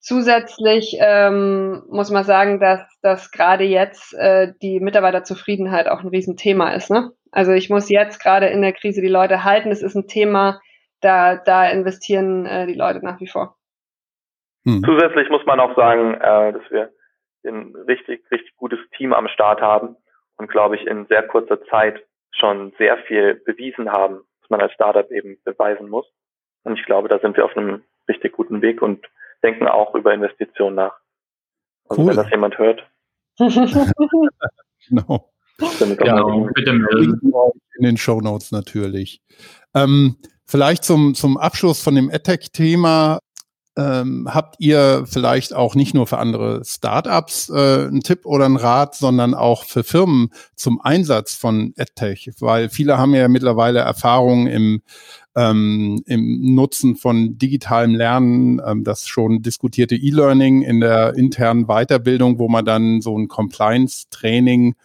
Zusätzlich 0.05 0.97
ähm, 0.99 1.81
muss 1.89 2.11
man 2.11 2.23
sagen, 2.23 2.59
dass, 2.59 2.87
dass 3.01 3.31
gerade 3.31 3.63
jetzt 3.63 4.13
äh, 4.13 4.53
die 4.61 4.79
Mitarbeiterzufriedenheit 4.79 5.87
auch 5.87 6.01
ein 6.01 6.09
Riesenthema 6.09 6.73
ist. 6.73 6.91
Ne? 6.91 7.09
Also 7.31 7.53
ich 7.53 7.71
muss 7.71 7.89
jetzt 7.89 8.21
gerade 8.21 8.45
in 8.45 8.61
der 8.61 8.73
Krise 8.73 9.01
die 9.01 9.07
Leute 9.07 9.43
halten. 9.43 9.71
Das 9.71 9.81
ist 9.81 9.95
ein 9.95 10.07
Thema, 10.07 10.61
da, 11.01 11.37
da 11.37 11.67
investieren 11.67 12.45
äh, 12.45 12.67
die 12.67 12.75
Leute 12.75 13.03
nach 13.03 13.19
wie 13.19 13.25
vor. 13.25 13.57
Hm. 14.63 14.83
Zusätzlich 14.85 15.27
muss 15.31 15.43
man 15.47 15.59
auch 15.59 15.75
sagen, 15.75 16.13
äh, 16.13 16.53
dass 16.53 16.69
wir 16.69 16.91
ein 17.43 17.75
richtig, 17.87 18.29
richtig 18.29 18.55
gutes 18.57 18.79
Team 18.95 19.11
am 19.11 19.27
Start 19.27 19.59
haben 19.59 19.95
und 20.37 20.51
glaube 20.51 20.75
ich 20.75 20.85
in 20.85 21.07
sehr 21.07 21.23
kurzer 21.23 21.63
Zeit 21.63 22.05
schon 22.29 22.73
sehr 22.77 22.99
viel 23.07 23.41
bewiesen 23.43 23.91
haben, 23.91 24.21
was 24.41 24.51
man 24.51 24.61
als 24.61 24.73
Startup 24.73 25.09
eben 25.09 25.39
beweisen 25.43 25.89
muss. 25.89 26.05
Und 26.63 26.77
ich 26.77 26.85
glaube, 26.85 27.07
da 27.07 27.17
sind 27.17 27.35
wir 27.37 27.45
auf 27.45 27.57
einem 27.57 27.81
richtig 28.07 28.33
guten 28.33 28.61
Weg 28.61 28.83
und 28.83 29.03
denken 29.43 29.67
auch 29.67 29.95
über 29.95 30.13
Investitionen 30.13 30.75
nach. 30.75 30.93
Also 31.89 32.01
cool. 32.01 32.09
wenn 32.09 32.15
das 32.15 32.29
jemand 32.31 32.57
hört. 32.57 32.83
no. 34.89 35.29
Ja, 35.59 36.23
bitte 36.53 36.73
melden. 36.73 37.33
In 37.77 37.85
den 37.85 37.97
Show 37.97 38.19
Notes 38.19 38.51
natürlich. 38.51 39.21
Ähm, 39.73 40.17
vielleicht 40.45 40.83
zum, 40.83 41.15
zum 41.15 41.37
Abschluss 41.37 41.81
von 41.81 41.95
dem 41.95 42.09
AdTech-Thema. 42.09 43.19
Ähm, 43.77 44.29
habt 44.33 44.55
ihr 44.59 45.05
vielleicht 45.05 45.53
auch 45.53 45.75
nicht 45.75 45.93
nur 45.93 46.07
für 46.07 46.17
andere 46.17 46.63
Startups 46.63 47.49
äh, 47.49 47.87
einen 47.87 48.01
Tipp 48.01 48.25
oder 48.25 48.45
einen 48.45 48.55
Rat, 48.55 48.95
sondern 48.95 49.33
auch 49.33 49.65
für 49.65 49.83
Firmen 49.83 50.29
zum 50.55 50.79
Einsatz 50.79 51.35
von 51.35 51.73
AdTech? 51.77 52.31
Weil 52.39 52.69
viele 52.69 52.97
haben 52.97 53.13
ja 53.13 53.27
mittlerweile 53.27 53.79
Erfahrungen 53.79 54.47
im 54.47 54.81
ähm, 55.35 56.01
im 56.05 56.55
Nutzen 56.55 56.95
von 56.95 57.37
digitalem 57.37 57.93
Lernen, 57.93 58.61
ähm, 58.65 58.83
das 58.83 59.07
schon 59.07 59.41
diskutierte 59.41 59.95
E-Learning 59.95 60.61
in 60.61 60.79
der 60.79 61.15
internen 61.15 61.65
Weiterbildung, 61.65 62.39
wo 62.39 62.47
man 62.47 62.65
dann 62.65 63.01
so 63.01 63.17
ein 63.17 63.27
Compliance-Training 63.27 64.75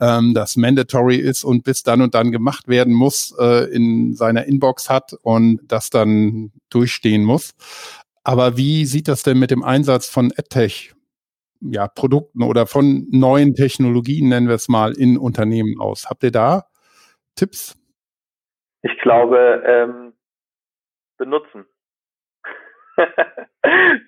ähm, 0.00 0.32
das 0.34 0.56
mandatory 0.56 1.16
ist 1.16 1.44
und 1.44 1.62
bis 1.64 1.82
dann 1.82 2.00
und 2.00 2.14
dann 2.14 2.32
gemacht 2.32 2.66
werden 2.66 2.94
muss, 2.94 3.34
äh, 3.38 3.70
in 3.70 4.14
seiner 4.14 4.46
Inbox 4.46 4.88
hat 4.88 5.12
und 5.22 5.60
das 5.68 5.90
dann 5.90 6.52
durchstehen 6.70 7.24
muss. 7.24 7.52
Aber 8.24 8.56
wie 8.56 8.86
sieht 8.86 9.08
das 9.08 9.22
denn 9.22 9.38
mit 9.38 9.50
dem 9.50 9.62
Einsatz 9.62 10.06
von 10.06 10.30
EdTech, 10.34 10.94
ja, 11.60 11.88
Produkten 11.88 12.42
oder 12.42 12.66
von 12.66 13.06
neuen 13.10 13.54
Technologien, 13.54 14.28
nennen 14.28 14.48
wir 14.48 14.54
es 14.54 14.68
mal, 14.68 14.92
in 14.92 15.18
Unternehmen 15.18 15.78
aus? 15.78 16.08
Habt 16.08 16.22
ihr 16.22 16.30
da 16.30 16.66
Tipps? 17.34 17.79
Ich 18.82 18.98
glaube, 18.98 19.62
ähm, 19.66 20.14
benutzen. 21.18 21.66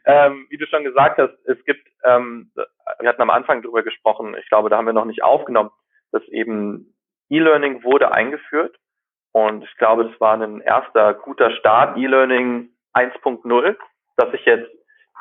ähm, 0.04 0.46
wie 0.50 0.56
du 0.56 0.66
schon 0.66 0.84
gesagt 0.84 1.18
hast, 1.18 1.34
es 1.44 1.62
gibt, 1.64 1.86
ähm, 2.04 2.52
wir 3.00 3.08
hatten 3.08 3.22
am 3.22 3.30
Anfang 3.30 3.62
drüber 3.62 3.82
gesprochen, 3.82 4.34
ich 4.38 4.48
glaube, 4.48 4.70
da 4.70 4.76
haben 4.76 4.86
wir 4.86 4.92
noch 4.92 5.04
nicht 5.04 5.22
aufgenommen, 5.22 5.70
dass 6.10 6.22
eben 6.28 6.94
E-Learning 7.28 7.84
wurde 7.84 8.12
eingeführt 8.12 8.76
und 9.32 9.64
ich 9.64 9.76
glaube, 9.76 10.08
das 10.08 10.20
war 10.20 10.40
ein 10.40 10.60
erster 10.60 11.14
guter 11.14 11.50
Start, 11.52 11.96
E-Learning 11.96 12.70
1.0, 12.94 13.76
dass 14.16 14.34
ich 14.34 14.44
jetzt 14.44 14.70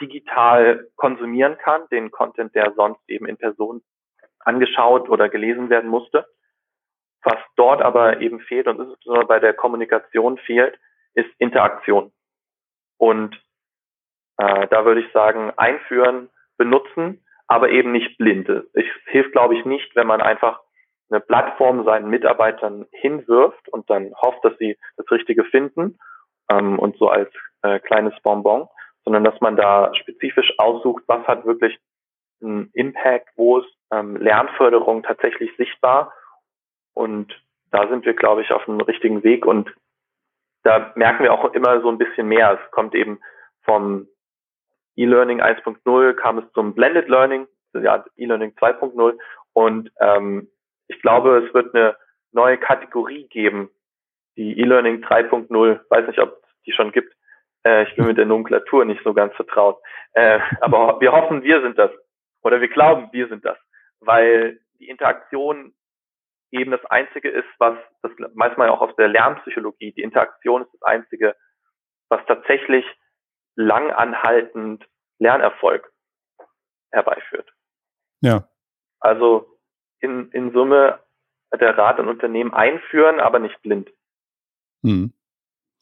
digital 0.02 0.88
konsumieren 0.96 1.58
kann, 1.58 1.88
den 1.92 2.12
Content, 2.12 2.56
der 2.56 2.74
sonst 2.76 3.02
eben 3.08 3.26
in 3.28 3.38
Person 3.38 3.82
angeschaut 4.40 5.10
oder 5.10 5.30
gelesen 5.30 5.70
werden 5.70 5.90
musste. 5.90 6.26
Was 7.24 7.38
dort 7.56 7.82
aber 7.82 8.22
eben 8.22 8.40
fehlt 8.40 8.68
und 8.68 8.80
insbesondere 8.80 9.28
bei 9.28 9.40
der 9.40 9.54
Kommunikation 9.54 10.38
fehlt, 10.40 10.78
ist 11.14 11.30
Interaktion. 11.38 12.12
Und 12.98 13.36
äh, 14.38 14.68
da 14.68 14.86
würde 14.86 15.02
ich 15.02 15.12
sagen, 15.12 15.52
einführen, 15.58 16.30
benutzen, 16.58 17.24
aber 17.48 17.70
eben 17.70 17.92
nicht 17.92 18.18
blind. 18.18 18.50
Es 18.50 18.86
hilft, 19.06 19.34
glaube 19.34 19.56
ich, 19.56 19.66
nicht, 19.66 19.96
wenn 19.96 20.08
man 20.08 20.22
einfach 20.22 20.62
eine 21.10 21.20
Plattform 21.20 21.84
seinen 21.84 22.10
Mitarbeitern 22.10 22.86
hinwirft 22.92 23.68
und 23.70 23.90
dann 23.90 24.14
hofft, 24.16 24.44
dass 24.46 24.58
sie 24.58 24.78
das 24.96 25.10
Richtige 25.12 25.44
finden 25.44 26.00
ähm, 26.50 26.80
und 26.80 26.98
so 26.98 27.10
als 27.10 27.30
äh, 27.64 27.80
kleines 27.80 28.14
Bonbon, 28.24 28.68
sondern 29.04 29.24
dass 29.24 29.40
man 29.42 29.58
da 29.58 29.94
spezifisch 29.96 30.54
aussucht, 30.58 31.04
was 31.08 31.28
hat 31.28 31.46
wirklich 31.46 31.78
einen 32.42 32.70
Impact, 32.74 33.30
wo 33.36 33.60
ist 33.60 33.76
ähm, 33.92 34.16
Lernförderung 34.16 35.04
tatsächlich 35.04 35.52
sichtbar 35.58 36.14
und 36.94 37.34
da 37.72 37.88
sind 37.88 38.06
wir, 38.06 38.14
glaube 38.14 38.42
ich, 38.42 38.52
auf 38.52 38.68
einem 38.68 38.82
richtigen 38.82 39.24
Weg 39.24 39.46
und 39.46 39.74
da 40.64 40.92
merken 40.96 41.24
wir 41.24 41.34
auch 41.34 41.54
immer 41.54 41.82
so 41.82 41.90
ein 41.90 41.98
bisschen 41.98 42.28
mehr. 42.28 42.60
Es 42.64 42.72
kommt 42.72 42.94
eben 42.94 43.20
vom 43.64 44.08
E-Learning 44.96 45.42
1.0 45.42 46.14
kam 46.14 46.38
es 46.40 46.52
zum 46.54 46.74
Blended 46.74 47.08
Learning, 47.08 47.48
ja, 47.74 48.04
E-Learning 48.18 48.52
2.0 48.52 49.18
und 49.54 49.92
ähm, 50.00 50.50
ich 50.88 51.02
glaube, 51.02 51.46
es 51.48 51.54
wird 51.54 51.74
eine 51.74 51.96
neue 52.32 52.58
Kategorie 52.58 53.28
geben, 53.28 53.70
die 54.36 54.60
E-Learning 54.60 55.02
3.0, 55.04 55.80
weiß 55.90 56.08
nicht, 56.08 56.20
ob 56.20 56.42
es 56.44 56.64
die 56.66 56.74
schon 56.74 56.92
gibt. 56.92 57.14
Äh, 57.64 57.84
ich 57.84 57.96
bin 57.96 58.06
mit 58.06 58.18
der 58.18 58.26
Nomenklatur 58.26 58.86
nicht 58.86 59.04
so 59.04 59.14
ganz 59.14 59.34
vertraut. 59.36 59.80
Äh, 60.14 60.40
aber 60.62 61.00
wir 61.00 61.12
hoffen, 61.12 61.44
wir 61.44 61.62
sind 61.62 61.78
das. 61.78 61.92
Oder 62.44 62.62
wir 62.62 62.70
glauben, 62.70 63.10
wir 63.12 63.28
sind 63.28 63.46
das. 63.46 63.58
Weil 64.00 64.60
die 64.80 64.90
Interaktion 64.90 65.74
eben 66.52 66.72
das 66.72 66.86
Einzige 66.86 67.30
ist, 67.30 67.48
was, 67.58 67.78
das 68.02 68.12
manchmal 68.34 68.70
auch 68.70 68.82
aus 68.82 68.96
der 68.98 69.08
Lernpsychologie, 69.08 69.94
die 69.94 70.02
Interaktion 70.02 70.64
ist 70.64 70.74
das 70.74 70.84
Einzige, 70.84 71.36
was 72.10 72.22
tatsächlich 72.28 72.86
langanhaltend 73.56 74.86
Lernerfolg 75.20 75.92
herbeiführt. 76.92 77.52
Ja. 78.22 78.48
Also 79.00 79.58
in, 80.00 80.30
in 80.32 80.52
Summe 80.52 81.00
der 81.60 81.78
Rat 81.78 82.00
an 82.00 82.08
Unternehmen 82.08 82.54
einführen, 82.54 83.20
aber 83.20 83.40
nicht 83.40 83.62
blind. 83.62 83.90
Hm. 84.84 85.14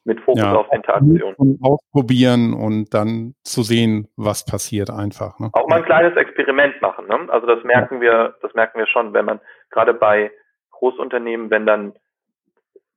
Mit 0.05 0.22
Fokus 0.22 0.41
ja, 0.41 0.55
auf 0.55 0.72
Interaktion. 0.72 1.36
Und 1.36 1.59
ausprobieren 1.61 2.53
und 2.53 2.93
dann 2.93 3.36
zu 3.43 3.61
sehen, 3.63 4.07
was 4.15 4.45
passiert 4.45 4.89
einfach. 4.89 5.39
Ne? 5.39 5.49
Auch 5.53 5.67
mal 5.67 5.78
ein 5.78 5.86
kleines 5.86 6.15
Experiment 6.15 6.82
machen. 6.82 7.07
Ne? 7.07 7.28
Also 7.30 7.45
das 7.45 7.63
merken 7.63 8.01
wir, 8.01 8.36
das 8.41 8.53
merken 8.53 8.80
wir 8.80 8.88
schon, 8.88 9.13
wenn 9.13 9.26
man 9.26 9.39
gerade 9.70 9.93
bei 9.93 10.32
Großunternehmen, 10.80 11.49
wenn 11.49 11.65
dann 11.65 11.93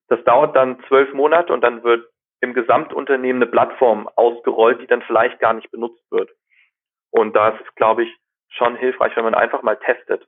das 0.09 0.23
dauert 0.25 0.55
dann 0.55 0.83
zwölf 0.89 1.13
Monate 1.15 1.53
und 1.53 1.63
dann 1.63 1.83
wird 1.85 2.07
im 2.43 2.53
Gesamtunternehmen 2.53 3.43
eine 3.43 3.51
Plattform 3.51 4.09
ausgerollt, 4.15 4.83
die 4.83 4.87
dann 4.87 5.03
vielleicht 5.03 5.39
gar 5.39 5.55
nicht 5.55 5.71
benutzt 5.71 6.05
wird. 6.11 6.31
Und 7.11 7.35
da 7.35 7.51
ist 7.51 7.63
es, 7.67 7.75
glaube 7.77 8.03
ich, 8.03 8.15
schon 8.49 8.77
hilfreich, 8.77 9.17
wenn 9.17 9.25
man 9.25 9.35
einfach 9.35 9.63
mal 9.63 9.77
testet. 9.77 10.27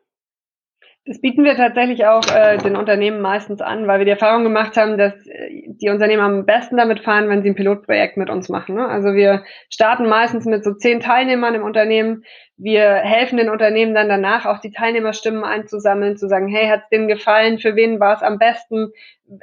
Das 1.06 1.20
bieten 1.20 1.44
wir 1.44 1.54
tatsächlich 1.54 2.06
auch 2.06 2.24
äh, 2.34 2.56
den 2.56 2.76
Unternehmen 2.76 3.20
meistens 3.20 3.60
an, 3.60 3.86
weil 3.86 3.98
wir 3.98 4.06
die 4.06 4.12
Erfahrung 4.12 4.42
gemacht 4.42 4.74
haben, 4.78 4.96
dass 4.96 5.14
äh, 5.26 5.62
die 5.66 5.90
Unternehmen 5.90 6.22
am 6.22 6.46
besten 6.46 6.78
damit 6.78 7.00
fahren, 7.00 7.28
wenn 7.28 7.42
sie 7.42 7.50
ein 7.50 7.54
Pilotprojekt 7.54 8.16
mit 8.16 8.30
uns 8.30 8.48
machen. 8.48 8.76
Ne? 8.76 8.88
Also 8.88 9.12
wir 9.12 9.44
starten 9.68 10.08
meistens 10.08 10.46
mit 10.46 10.64
so 10.64 10.72
zehn 10.72 11.00
Teilnehmern 11.00 11.54
im 11.54 11.62
Unternehmen. 11.62 12.24
Wir 12.56 12.94
helfen 12.94 13.36
den 13.36 13.50
Unternehmen 13.50 13.94
dann 13.94 14.08
danach 14.08 14.46
auch 14.46 14.60
die 14.60 14.70
Teilnehmerstimmen 14.70 15.44
einzusammeln, 15.44 16.16
zu 16.16 16.26
sagen, 16.26 16.48
hey, 16.48 16.68
hat's 16.68 16.88
denen 16.88 17.06
gefallen? 17.06 17.58
Für 17.58 17.76
wen 17.76 18.00
war 18.00 18.16
es 18.16 18.22
am 18.22 18.38
besten? 18.38 18.90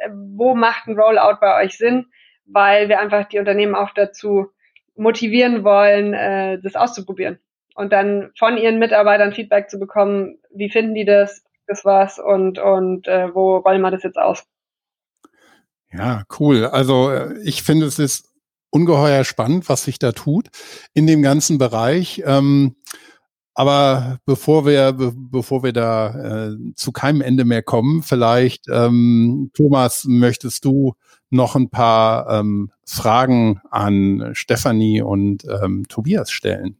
Wo 0.09 0.55
macht 0.55 0.87
ein 0.87 0.97
Rollout 0.97 1.37
bei 1.41 1.63
euch 1.63 1.77
Sinn? 1.77 2.07
Weil 2.47 2.89
wir 2.89 2.99
einfach 2.99 3.25
die 3.25 3.37
Unternehmen 3.37 3.75
auch 3.75 3.91
dazu 3.93 4.47
motivieren 4.95 5.63
wollen, 5.63 6.15
äh, 6.15 6.59
das 6.59 6.75
auszuprobieren 6.75 7.39
und 7.75 7.93
dann 7.93 8.31
von 8.37 8.57
ihren 8.57 8.79
Mitarbeitern 8.79 9.33
Feedback 9.33 9.69
zu 9.69 9.79
bekommen, 9.79 10.39
wie 10.53 10.69
finden 10.69 10.93
die 10.93 11.05
das, 11.05 11.43
das 11.71 11.85
was 11.85 12.19
und, 12.19 12.59
und 12.59 13.07
äh, 13.07 13.33
wo 13.33 13.57
rollen 13.57 13.81
wir 13.81 13.91
das 13.91 14.03
jetzt 14.03 14.17
aus? 14.17 14.43
Ja, 15.91 16.23
cool. 16.39 16.65
Also 16.65 17.09
äh, 17.09 17.37
ich 17.43 17.63
finde, 17.63 17.85
es 17.85 17.99
ist 17.99 18.29
ungeheuer 18.69 19.23
spannend, 19.23 19.67
was 19.69 19.83
sich 19.83 19.99
da 19.99 20.11
tut 20.11 20.49
in 20.93 21.07
dem 21.07 21.21
ganzen 21.21 21.57
Bereich. 21.57 22.23
Ähm, 22.25 22.75
aber 23.53 24.19
bevor 24.25 24.65
wir, 24.65 24.93
be 24.93 25.13
bevor 25.13 25.63
wir 25.63 25.73
da 25.73 26.47
äh, 26.47 26.57
zu 26.75 26.91
keinem 26.91 27.21
Ende 27.21 27.43
mehr 27.43 27.61
kommen, 27.61 28.01
vielleicht, 28.01 28.67
ähm, 28.69 29.51
Thomas, 29.53 30.05
möchtest 30.05 30.63
du 30.63 30.93
noch 31.29 31.55
ein 31.55 31.69
paar 31.69 32.29
ähm, 32.29 32.71
Fragen 32.85 33.61
an 33.69 34.31
Stefanie 34.33 35.01
und 35.01 35.45
ähm, 35.45 35.85
Tobias 35.89 36.31
stellen? 36.31 36.77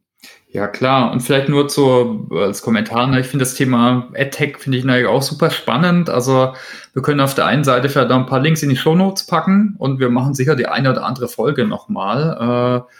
Ja, 0.52 0.68
klar. 0.68 1.12
Und 1.12 1.20
vielleicht 1.20 1.48
nur 1.48 1.68
zu, 1.68 2.28
als 2.30 2.60
Kommentar, 2.60 3.06
ne, 3.06 3.20
ich 3.20 3.26
finde 3.26 3.44
das 3.44 3.54
Thema 3.54 4.10
AdTech 4.14 4.58
finde 4.58 4.76
ich 4.76 4.84
natürlich 4.84 5.08
auch 5.08 5.22
super 5.22 5.50
spannend. 5.50 6.10
Also 6.10 6.52
wir 6.92 7.00
können 7.00 7.20
auf 7.20 7.34
der 7.34 7.46
einen 7.46 7.64
Seite 7.64 7.88
vielleicht 7.88 8.10
noch 8.10 8.18
ein 8.18 8.26
paar 8.26 8.40
Links 8.40 8.62
in 8.62 8.68
die 8.68 8.76
Show 8.76 8.94
Notes 8.94 9.26
packen 9.26 9.76
und 9.78 9.98
wir 9.98 10.10
machen 10.10 10.34
sicher 10.34 10.54
die 10.54 10.66
eine 10.66 10.90
oder 10.90 11.04
andere 11.06 11.28
Folge 11.28 11.66
nochmal 11.66 12.84
äh, 12.86 12.92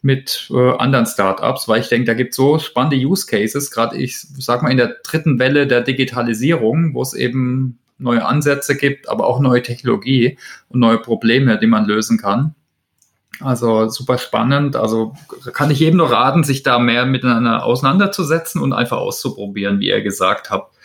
mit 0.00 0.48
äh, 0.54 0.76
anderen 0.78 1.06
Startups, 1.06 1.66
weil 1.66 1.80
ich 1.80 1.88
denke, 1.88 2.06
da 2.06 2.14
gibt 2.14 2.30
es 2.30 2.36
so 2.36 2.60
spannende 2.60 2.96
Use 2.96 3.26
Cases, 3.26 3.72
gerade 3.72 3.96
ich 3.96 4.20
sag 4.20 4.62
mal 4.62 4.70
in 4.70 4.76
der 4.76 4.96
dritten 5.02 5.40
Welle 5.40 5.66
der 5.66 5.80
Digitalisierung, 5.80 6.94
wo 6.94 7.02
es 7.02 7.14
eben 7.14 7.80
neue 7.98 8.24
Ansätze 8.24 8.76
gibt, 8.76 9.08
aber 9.08 9.26
auch 9.26 9.40
neue 9.40 9.62
Technologie 9.62 10.38
und 10.68 10.78
neue 10.78 10.98
Probleme, 10.98 11.58
die 11.58 11.66
man 11.66 11.84
lösen 11.84 12.18
kann. 12.18 12.54
Also 13.40 13.88
super 13.88 14.18
spannend. 14.18 14.76
Also 14.76 15.14
kann 15.52 15.70
ich 15.70 15.80
jedem 15.80 15.98
nur 15.98 16.10
raten, 16.10 16.44
sich 16.44 16.62
da 16.62 16.78
mehr 16.78 17.06
miteinander 17.06 17.64
auseinanderzusetzen 17.64 18.60
und 18.60 18.72
einfach 18.72 18.98
auszuprobieren, 18.98 19.80
wie 19.80 19.88
ihr 19.88 20.02
gesagt 20.02 20.50
habt. 20.50 20.76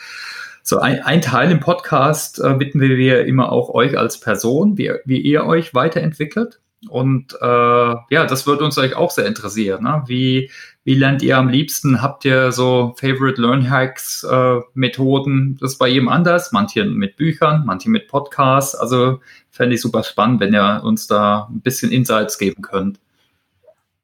So 0.63 0.79
ein, 0.79 1.01
ein 1.01 1.21
Teil 1.21 1.51
im 1.51 1.59
Podcast 1.59 2.39
äh, 2.39 2.59
widmen 2.59 2.89
wir 2.89 3.25
immer 3.25 3.51
auch 3.51 3.69
euch 3.69 3.97
als 3.97 4.19
Person, 4.19 4.77
wie, 4.77 4.91
wie 5.05 5.19
ihr 5.19 5.45
euch 5.45 5.73
weiterentwickelt. 5.73 6.59
Und 6.89 7.33
äh, 7.41 7.45
ja, 7.45 8.25
das 8.27 8.45
würde 8.45 8.65
uns 8.65 8.77
euch 8.77 8.95
auch 8.95 9.11
sehr 9.11 9.25
interessieren. 9.25 9.83
Ne? 9.83 10.03
Wie, 10.07 10.51
wie 10.87 10.95
lernt 10.95 11.21
ihr 11.21 11.35
am 11.35 11.49
liebsten? 11.49 12.01
Habt 12.01 12.23
ihr 12.23 12.53
so 12.53 12.93
Favorite 12.97 13.41
Learn 13.41 13.69
Hacks 13.69 14.23
äh, 14.23 14.61
Methoden? 14.73 15.57
Das 15.59 15.73
ist 15.73 15.79
bei 15.79 15.89
jedem 15.89 16.07
anders. 16.07 16.53
Manche 16.53 16.85
mit 16.85 17.17
Büchern, 17.17 17.63
manche 17.65 17.89
mit 17.89 18.07
Podcasts. 18.07 18.73
Also 18.73 19.19
fände 19.51 19.75
ich 19.75 19.81
super 19.81 20.03
spannend, 20.03 20.39
wenn 20.39 20.53
ihr 20.53 20.81
uns 20.85 21.05
da 21.05 21.49
ein 21.51 21.59
bisschen 21.61 21.91
Insights 21.91 22.39
geben 22.39 22.61
könnt. 22.61 23.01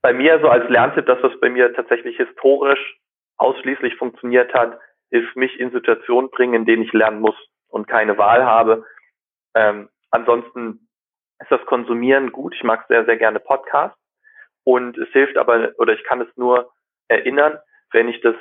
Bei 0.01 0.11
mir 0.11 0.41
so 0.41 0.49
als 0.49 0.69
Lerntipp, 0.69 1.05
das, 1.05 1.19
was 1.23 1.31
bei 1.39 1.49
mir 1.49 1.73
tatsächlich 1.73 2.17
historisch 2.17 2.99
ausschließlich 3.37 3.95
funktioniert 3.95 4.53
hat, 4.53 4.77
ist 5.09 5.37
mich 5.37 5.57
in 5.61 5.71
Situationen 5.71 6.31
bringen, 6.31 6.53
in 6.53 6.65
denen 6.65 6.83
ich 6.83 6.91
lernen 6.91 7.21
muss 7.21 7.35
und 7.69 7.87
keine 7.87 8.17
Wahl 8.17 8.43
habe. 8.43 8.83
Ähm, 9.55 9.87
ansonsten 10.11 10.89
ist 11.39 11.49
das 11.49 11.65
Konsumieren 11.65 12.33
gut. 12.33 12.53
Ich 12.53 12.63
mag 12.65 12.83
sehr, 12.89 13.05
sehr 13.05 13.15
gerne 13.15 13.39
Podcasts. 13.39 13.97
Und 14.63 14.97
es 14.97 15.09
hilft 15.09 15.37
aber, 15.37 15.71
oder 15.77 15.93
ich 15.93 16.03
kann 16.03 16.21
es 16.21 16.27
nur 16.37 16.71
erinnern, 17.07 17.59
wenn 17.91 18.07
ich 18.07 18.21
das 18.21 18.35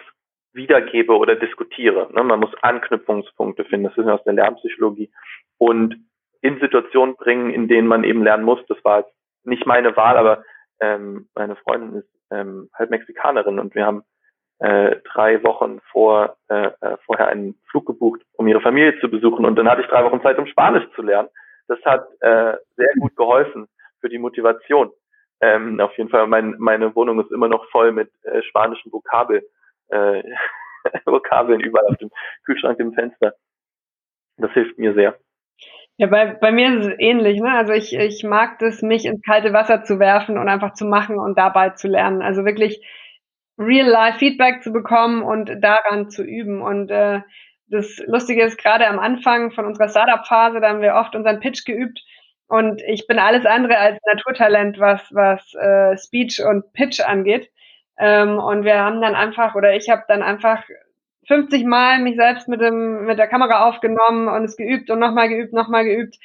wiedergebe 0.52 1.16
oder 1.16 1.34
diskutiere. 1.34 2.08
Ne? 2.12 2.22
Man 2.22 2.40
muss 2.40 2.54
Anknüpfungspunkte 2.62 3.64
finden, 3.64 3.88
das 3.88 3.96
ist 3.96 4.06
aus 4.06 4.22
der 4.24 4.34
Lernpsychologie. 4.34 5.10
Und 5.58 5.96
in 6.42 6.58
Situationen 6.58 7.16
bringen, 7.16 7.50
in 7.50 7.68
denen 7.68 7.88
man 7.88 8.04
eben 8.04 8.22
lernen 8.22 8.44
muss. 8.44 8.58
Das 8.68 8.76
war 8.84 9.00
jetzt 9.00 9.14
nicht 9.44 9.64
meine 9.64 9.96
Wahl, 9.96 10.16
aber 10.16 10.44
ähm, 10.80 11.28
meine 11.34 11.56
Freundin 11.56 12.00
ist 12.00 12.08
ähm, 12.30 12.68
halb 12.74 12.90
Mexikanerin 12.90 13.58
und 13.58 13.74
wir 13.74 13.86
haben 13.86 14.02
äh, 14.58 14.96
drei 15.12 15.42
Wochen 15.44 15.80
vor, 15.90 16.36
äh, 16.48 16.70
äh, 16.80 16.96
vorher 17.06 17.28
einen 17.28 17.58
Flug 17.70 17.86
gebucht, 17.86 18.20
um 18.34 18.46
ihre 18.46 18.60
Familie 18.60 18.98
zu 19.00 19.08
besuchen. 19.08 19.44
Und 19.44 19.56
dann 19.56 19.68
hatte 19.68 19.82
ich 19.82 19.88
drei 19.88 20.04
Wochen 20.04 20.22
Zeit, 20.22 20.38
um 20.38 20.46
Spanisch 20.46 20.84
zu 20.94 21.02
lernen. 21.02 21.28
Das 21.68 21.78
hat 21.84 22.06
äh, 22.20 22.56
sehr 22.76 22.92
gut 23.00 23.16
geholfen 23.16 23.68
für 24.00 24.08
die 24.08 24.18
Motivation. 24.18 24.90
Ähm, 25.42 25.80
auf 25.80 25.96
jeden 25.98 26.08
Fall, 26.08 26.28
mein, 26.28 26.54
meine 26.58 26.94
Wohnung 26.94 27.20
ist 27.20 27.32
immer 27.32 27.48
noch 27.48 27.68
voll 27.70 27.90
mit 27.90 28.10
äh, 28.22 28.42
spanischen 28.42 28.92
Vokabel, 28.92 29.42
äh, 29.88 30.22
Vokabeln 31.04 31.60
überall 31.60 31.86
auf 31.86 31.96
dem 31.96 32.10
Kühlschrank 32.46 32.78
im 32.78 32.92
Fenster. 32.92 33.34
Das 34.36 34.52
hilft 34.52 34.78
mir 34.78 34.94
sehr. 34.94 35.18
Ja, 35.96 36.06
bei, 36.06 36.26
bei 36.40 36.52
mir 36.52 36.78
ist 36.78 36.86
es 36.86 36.94
ähnlich. 36.98 37.40
Ne? 37.40 37.50
Also 37.50 37.72
ich, 37.72 37.92
ich 37.92 38.22
mag 38.22 38.60
das, 38.60 38.82
mich 38.82 39.04
ins 39.04 39.20
kalte 39.22 39.52
Wasser 39.52 39.82
zu 39.82 39.98
werfen 39.98 40.38
und 40.38 40.48
einfach 40.48 40.74
zu 40.74 40.84
machen 40.84 41.18
und 41.18 41.36
dabei 41.36 41.70
zu 41.70 41.88
lernen. 41.88 42.22
Also 42.22 42.44
wirklich 42.44 42.80
Real-Life-Feedback 43.58 44.62
zu 44.62 44.72
bekommen 44.72 45.22
und 45.22 45.50
daran 45.60 46.08
zu 46.08 46.22
üben. 46.22 46.62
Und 46.62 46.90
äh, 46.90 47.20
das 47.66 48.00
Lustige 48.06 48.44
ist, 48.44 48.58
gerade 48.58 48.86
am 48.86 49.00
Anfang 49.00 49.50
von 49.50 49.66
unserer 49.66 49.88
Startup-Phase, 49.88 50.60
da 50.60 50.68
haben 50.68 50.82
wir 50.82 50.94
oft 50.94 51.16
unseren 51.16 51.40
Pitch 51.40 51.64
geübt 51.64 52.00
und 52.52 52.82
ich 52.82 53.06
bin 53.06 53.18
alles 53.18 53.46
andere 53.46 53.78
als 53.78 53.98
Naturtalent, 54.04 54.78
was, 54.78 55.00
was 55.10 55.54
äh, 55.54 55.96
Speech 55.96 56.44
und 56.44 56.70
Pitch 56.74 57.00
angeht. 57.00 57.50
Ähm, 57.98 58.38
und 58.38 58.64
wir 58.64 58.78
haben 58.78 59.00
dann 59.00 59.14
einfach, 59.14 59.54
oder 59.54 59.74
ich 59.74 59.88
habe 59.88 60.02
dann 60.06 60.22
einfach 60.22 60.62
50 61.28 61.64
Mal 61.64 62.00
mich 62.00 62.16
selbst 62.16 62.48
mit, 62.48 62.60
dem, 62.60 63.06
mit 63.06 63.18
der 63.18 63.28
Kamera 63.28 63.66
aufgenommen 63.66 64.28
und 64.28 64.44
es 64.44 64.58
geübt 64.58 64.90
und 64.90 64.98
nochmal 64.98 65.30
geübt, 65.30 65.54
nochmal 65.54 65.84
geübt. 65.84 66.18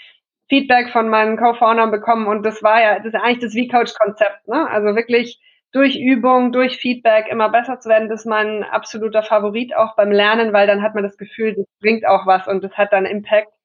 Feedback 0.49 0.89
von 0.89 1.07
meinen 1.07 1.37
Co-Foundern 1.37 1.91
bekommen 1.91 2.27
und 2.27 2.45
das 2.45 2.61
war 2.61 2.81
ja, 2.81 2.97
das 2.97 3.13
ist 3.13 3.15
eigentlich 3.15 3.39
das 3.39 3.53
V-Coach-Konzept, 3.53 4.49
ne? 4.49 4.69
Also 4.69 4.97
wirklich 4.97 5.39
durch 5.71 5.95
Übung, 5.97 6.51
durch 6.51 6.77
Feedback 6.77 7.29
immer 7.29 7.47
besser 7.47 7.79
zu 7.79 7.87
werden, 7.87 8.09
das 8.09 8.21
ist 8.21 8.25
mein 8.25 8.65
absoluter 8.65 9.23
Favorit 9.23 9.73
auch 9.77 9.95
beim 9.95 10.11
Lernen, 10.11 10.51
weil 10.51 10.67
dann 10.67 10.81
hat 10.81 10.93
man 10.93 11.03
das 11.03 11.17
Gefühl, 11.17 11.55
das 11.55 11.65
bringt 11.79 12.05
auch 12.05 12.27
was 12.27 12.49
und 12.49 12.65
das 12.65 12.73
hat 12.73 12.91
dann 12.91 13.05
Impact. 13.05 13.56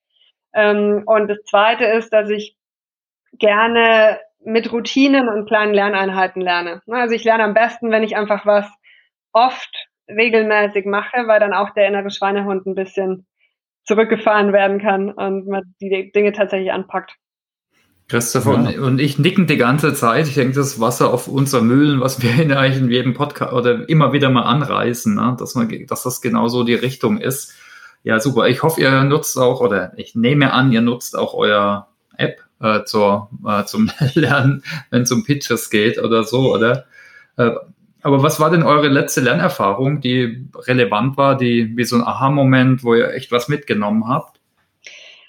Ähm, 0.55 1.03
und 1.07 1.28
das 1.28 1.38
zweite 1.44 1.84
ist, 1.84 2.12
dass 2.12 2.28
ich 2.30 2.57
gerne 3.38 4.20
mit 4.44 4.72
Routinen 4.72 5.28
und 5.28 5.46
kleinen 5.46 5.74
Lerneinheiten 5.74 6.42
lerne. 6.42 6.82
Also 6.88 7.14
ich 7.14 7.24
lerne 7.24 7.44
am 7.44 7.55
besten, 7.55 7.90
wenn 7.90 8.03
ich 8.03 8.16
einfach 8.16 8.44
was 8.44 8.66
oft 9.32 9.88
regelmäßig 10.09 10.84
mache, 10.84 11.26
weil 11.26 11.40
dann 11.40 11.55
auch 11.55 11.70
der 11.70 11.88
innere 11.88 12.11
Schweinehund 12.11 12.66
ein 12.66 12.74
bisschen 12.74 13.26
zurückgefahren 13.84 14.53
werden 14.53 14.80
kann 14.80 15.11
und 15.11 15.46
man 15.46 15.74
die 15.80 16.12
Dinge 16.12 16.32
tatsächlich 16.32 16.72
anpackt. 16.72 17.16
Christopher 18.09 18.70
ja. 18.70 18.80
und 18.82 19.00
ich 19.00 19.18
nicken 19.18 19.46
die 19.46 19.57
ganze 19.57 19.94
Zeit. 19.94 20.28
Ich 20.28 20.34
denke, 20.34 20.55
das 20.55 20.80
Wasser 20.80 21.12
auf 21.12 21.28
unser 21.28 21.62
Mühlen, 21.62 22.00
was 22.00 22.20
wir 22.20 22.42
in, 22.42 22.53
eigentlich 22.57 22.82
in 22.82 22.90
jedem 22.90 23.14
Podcast 23.14 23.53
oder 23.53 23.88
immer 23.88 24.12
wieder 24.12 24.28
mal 24.28 24.42
anreißen, 24.42 25.14
ne? 25.14 25.36
dass, 25.38 25.55
man, 25.55 25.68
dass 25.86 26.03
das 26.03 26.20
genauso 26.20 26.64
die 26.64 26.74
Richtung 26.74 27.18
ist. 27.18 27.55
Ja, 28.05 28.18
super. 28.20 28.48
Ich 28.48 28.62
hoffe, 28.62 28.80
ihr 28.80 29.05
nutzt 29.05 29.38
auch, 29.38 29.61
oder 29.61 29.92
ich 29.96 30.14
nehme 30.14 30.53
an, 30.53 30.72
ihr 30.72 30.80
nutzt 30.80 31.16
auch 31.16 31.34
euer 31.34 31.88
App 32.16 32.42
äh, 32.61 32.84
zur, 32.84 33.30
äh, 33.46 33.64
zum 33.64 33.90
Lernen, 34.14 34.64
wenn 34.90 35.03
es 35.03 35.12
um 35.12 35.24
Pitches 35.24 35.70
geht 35.70 35.98
oder 35.98 36.24
so, 36.24 36.53
oder? 36.53 36.86
Äh, 37.36 37.50
aber 38.03 38.22
was 38.22 38.40
war 38.40 38.50
denn 38.50 38.64
eure 38.64 38.88
letzte 38.88 39.20
Lernerfahrung, 39.20 40.00
die 40.00 40.48
relevant 40.57 41.16
war, 41.16 41.36
die 41.36 41.76
wie 41.76 41.84
so 41.84 41.96
ein 41.96 42.03
Aha-Moment, 42.03 42.82
wo 42.82 42.94
ihr 42.94 43.14
echt 43.14 43.30
was 43.30 43.48
mitgenommen 43.48 44.09
habt? 44.09 44.40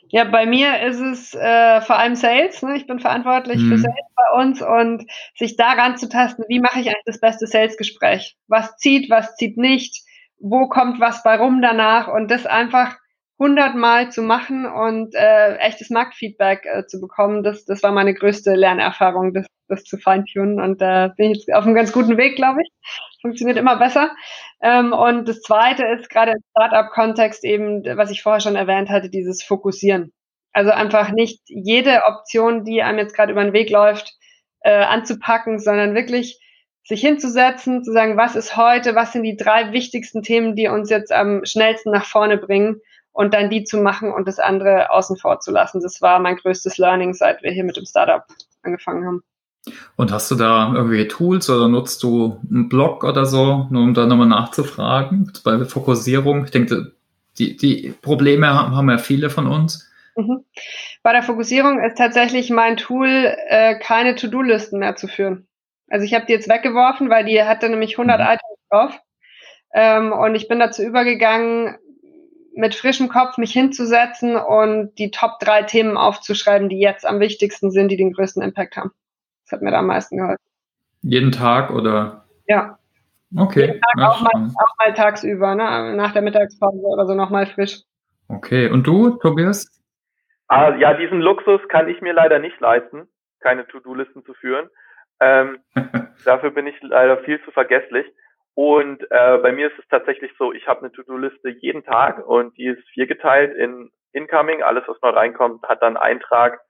Ja, 0.10 0.26
bei 0.26 0.46
mir 0.46 0.82
ist 0.84 1.00
es 1.00 1.34
äh, 1.34 1.82
vor 1.82 1.98
allem 1.98 2.16
Sales. 2.16 2.62
Ne? 2.62 2.76
Ich 2.76 2.86
bin 2.86 3.00
verantwortlich 3.00 3.58
mhm. 3.58 3.70
für 3.70 3.78
Sales 3.80 3.96
bei 4.16 4.42
uns 4.42 4.62
und 4.62 5.06
sich 5.36 5.56
daran 5.56 5.98
zu 5.98 6.08
tasten, 6.08 6.44
wie 6.48 6.60
mache 6.60 6.80
ich 6.80 6.88
eigentlich 6.88 7.06
das 7.06 7.20
beste 7.20 7.48
Sales-Gespräch? 7.48 8.36
Was 8.48 8.78
zieht, 8.78 9.10
was 9.10 9.36
zieht 9.36 9.58
nicht? 9.58 10.04
Wo 10.40 10.68
kommt 10.68 11.00
was 11.00 11.24
bei 11.24 11.38
rum 11.38 11.62
danach? 11.62 12.08
Und 12.08 12.30
das 12.30 12.46
einfach 12.46 12.98
hundertmal 13.40 14.12
zu 14.12 14.22
machen 14.22 14.66
und 14.66 15.16
äh, 15.16 15.56
echtes 15.58 15.90
Marktfeedback 15.90 16.66
äh, 16.66 16.86
zu 16.86 17.02
bekommen, 17.02 17.44
das, 17.44 17.66
das 17.66 17.84
war 17.84 17.92
meine 17.92 18.14
größte 18.14 18.54
Lernerfahrung, 18.54 19.34
das, 19.34 19.48
das 19.68 19.84
zu 19.84 19.98
feintunen. 19.98 20.62
Und 20.62 20.82
da 20.82 21.06
äh, 21.06 21.10
bin 21.18 21.32
ich 21.32 21.40
jetzt 21.40 21.54
auf 21.54 21.66
einem 21.66 21.76
ganz 21.76 21.92
guten 21.92 22.18
Weg, 22.18 22.36
glaube 22.36 22.62
ich. 22.62 22.70
Funktioniert 23.22 23.58
immer 23.58 23.78
besser. 23.78 24.12
Ähm, 24.62 24.94
und 24.94 25.28
das 25.28 25.42
Zweite 25.42 25.86
ist 25.88 26.10
gerade 26.10 26.32
im 26.32 26.44
Startup-Kontext 26.52 27.44
eben, 27.44 27.84
was 27.98 28.12
ich 28.12 28.22
vorher 28.22 28.42
schon 28.42 28.56
erwähnt 28.56 28.90
hatte, 28.90 29.10
dieses 29.10 29.44
Fokussieren. 29.44 30.12
Also 30.54 30.72
einfach 30.72 31.12
nicht 31.12 31.42
jede 31.48 32.04
Option, 32.06 32.64
die 32.64 32.84
einem 32.84 33.00
jetzt 33.00 33.16
gerade 33.16 33.32
über 33.32 33.44
den 33.44 33.54
Weg 33.54 33.72
läuft, 33.72 34.14
äh, 34.62 34.84
anzupacken, 34.84 35.60
sondern 35.60 35.96
wirklich 35.96 36.40
sich 36.86 37.02
hinzusetzen, 37.02 37.84
zu 37.84 37.92
sagen, 37.92 38.18
was 38.18 38.36
ist 38.36 38.58
heute, 38.58 38.96
was 38.96 39.14
sind 39.14 39.24
die 39.24 39.38
drei 39.38 39.72
wichtigsten 39.72 40.22
Themen, 40.22 40.56
die 40.56 40.68
uns 40.68 40.90
jetzt 40.90 41.12
am 41.12 41.46
schnellsten 41.46 41.92
nach 41.92 42.06
vorne 42.06 42.38
bringen 42.38 42.82
und 43.14 43.34
dann 43.34 43.50
die 43.50 43.64
zu 43.64 43.78
machen 43.78 44.12
und 44.12 44.28
das 44.28 44.40
andere 44.40 44.90
außen 44.90 45.18
vor 45.18 45.40
zu 45.40 45.52
lassen. 45.52 45.82
Das 45.82 46.02
war 46.02 46.20
mein 46.20 46.36
größtes 46.36 46.78
Learning, 46.78 47.14
seit 47.14 47.42
wir 47.44 47.52
hier 47.52 47.64
mit 47.64 47.78
dem 47.78 47.86
Startup 47.86 48.26
angefangen 48.64 49.06
haben. 49.06 49.24
Und 49.96 50.12
hast 50.12 50.30
du 50.30 50.36
da 50.36 50.74
irgendwelche 50.74 51.08
Tools 51.08 51.50
oder 51.50 51.70
nutzt 51.70 52.04
du 52.04 52.38
einen 52.50 52.68
Blog 52.68 53.06
oder 53.06 53.26
so, 53.26 53.68
nur 53.70 53.84
um 53.84 53.94
da 53.94 54.06
nochmal 54.06 54.28
nachzufragen? 54.28 55.32
Bei 55.46 55.56
der 55.56 55.68
Fokussierung, 55.68 56.44
ich 56.44 56.52
denke, 56.52 56.92
die, 57.38 57.56
die 57.56 57.94
Probleme 58.02 58.48
haben 58.48 58.90
ja 58.90 58.98
viele 58.98 59.30
von 59.30 59.48
uns. 59.48 59.90
Mhm. 60.18 60.44
Bei 61.02 61.14
der 61.14 61.24
Fokussierung 61.24 61.82
ist 61.82 61.98
tatsächlich 61.98 62.50
mein 62.50 62.76
Tool, 62.76 63.08
äh, 63.48 63.80
keine 63.80 64.16
To-Do-Listen 64.16 64.80
mehr 64.80 64.96
zu 64.96 65.08
führen. 65.08 65.48
Also 65.94 66.06
ich 66.06 66.16
habe 66.16 66.26
die 66.26 66.34
jetzt 66.34 66.50
weggeworfen, 66.50 67.12
weil 67.12 67.24
die 67.24 67.44
hatte 67.44 67.70
nämlich 67.70 68.00
100 68.00 68.20
mhm. 68.20 68.26
Items 68.26 68.68
drauf. 68.72 69.00
Ähm, 69.76 70.12
und 70.12 70.34
ich 70.34 70.48
bin 70.48 70.58
dazu 70.58 70.82
übergegangen, 70.82 71.78
mit 72.56 72.74
frischem 72.74 73.10
Kopf 73.10 73.38
mich 73.38 73.52
hinzusetzen 73.52 74.36
und 74.36 74.96
die 74.98 75.12
Top 75.12 75.38
drei 75.40 75.62
Themen 75.62 75.96
aufzuschreiben, 75.96 76.68
die 76.68 76.80
jetzt 76.80 77.06
am 77.06 77.20
wichtigsten 77.20 77.70
sind, 77.70 77.90
die 77.90 77.98
den 77.98 78.12
größten 78.12 78.42
Impact 78.42 78.76
haben. 78.76 78.90
Das 79.44 79.52
hat 79.52 79.62
mir 79.62 79.70
da 79.70 79.80
am 79.80 79.86
meisten 79.86 80.18
geholfen. 80.18 80.44
Jeden 81.04 81.32
Tag 81.32 81.70
oder? 81.70 82.26
Ja. 82.48 82.80
Okay. 83.38 83.68
Jeden 83.68 83.82
Tag 83.82 84.10
auch, 84.10 84.22
mal, 84.22 84.48
auch, 84.48 84.76
mal, 84.80 84.94
tagsüber, 84.96 85.54
ne? 85.54 85.94
nach 85.96 86.14
der 86.14 86.24
Mittagspause 86.24 86.88
oder 86.88 87.06
so 87.06 87.14
nochmal 87.14 87.46
frisch. 87.46 87.82
Okay. 88.30 88.68
Und 88.68 88.88
du, 88.88 89.12
Tobias? 89.12 89.68
Ah, 90.48 90.76
ja, 90.76 90.96
diesen 90.96 91.22
Luxus 91.22 91.62
kann 91.70 91.88
ich 91.88 92.02
mir 92.02 92.14
leider 92.14 92.40
nicht 92.40 92.60
leisten, 92.60 93.08
keine 93.42 93.68
To-Do-Listen 93.68 94.26
zu 94.26 94.34
führen. 94.34 94.70
Ähm, 95.20 95.60
dafür 96.26 96.52
bin 96.52 96.68
ich 96.68 96.76
leider 96.82 97.18
viel 97.20 97.42
zu 97.44 97.52
vergesslich. 97.52 98.06
Und 98.56 99.02
äh, 99.10 99.40
bei 99.40 99.52
mir 99.52 99.68
ist 99.68 99.80
es 99.80 99.88
tatsächlich 99.88 100.32
so, 100.38 100.54
ich 100.54 100.68
habe 100.68 100.82
eine 100.82 100.92
To-Do-Liste 100.92 101.50
jeden 101.50 101.84
Tag 101.84 102.26
und 102.28 102.56
die 102.58 102.68
ist 102.68 102.88
viergeteilt 102.90 103.56
in 103.56 103.92
Incoming, 104.12 104.62
alles 104.62 104.84
was 104.88 105.02
neu 105.02 105.10
reinkommt, 105.10 105.68
hat 105.68 105.82
dann 105.82 105.98
Eintrag, 105.98 106.62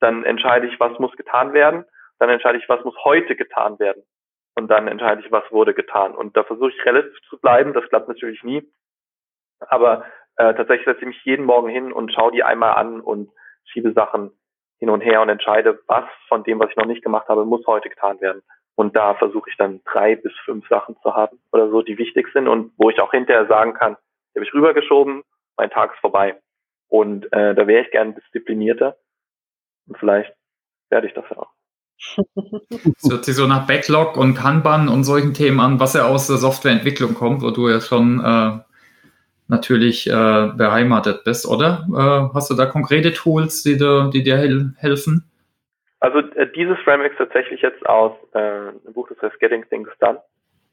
dann 0.00 0.24
entscheide 0.24 0.66
ich, 0.66 0.80
was 0.80 0.98
muss 0.98 1.16
getan 1.16 1.52
werden, 1.52 1.84
dann 2.18 2.30
entscheide 2.30 2.58
ich, 2.58 2.68
was 2.68 2.84
muss 2.84 2.96
heute 3.04 3.36
getan 3.36 3.78
werden. 3.78 4.02
Und 4.56 4.68
dann 4.68 4.88
entscheide 4.88 5.20
ich, 5.20 5.30
was 5.30 5.44
wurde 5.52 5.72
getan. 5.72 6.16
Und 6.16 6.36
da 6.36 6.42
versuche 6.42 6.70
ich 6.70 6.84
relativ 6.84 7.16
zu 7.28 7.38
bleiben, 7.38 7.72
das 7.72 7.88
klappt 7.88 8.08
natürlich 8.08 8.42
nie, 8.42 8.68
aber 9.60 10.04
äh, 10.36 10.54
tatsächlich 10.54 10.86
setze 10.86 11.00
ich 11.00 11.06
mich 11.06 11.24
jeden 11.24 11.44
Morgen 11.44 11.68
hin 11.68 11.92
und 11.92 12.12
schaue 12.12 12.32
die 12.32 12.42
einmal 12.42 12.74
an 12.74 13.00
und 13.00 13.30
schiebe 13.66 13.92
Sachen 13.92 14.32
hin 14.80 14.90
und 14.90 15.02
her 15.02 15.22
und 15.22 15.28
entscheide, 15.28 15.78
was 15.86 16.04
von 16.28 16.42
dem, 16.42 16.58
was 16.58 16.70
ich 16.70 16.76
noch 16.76 16.86
nicht 16.86 17.04
gemacht 17.04 17.28
habe, 17.28 17.44
muss 17.44 17.66
heute 17.66 17.88
getan 17.88 18.20
werden. 18.20 18.42
Und 18.74 18.96
da 18.96 19.14
versuche 19.14 19.50
ich 19.50 19.56
dann 19.56 19.82
drei 19.84 20.16
bis 20.16 20.32
fünf 20.44 20.66
Sachen 20.68 20.96
zu 21.02 21.14
haben 21.14 21.38
oder 21.52 21.70
so, 21.70 21.82
die 21.82 21.98
wichtig 21.98 22.28
sind 22.32 22.48
und 22.48 22.72
wo 22.78 22.88
ich 22.90 22.98
auch 23.00 23.10
hinterher 23.10 23.46
sagen 23.46 23.74
kann, 23.74 23.96
habe 24.34 24.44
ich 24.44 24.54
rübergeschoben, 24.54 25.22
mein 25.56 25.70
Tag 25.70 25.92
ist 25.92 26.00
vorbei. 26.00 26.40
Und 26.88 27.26
äh, 27.32 27.54
da 27.54 27.66
wäre 27.66 27.84
ich 27.84 27.90
gern 27.90 28.14
disziplinierter. 28.14 28.96
Und 29.86 29.98
vielleicht 29.98 30.32
werde 30.88 31.06
ich 31.06 31.14
das 31.14 31.24
ja 31.30 31.36
auch. 31.36 31.50
Es 32.96 33.10
hört 33.10 33.24
sich 33.24 33.36
so 33.36 33.46
nach 33.46 33.66
Backlog 33.66 34.16
und 34.16 34.34
Kanban 34.34 34.88
und 34.88 35.04
solchen 35.04 35.34
Themen 35.34 35.60
an, 35.60 35.78
was 35.78 35.92
ja 35.92 36.06
aus 36.06 36.26
der 36.26 36.38
Softwareentwicklung 36.38 37.14
kommt, 37.14 37.42
wo 37.42 37.50
du 37.50 37.68
ja 37.68 37.80
schon 37.80 38.20
äh, 38.20 38.58
natürlich 39.50 40.06
äh, 40.06 40.12
beheimatet 40.56 41.24
bist, 41.24 41.46
oder? 41.46 41.86
Äh, 41.90 42.34
hast 42.34 42.50
du 42.50 42.54
da 42.54 42.66
konkrete 42.66 43.12
Tools, 43.12 43.62
die, 43.62 43.76
du, 43.76 44.08
die 44.10 44.22
dir 44.22 44.36
hel 44.36 44.72
helfen? 44.78 45.30
Also 45.98 46.20
äh, 46.20 46.50
dieses 46.54 46.78
Framework 46.78 47.12
ist 47.12 47.18
tatsächlich 47.18 47.60
jetzt 47.60 47.84
aus 47.86 48.12
äh, 48.32 48.38
einem 48.38 48.94
Buch, 48.94 49.08
das 49.08 49.20
heißt 49.20 49.38
Getting 49.40 49.68
Things 49.68 49.90
Done, 49.98 50.20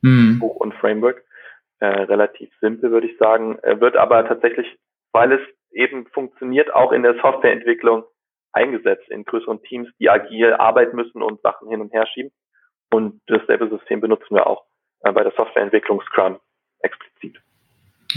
mhm. 0.01 0.39
Buch 0.39 0.55
und 0.55 0.73
Framework. 0.75 1.23
Äh, 1.79 1.87
relativ 1.87 2.49
simpel, 2.61 2.91
würde 2.91 3.07
ich 3.07 3.17
sagen. 3.17 3.59
Äh, 3.63 3.79
wird 3.79 3.97
aber 3.97 4.27
tatsächlich, 4.27 4.67
weil 5.11 5.33
es 5.33 5.41
eben 5.71 6.07
funktioniert, 6.07 6.73
auch 6.73 6.91
in 6.91 7.03
der 7.03 7.15
Softwareentwicklung 7.15 8.03
eingesetzt 8.53 9.09
in 9.09 9.25
größeren 9.25 9.61
Teams, 9.63 9.89
die 9.99 10.09
agil 10.09 10.53
arbeiten 10.53 10.95
müssen 10.95 11.21
und 11.21 11.41
Sachen 11.41 11.69
hin 11.69 11.81
und 11.81 11.93
her 11.93 12.07
schieben. 12.07 12.31
Und 12.91 13.21
dasselbe 13.27 13.69
System 13.69 14.01
benutzen 14.01 14.35
wir 14.35 14.47
auch 14.47 14.63
äh, 15.01 15.11
bei 15.11 15.23
der 15.23 15.33
Softwareentwicklung 15.33 16.01
Scrum 16.01 16.39
explizit. 16.79 17.41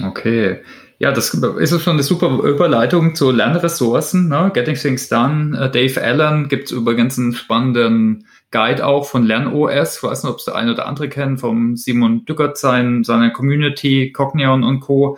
Okay. 0.03 0.63
Ja, 0.99 1.13
das 1.13 1.33
ist 1.33 1.83
schon 1.83 1.95
eine 1.95 2.03
super 2.03 2.29
Überleitung 2.45 3.15
zu 3.15 3.31
Lernressourcen. 3.31 4.29
Ne? 4.29 4.51
Getting 4.53 4.75
Things 4.75 5.09
Done. 5.09 5.59
Äh, 5.59 5.71
Dave 5.71 6.03
Allen 6.03 6.49
gibt 6.49 6.71
übrigens 6.71 7.19
einen 7.19 7.33
spannenden 7.33 8.27
Guide 8.51 8.87
auch 8.87 9.07
von 9.07 9.25
LernOS. 9.25 9.97
Ich 9.97 10.03
weiß 10.03 10.25
nicht, 10.25 10.31
ob 10.31 10.39
es 10.39 10.45
der 10.45 10.57
eine 10.57 10.75
oder 10.75 10.87
andere 10.87 11.09
kennt, 11.09 11.41
vom 11.41 11.77
Simon 11.77 12.27
Dückert, 12.27 12.59
sein, 12.59 13.03
seiner 13.03 13.31
Community, 13.31 14.13
Cognion 14.13 14.63
und 14.63 14.81
Co., 14.81 15.17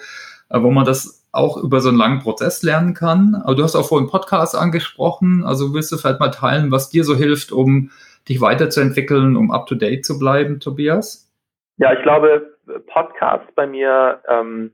äh, 0.50 0.62
wo 0.62 0.70
man 0.70 0.84
das 0.84 1.26
auch 1.32 1.56
über 1.56 1.80
so 1.80 1.88
einen 1.88 1.98
langen 1.98 2.20
Prozess 2.20 2.62
lernen 2.62 2.94
kann. 2.94 3.34
Aber 3.34 3.56
du 3.56 3.64
hast 3.64 3.74
auch 3.74 3.88
vorhin 3.88 4.08
Podcast 4.08 4.54
angesprochen. 4.54 5.42
Also 5.44 5.74
willst 5.74 5.90
du 5.90 5.96
vielleicht 5.96 6.20
mal 6.20 6.28
teilen, 6.28 6.70
was 6.70 6.90
dir 6.90 7.02
so 7.02 7.16
hilft, 7.16 7.50
um 7.50 7.90
dich 8.28 8.40
weiterzuentwickeln, 8.40 9.36
um 9.36 9.50
up-to-date 9.50 10.04
zu 10.04 10.18
bleiben, 10.18 10.60
Tobias? 10.60 11.28
Ja, 11.78 11.92
ich 11.92 12.02
glaube, 12.02 12.51
Podcasts 12.86 13.52
bei 13.54 13.66
mir 13.66 14.22
ähm, 14.28 14.72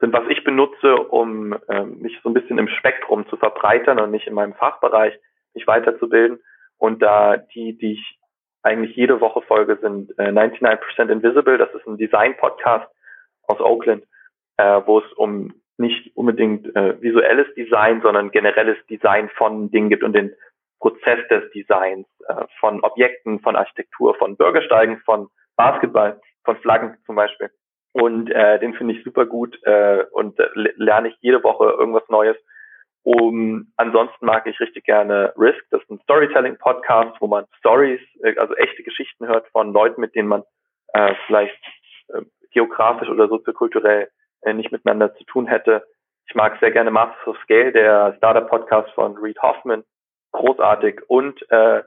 sind, 0.00 0.12
was 0.12 0.28
ich 0.28 0.44
benutze, 0.44 0.96
um 0.96 1.56
ähm, 1.68 1.98
mich 2.00 2.18
so 2.22 2.30
ein 2.30 2.34
bisschen 2.34 2.58
im 2.58 2.68
Spektrum 2.68 3.26
zu 3.28 3.36
verbreitern 3.36 3.98
und 3.98 4.10
nicht 4.10 4.26
in 4.26 4.34
meinem 4.34 4.54
Fachbereich 4.54 5.18
mich 5.54 5.66
weiterzubilden. 5.66 6.38
Und 6.78 7.02
da 7.02 7.36
die, 7.36 7.76
die 7.78 7.94
ich 7.94 8.18
eigentlich 8.62 8.96
jede 8.96 9.20
Woche 9.20 9.42
folge, 9.42 9.78
sind 9.80 10.10
äh, 10.18 10.30
99% 10.30 11.10
Invisible. 11.10 11.56
Das 11.56 11.72
ist 11.74 11.86
ein 11.86 11.96
Design-Podcast 11.96 12.86
aus 13.46 13.60
Oakland, 13.60 14.04
äh, 14.56 14.80
wo 14.84 14.98
es 14.98 15.12
um 15.14 15.54
nicht 15.78 16.16
unbedingt 16.16 16.74
äh, 16.74 17.00
visuelles 17.00 17.52
Design, 17.54 18.00
sondern 18.02 18.30
generelles 18.30 18.78
Design 18.86 19.30
von 19.36 19.70
Dingen 19.70 19.90
gibt 19.90 20.02
und 20.02 20.14
den 20.14 20.34
Prozess 20.80 21.26
des 21.28 21.50
Designs 21.52 22.06
äh, 22.28 22.44
von 22.60 22.82
Objekten, 22.82 23.40
von 23.40 23.56
Architektur, 23.56 24.14
von 24.14 24.36
Bürgersteigen, 24.36 24.98
von 25.04 25.28
Basketball, 25.56 26.20
von 26.46 26.56
Flaggen 26.56 26.96
zum 27.04 27.16
Beispiel. 27.16 27.50
Und 27.92 28.30
äh, 28.30 28.58
den 28.58 28.74
finde 28.74 28.94
ich 28.94 29.04
super 29.04 29.26
gut 29.26 29.58
äh, 29.64 30.04
und 30.12 30.38
äh, 30.38 30.48
lerne 30.54 31.08
ich 31.08 31.16
jede 31.20 31.42
Woche 31.42 31.64
irgendwas 31.64 32.08
Neues. 32.08 32.36
Um, 33.04 33.72
ansonsten 33.76 34.26
mag 34.26 34.46
ich 34.46 34.58
richtig 34.58 34.84
gerne 34.84 35.32
Risk, 35.38 35.62
das 35.70 35.80
ist 35.82 35.90
ein 35.90 36.00
Storytelling-Podcast, 36.00 37.20
wo 37.20 37.28
man 37.28 37.44
Stories, 37.58 38.00
äh, 38.22 38.36
also 38.36 38.54
echte 38.56 38.82
Geschichten 38.82 39.28
hört 39.28 39.46
von 39.48 39.72
Leuten, 39.72 40.00
mit 40.00 40.14
denen 40.14 40.28
man 40.28 40.42
äh, 40.92 41.14
vielleicht 41.26 41.56
äh, 42.08 42.22
geografisch 42.50 43.08
oder 43.08 43.28
soziokulturell 43.28 44.08
äh, 44.42 44.52
nicht 44.52 44.72
miteinander 44.72 45.14
zu 45.14 45.24
tun 45.24 45.46
hätte. 45.46 45.86
Ich 46.28 46.34
mag 46.34 46.58
sehr 46.60 46.72
gerne 46.72 46.90
Masters 46.90 47.28
of 47.28 47.38
Scale, 47.44 47.72
der 47.72 48.14
Startup-Podcast 48.16 48.90
von 48.90 49.16
Reed 49.16 49.40
Hoffman, 49.40 49.84
großartig. 50.32 51.02
Und 51.08 51.40
äh, 51.50 51.82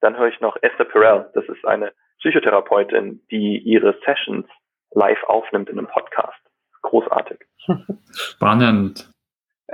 dann 0.00 0.16
höre 0.16 0.28
ich 0.28 0.40
noch 0.40 0.56
Esther 0.62 0.84
Perel, 0.84 1.30
das 1.34 1.44
ist 1.48 1.64
eine 1.66 1.92
Psychotherapeutin, 2.20 3.20
die 3.30 3.58
ihre 3.58 3.94
Sessions 4.04 4.46
live 4.92 5.22
aufnimmt 5.24 5.68
in 5.68 5.78
einem 5.78 5.88
Podcast. 5.88 6.40
Großartig. 6.82 7.38
Spannend. 8.12 9.10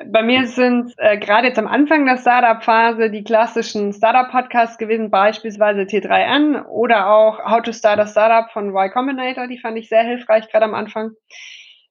Bei 0.05 0.23
mir 0.23 0.47
sind 0.47 0.93
äh, 0.99 1.17
gerade 1.17 1.49
jetzt 1.49 1.59
am 1.59 1.67
Anfang 1.67 2.05
der 2.05 2.19
Startup-Phase 2.19 3.11
die 3.11 3.25
klassischen 3.25 3.95
Startup-Podcasts 3.95 4.77
gewesen, 4.77 5.11
beispielsweise 5.11 5.83
T3N 5.83 6.67
oder 6.67 7.09
auch 7.09 7.39
How 7.47 7.63
to 7.63 7.73
Start 7.73 7.99
a 7.99 8.07
Startup 8.07 8.51
von 8.53 8.71
Y 8.71 8.91
Combinator. 8.91 9.47
Die 9.47 9.59
fand 9.59 9.79
ich 9.79 9.89
sehr 9.89 10.03
hilfreich, 10.03 10.51
gerade 10.51 10.67
am 10.67 10.75
Anfang. 10.75 11.13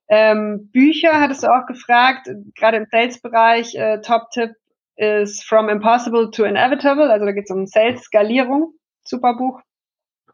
Ähm, 0.08 0.70
Bücher 0.72 1.20
hattest 1.20 1.44
du 1.44 1.48
auch 1.48 1.66
gefragt, 1.66 2.30
gerade 2.56 2.78
im 2.78 2.86
Sales-Bereich. 2.92 3.74
Äh, 3.74 4.02
Top-Tipp 4.02 4.52
ist 4.98 5.44
From 5.44 5.68
Impossible 5.68 6.30
to 6.30 6.44
Inevitable. 6.44 7.12
Also 7.12 7.26
da 7.26 7.32
geht 7.32 7.46
es 7.46 7.56
um 7.56 7.66
Sales-Skalierung. 7.66 8.74
Super 9.04 9.36
Buch. 9.36 9.62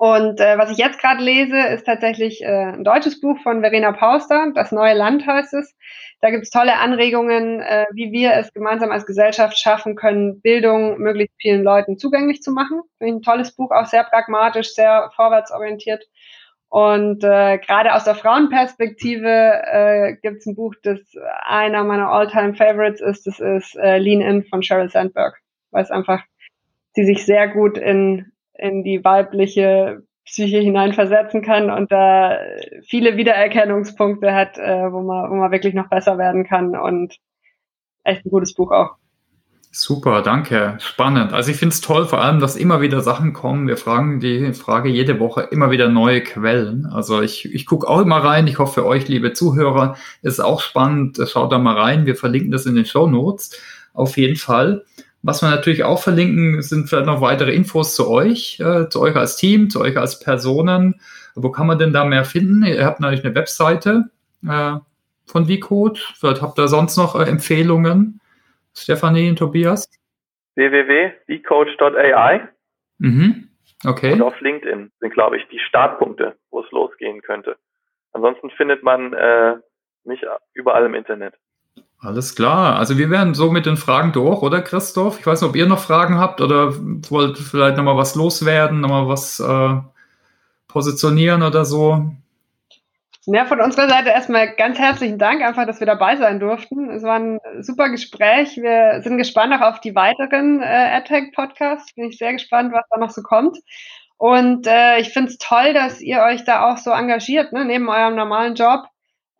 Und 0.01 0.39
äh, 0.39 0.57
was 0.57 0.71
ich 0.71 0.79
jetzt 0.79 0.99
gerade 0.99 1.21
lese, 1.21 1.59
ist 1.59 1.85
tatsächlich 1.85 2.41
äh, 2.41 2.47
ein 2.47 2.83
deutsches 2.83 3.21
Buch 3.21 3.37
von 3.43 3.61
Verena 3.61 3.91
Pauster, 3.91 4.51
Das 4.55 4.71
neue 4.71 4.95
Land 4.95 5.27
heißt 5.27 5.53
es. 5.53 5.75
Da 6.21 6.31
gibt 6.31 6.41
es 6.41 6.49
tolle 6.49 6.79
Anregungen, 6.79 7.61
äh, 7.61 7.85
wie 7.93 8.11
wir 8.11 8.33
es 8.33 8.51
gemeinsam 8.51 8.89
als 8.89 9.05
Gesellschaft 9.05 9.59
schaffen 9.59 9.95
können, 9.95 10.41
Bildung 10.41 10.97
möglichst 10.97 11.39
vielen 11.39 11.61
Leuten 11.61 11.99
zugänglich 11.99 12.41
zu 12.41 12.51
machen. 12.51 12.81
Ein 12.99 13.21
tolles 13.21 13.55
Buch, 13.55 13.69
auch 13.69 13.85
sehr 13.85 14.03
pragmatisch, 14.03 14.73
sehr 14.73 15.11
vorwärtsorientiert. 15.15 16.03
Und 16.69 17.23
äh, 17.23 17.59
gerade 17.59 17.93
aus 17.93 18.03
der 18.03 18.15
Frauenperspektive 18.15 19.61
äh, 19.71 20.15
gibt 20.23 20.39
es 20.39 20.47
ein 20.47 20.55
Buch, 20.55 20.73
das 20.81 20.99
einer 21.43 21.83
meiner 21.83 22.09
All-Time 22.09 22.55
Favorites 22.55 23.01
ist. 23.01 23.27
Das 23.27 23.39
ist 23.39 23.75
äh, 23.75 23.99
Lean 23.99 24.21
In 24.21 24.45
von 24.45 24.63
Sheryl 24.63 24.89
Sandberg, 24.89 25.37
weil 25.69 25.83
es 25.83 25.91
einfach 25.91 26.23
sie 26.93 27.05
sich 27.05 27.23
sehr 27.23 27.47
gut 27.49 27.77
in 27.77 28.30
in 28.61 28.83
die 28.83 29.03
weibliche 29.03 30.03
Psyche 30.25 30.59
hineinversetzen 30.59 31.41
kann 31.41 31.69
und 31.69 31.91
da 31.91 32.37
viele 32.83 33.17
Wiedererkennungspunkte 33.17 34.33
hat, 34.33 34.57
äh, 34.57 34.91
wo 34.91 35.01
man 35.01 35.29
wo 35.29 35.35
man 35.35 35.51
wirklich 35.51 35.73
noch 35.73 35.89
besser 35.89 36.17
werden 36.17 36.45
kann 36.45 36.77
und 36.77 37.17
echt 38.03 38.25
ein 38.25 38.29
gutes 38.29 38.53
Buch 38.53 38.71
auch. 38.71 38.95
Super, 39.73 40.21
danke. 40.21 40.75
Spannend. 40.79 41.31
Also 41.31 41.49
ich 41.49 41.57
finde 41.57 41.73
es 41.73 41.79
toll, 41.79 42.05
vor 42.05 42.21
allem, 42.21 42.41
dass 42.41 42.57
immer 42.57 42.81
wieder 42.81 42.99
Sachen 42.99 43.31
kommen. 43.31 43.69
Wir 43.69 43.77
fragen 43.77 44.19
die 44.19 44.53
Frage 44.53 44.89
jede 44.89 45.17
Woche 45.17 45.47
immer 45.49 45.71
wieder 45.71 45.87
neue 45.87 46.21
Quellen. 46.21 46.85
Also 46.85 47.21
ich, 47.21 47.45
ich 47.53 47.65
gucke 47.65 47.87
auch 47.87 48.01
immer 48.01 48.17
rein. 48.17 48.47
Ich 48.47 48.59
hoffe, 48.59 48.81
für 48.81 48.85
euch, 48.85 49.07
liebe 49.07 49.31
Zuhörer, 49.31 49.95
ist 50.21 50.41
auch 50.41 50.59
spannend. 50.59 51.19
Schaut 51.25 51.53
da 51.53 51.57
mal 51.57 51.77
rein. 51.77 52.05
Wir 52.05 52.17
verlinken 52.17 52.51
das 52.51 52.65
in 52.65 52.75
den 52.75 52.85
Show 52.85 53.07
Notes. 53.07 53.57
Auf 53.93 54.17
jeden 54.17 54.35
Fall. 54.35 54.83
Was 55.23 55.41
wir 55.41 55.49
natürlich 55.49 55.83
auch 55.83 56.01
verlinken, 56.01 56.61
sind 56.61 56.89
vielleicht 56.89 57.05
noch 57.05 57.21
weitere 57.21 57.53
Infos 57.53 57.95
zu 57.95 58.09
euch, 58.09 58.59
äh, 58.59 58.89
zu 58.89 59.01
euch 59.01 59.15
als 59.15 59.37
Team, 59.37 59.69
zu 59.69 59.79
euch 59.81 59.97
als 59.97 60.19
Personen. 60.19 60.99
Wo 61.35 61.51
kann 61.51 61.67
man 61.67 61.77
denn 61.77 61.93
da 61.93 62.05
mehr 62.05 62.25
finden? 62.25 62.65
Ihr 62.65 62.85
habt 62.85 62.99
natürlich 62.99 63.23
eine 63.23 63.35
Webseite 63.35 64.09
äh, 64.47 64.73
von 65.25 65.45
VCode. 65.45 65.99
Vielleicht 66.19 66.41
habt 66.41 66.57
ihr 66.57 66.67
sonst 66.67 66.97
noch 66.97 67.15
äh, 67.19 67.29
Empfehlungen. 67.29 68.19
Stefanie 68.73 69.29
und 69.29 69.37
Tobias? 69.37 69.87
www.vcoach.ai. 70.55 72.47
Mhm. 72.97 73.49
Okay. 73.85 74.13
Und 74.13 74.21
auf 74.21 74.39
LinkedIn 74.41 74.91
sind, 74.99 75.13
glaube 75.13 75.37
ich, 75.37 75.47
die 75.49 75.59
Startpunkte, 75.59 76.35
wo 76.49 76.61
es 76.61 76.71
losgehen 76.71 77.21
könnte. 77.21 77.57
Ansonsten 78.13 78.49
findet 78.51 78.83
man 78.83 79.13
äh, 79.13 79.55
mich 80.03 80.21
überall 80.53 80.85
im 80.85 80.93
Internet. 80.93 81.35
Alles 82.03 82.35
klar. 82.35 82.77
Also 82.77 82.97
wir 82.97 83.11
werden 83.11 83.35
so 83.35 83.51
mit 83.51 83.67
den 83.67 83.77
Fragen 83.77 84.11
durch, 84.11 84.41
oder 84.41 84.61
Christoph? 84.61 85.19
Ich 85.19 85.27
weiß 85.27 85.41
nicht, 85.41 85.49
ob 85.49 85.55
ihr 85.55 85.67
noch 85.67 85.79
Fragen 85.79 86.17
habt 86.17 86.41
oder 86.41 86.73
wollt 87.09 87.37
vielleicht 87.37 87.77
nochmal 87.77 87.97
was 87.97 88.15
loswerden, 88.15 88.81
nochmal 88.81 89.07
was 89.07 89.39
äh, 89.39 89.75
positionieren 90.67 91.43
oder 91.43 91.63
so. 91.63 92.11
Ja, 93.27 93.45
von 93.45 93.61
unserer 93.61 93.87
Seite 93.87 94.09
erstmal 94.09 94.55
ganz 94.55 94.79
herzlichen 94.79 95.19
Dank, 95.19 95.43
einfach, 95.43 95.67
dass 95.67 95.79
wir 95.79 95.85
dabei 95.85 96.17
sein 96.17 96.39
durften. 96.39 96.89
Es 96.89 97.03
war 97.03 97.19
ein 97.19 97.39
super 97.59 97.89
Gespräch. 97.89 98.57
Wir 98.57 99.03
sind 99.03 99.19
gespannt 99.19 99.53
auch 99.53 99.61
auf 99.61 99.79
die 99.79 99.93
weiteren 99.93 100.63
äh, 100.63 100.65
AdTech-Podcasts. 100.95 101.93
Bin 101.93 102.09
ich 102.09 102.17
sehr 102.17 102.33
gespannt, 102.33 102.73
was 102.73 102.85
da 102.89 102.97
noch 102.97 103.11
so 103.11 103.21
kommt. 103.21 103.59
Und 104.17 104.65
äh, 104.65 104.99
ich 104.99 105.09
finde 105.09 105.29
es 105.29 105.37
toll, 105.37 105.73
dass 105.75 106.01
ihr 106.01 106.21
euch 106.23 106.45
da 106.45 106.71
auch 106.71 106.77
so 106.77 106.89
engagiert, 106.89 107.53
ne, 107.53 107.63
neben 107.63 107.89
eurem 107.89 108.15
normalen 108.15 108.55
Job. 108.55 108.87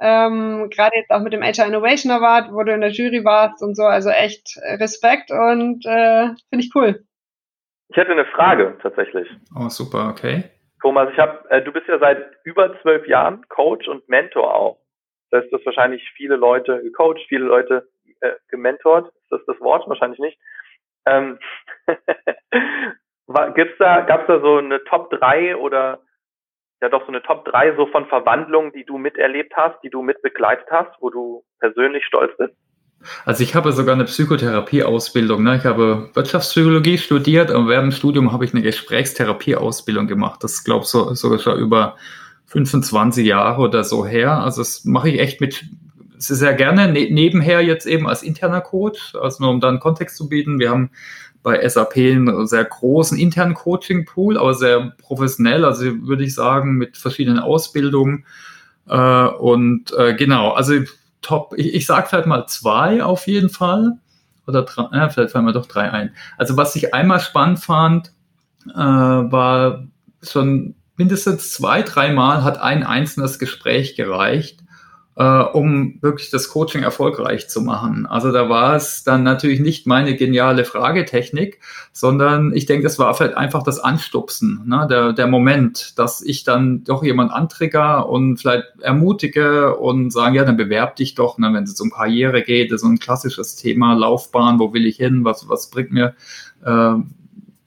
Ähm, 0.02 0.70
Gerade 0.72 0.96
jetzt 0.96 1.12
auch 1.12 1.22
mit 1.22 1.32
dem 1.32 1.44
HR 1.44 1.68
Innovation 1.68 2.12
Award, 2.12 2.52
wo 2.52 2.64
du 2.64 2.74
in 2.74 2.82
der 2.82 2.90
Jury 2.90 3.24
warst 3.24 3.62
und 3.62 3.76
so. 3.76 3.84
Also 3.84 4.10
echt 4.10 4.58
Respekt 4.80 5.30
und 5.30 5.86
äh, 5.86 6.30
finde 6.50 6.66
ich 6.66 6.72
cool. 6.74 7.06
Ich 7.90 7.98
hätte 7.98 8.12
eine 8.12 8.26
Frage 8.26 8.78
tatsächlich. 8.82 9.30
Oh, 9.56 9.70
super, 9.70 10.10
okay. 10.10 10.46
Thomas, 10.82 11.10
ich 11.12 11.20
habe, 11.20 11.48
äh, 11.52 11.62
du 11.62 11.72
bist 11.72 11.88
ja 11.88 12.00
seit 12.00 12.26
über 12.44 12.82
zwölf 12.82 13.08
Jahren 13.08 13.48
Coach 13.50 13.88
und 13.88 14.08
Mentor 14.10 14.56
auch. 14.56 14.80
Das 15.30 15.44
heißt, 15.44 15.54
du 15.54 15.58
hast 15.58 15.66
wahrscheinlich 15.66 16.10
viele 16.16 16.36
Leute 16.36 16.82
gecoacht, 16.82 17.20
viele 17.28 17.46
Leute 17.46 17.88
äh, 18.22 18.32
gementort. 18.50 19.08
Ist 19.08 19.32
das 19.32 19.42
das 19.46 19.60
Wort? 19.60 19.88
Wahrscheinlich 19.88 20.20
nicht. 20.20 20.40
Ähm, 21.06 21.38
gibt's 23.56 23.78
da, 23.78 24.02
gab's 24.02 24.28
da 24.28 24.40
so 24.40 24.58
eine 24.58 24.84
Top 24.86 25.12
3 25.12 25.58
oder 25.58 26.02
ja 26.82 26.90
doch 26.90 27.02
so 27.02 27.10
eine 27.10 27.22
Top 27.22 27.46
3 27.46 27.76
so 27.76 27.86
von 27.88 28.06
Verwandlungen, 28.08 28.72
die 28.74 28.84
du 28.84 28.98
miterlebt 28.98 29.54
hast, 29.56 29.82
die 29.84 29.90
du 29.90 30.02
mitbegleitet 30.02 30.68
hast, 30.72 30.92
wo 31.00 31.10
du 31.10 31.44
persönlich 31.60 32.04
stolz 32.06 32.32
bist? 32.38 32.54
Also 33.26 33.44
ich 33.44 33.56
habe 33.56 33.72
sogar 33.72 33.96
eine 33.96 34.06
Psychotherapieausbildung. 34.06 35.44
Ne? 35.44 35.58
Ich 35.58 35.66
habe 35.66 36.10
Wirtschaftspsychologie 36.14 36.98
studiert, 36.98 37.52
aber 37.52 37.68
während 37.68 37.92
dem 37.92 37.96
Studium 37.96 38.32
habe 38.32 38.46
ich 38.46 38.54
eine 38.54 38.62
Gesprächstherapieausbildung 38.62 40.08
gemacht. 40.08 40.44
Das 40.44 40.64
glaube 40.64 40.84
ich 40.84 40.90
so, 40.90 41.14
sogar 41.16 41.40
schon 41.40 41.58
über 41.58 41.96
25 42.48 43.26
Jahre 43.26 43.62
oder 43.62 43.84
so 43.84 44.06
her. 44.06 44.40
Also 44.40 44.62
das 44.62 44.86
mache 44.86 45.10
ich 45.10 45.20
echt 45.20 45.42
mit 45.42 45.66
sehr 46.18 46.54
gerne 46.54 46.92
ne 46.92 47.10
nebenher 47.10 47.62
jetzt 47.62 47.88
eben 47.88 48.08
als 48.08 48.22
interner 48.22 48.62
Coach. 48.62 49.16
Also 49.16 49.44
nur 49.44 49.52
um 49.52 49.60
da 49.60 49.70
einen 49.70 49.80
Kontext 49.80 50.18
zu 50.18 50.30
bieten. 50.30 50.60
Wir 50.60 50.70
haben 50.70 50.92
bei 51.44 51.68
SAP 51.68 51.98
einen 51.98 52.48
sehr 52.48 52.66
großen 52.66 53.18
internen 53.18 53.54
Coaching-Pool, 53.54 54.38
aber 54.38 54.54
sehr 54.54 54.94
professionell, 54.98 55.66
also 55.66 55.86
würde 56.08 56.24
ich 56.24 56.36
sagen, 56.36 56.76
mit 56.76 56.98
verschiedenen 56.98 57.40
Ausbildungen. 57.40 58.26
Äh, 58.88 59.28
und 59.28 59.94
äh, 59.98 60.14
genau, 60.16 60.52
also 60.52 60.74
Top, 61.22 61.54
ich, 61.56 61.74
ich 61.74 61.86
sage 61.86 62.08
vielleicht 62.10 62.28
mal 62.28 62.48
zwei 62.48 63.04
auf 63.04 63.28
jeden 63.28 63.50
Fall. 63.50 63.98
Oder 64.48 64.64
drei, 64.64 64.88
ja, 64.92 65.10
vielleicht 65.10 65.32
fallen 65.32 65.46
mir 65.46 65.54
doch 65.54 65.68
drei 65.68 65.92
ein. 65.92 66.16
Also 66.38 66.58
was 66.58 66.76
ich 66.76 66.94
einmal 66.94 67.20
spannend 67.20 67.60
fand, 67.60 68.12
äh, 68.74 68.80
war 68.80 69.86
schon 70.24 70.76
mindestens 70.98 71.52
zwei, 71.52 71.84
dreimal 71.84 72.44
hat 72.44 72.60
ein 72.60 72.84
einzelnes 72.84 73.40
Gespräch 73.40 73.96
gereicht, 73.96 74.61
äh, 75.22 75.44
um 75.54 76.00
wirklich 76.02 76.32
das 76.32 76.50
Coaching 76.50 76.82
erfolgreich 76.82 77.48
zu 77.48 77.62
machen. 77.62 78.08
Also 78.08 78.32
da 78.32 78.50
war 78.50 78.76
es 78.76 79.04
dann 79.04 79.22
natürlich 79.22 79.60
nicht 79.60 79.86
meine 79.86 80.16
geniale 80.16 80.66
Fragetechnik, 80.66 81.60
sondern 81.94 82.56
ich 82.56 82.66
denke, 82.66 82.84
das 82.84 82.98
war 82.98 83.14
vielleicht 83.14 83.38
einfach 83.38 83.62
das 83.62 83.78
Anstupsen, 83.78 84.64
ne? 84.66 84.88
der, 84.90 85.14
der 85.14 85.28
Moment, 85.28 86.00
dass 86.00 86.24
ich 86.24 86.44
dann 86.44 86.84
doch 86.86 87.04
jemand 87.04 87.32
antrigger 87.32 88.10
und 88.10 88.38
vielleicht 88.38 88.66
ermutige 88.80 89.76
und 89.76 90.10
sagen, 90.10 90.34
ja, 90.34 90.44
dann 90.44 90.58
bewerb 90.58 90.96
dich 90.96 91.14
doch, 91.14 91.38
ne? 91.38 91.54
wenn 91.54 91.66
es 91.66 91.80
um 91.80 91.92
Karriere 91.92 92.42
geht, 92.42 92.72
so 92.80 92.88
ein 92.88 92.98
klassisches 92.98 93.56
Thema, 93.56 93.94
Laufbahn, 93.94 94.58
wo 94.58 94.74
will 94.74 94.88
ich 94.88 94.98
hin, 94.98 95.24
was, 95.24 95.48
was 95.48 95.70
bringt 95.70 95.92
mir 95.92 96.16
äh, 96.66 96.96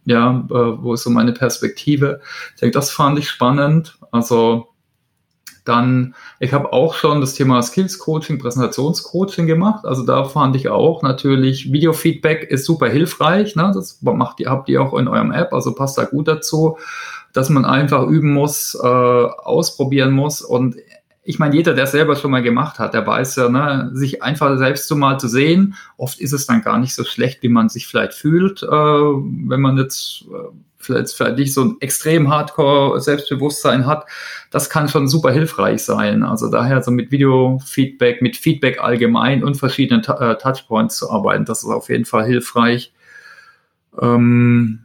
ja, 0.07 0.45
äh, 0.51 0.83
wo 0.83 0.95
ist 0.95 1.05
so 1.05 1.11
meine 1.11 1.33
Perspektive? 1.33 2.21
Ich 2.55 2.61
denke, 2.61 2.75
das 2.75 2.91
fand 2.91 3.19
ich 3.19 3.31
spannend. 3.31 3.97
Also 4.11 4.74
dann, 5.65 6.15
ich 6.41 6.53
habe 6.53 6.73
auch 6.73 6.95
schon 6.95 7.21
das 7.21 7.35
Thema 7.35 7.63
Skills 7.63 7.99
Coaching, 7.99 8.39
Präsentationscoaching 8.39 9.47
gemacht. 9.47 9.87
Also 9.87 10.05
da 10.05 10.25
fand 10.25 10.57
ich 10.57 10.69
auch 10.69 11.03
natürlich, 11.03 11.73
Videofeedback 11.73 12.45
ist 12.51 12.67
super 12.67 12.89
hilfreich. 12.89 13.57
Ne? 13.57 13.73
Das 13.75 13.99
macht 14.03 14.41
ihr, 14.41 14.51
habt 14.51 14.69
ihr 14.69 14.83
auch 14.83 14.95
in 14.95 15.09
eurem 15.09 15.33
App, 15.33 15.53
also 15.53 15.75
passt 15.75 15.97
da 15.97 16.05
gut 16.05 16.29
dazu, 16.29 16.77
dass 17.33 17.49
man 17.49 17.65
einfach 17.65 18.07
üben 18.07 18.33
muss, 18.33 18.79
äh, 18.81 18.87
ausprobieren 18.87 20.13
muss. 20.13 20.43
Und 20.43 20.77
ich 21.25 21.39
meine, 21.39 21.57
jeder, 21.57 21.75
der 21.75 21.85
es 21.85 21.93
selber 21.93 22.17
schon 22.17 22.31
mal 22.31 22.43
gemacht 22.43 22.79
hat, 22.79 22.93
der 22.93 23.07
weiß 23.07 23.37
ja, 23.37 23.49
ne, 23.49 23.91
sich 23.95 24.23
einfach 24.23 24.59
selbst 24.59 24.87
so 24.87 24.95
mal 24.95 25.19
zu 25.19 25.27
sehen. 25.27 25.75
Oft 25.97 26.21
ist 26.21 26.33
es 26.33 26.47
dann 26.47 26.63
gar 26.63 26.79
nicht 26.79 26.95
so 26.95 27.03
schlecht, 27.03 27.43
wie 27.43 27.49
man 27.49 27.71
sich 27.71 27.87
vielleicht 27.87 28.13
fühlt, 28.13 28.63
äh, 28.63 28.67
wenn 28.67 29.61
man 29.61 29.79
jetzt 29.79 30.25
äh, 30.31 30.55
vielleicht, 30.77 31.13
vielleicht 31.15 31.39
nicht 31.39 31.55
so 31.55 31.65
ein 31.65 31.77
extrem 31.81 32.29
Hardcore 32.29 33.01
Selbstbewusstsein 33.01 33.87
hat, 33.87 34.05
das 34.51 34.69
kann 34.69 34.89
schon 34.89 35.09
super 35.09 35.33
hilfreich 35.33 35.83
sein. 35.83 36.23
Also 36.23 36.51
daher 36.51 36.83
so 36.83 36.91
mit 36.91 37.11
Video-Feedback, 37.11 38.21
mit 38.21 38.37
Feedback 38.37 38.81
allgemein 38.81 39.43
und 39.43 39.57
verschiedenen 39.57 40.05
äh, 40.05 40.37
Touchpoints 40.37 40.99
zu 40.99 41.11
arbeiten, 41.11 41.47
das 41.47 41.63
ist 41.63 41.71
auf 41.71 41.89
jeden 41.89 42.05
Fall 42.05 42.27
hilfreich. 42.27 42.93
Ähm, 44.01 44.84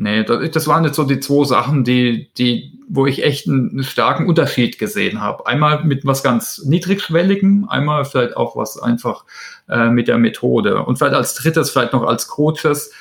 nee, 0.00 0.24
das, 0.24 0.50
das 0.50 0.66
waren 0.66 0.84
jetzt 0.84 0.96
so 0.96 1.04
die 1.04 1.20
zwei 1.20 1.44
Sachen, 1.44 1.84
die, 1.84 2.30
die, 2.38 2.80
wo 2.88 3.06
ich 3.06 3.22
echt 3.22 3.46
einen, 3.46 3.84
starken 3.84 4.26
Unterschied 4.26 4.78
gesehen 4.78 5.20
habe. 5.20 5.46
Einmal 5.46 5.84
mit 5.84 6.06
was 6.06 6.22
ganz 6.22 6.64
niedrigschwelligem, 6.64 7.68
einmal 7.68 8.04
vielleicht 8.06 8.36
auch 8.36 8.56
was 8.56 8.78
einfach 8.78 9.24
äh, 9.68 9.90
mit 9.90 10.08
der 10.08 10.18
Methode. 10.18 10.82
Und 10.82 10.96
vielleicht 10.96 11.14
als 11.14 11.34
drittes, 11.34 11.70
vielleicht 11.70 11.92
noch 11.92 12.02
als 12.02 12.28
Coaches, 12.28 12.92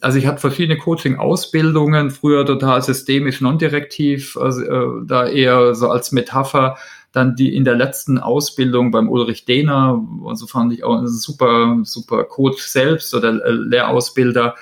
also 0.00 0.18
ich 0.18 0.26
hatte 0.26 0.40
verschiedene 0.40 0.76
Coaching-Ausbildungen, 0.78 2.10
früher 2.10 2.44
total 2.44 2.82
systemisch, 2.82 3.40
non-direktiv, 3.40 4.36
also, 4.36 4.62
äh, 4.62 5.06
da 5.06 5.28
eher 5.28 5.76
so 5.76 5.90
als 5.90 6.10
Metapher. 6.10 6.76
Dann 7.12 7.36
die 7.36 7.54
in 7.54 7.64
der 7.64 7.76
letzten 7.76 8.18
Ausbildung 8.18 8.90
beim 8.90 9.08
Ulrich 9.08 9.44
Dehner, 9.44 10.02
also 10.26 10.46
fand 10.46 10.72
ich 10.72 10.82
auch 10.82 10.98
ein 10.98 11.06
super, 11.06 11.78
super 11.84 12.24
Coach 12.24 12.62
selbst 12.62 13.14
oder 13.14 13.44
äh, 13.44 13.50
Lehrausbilder. 13.52 14.56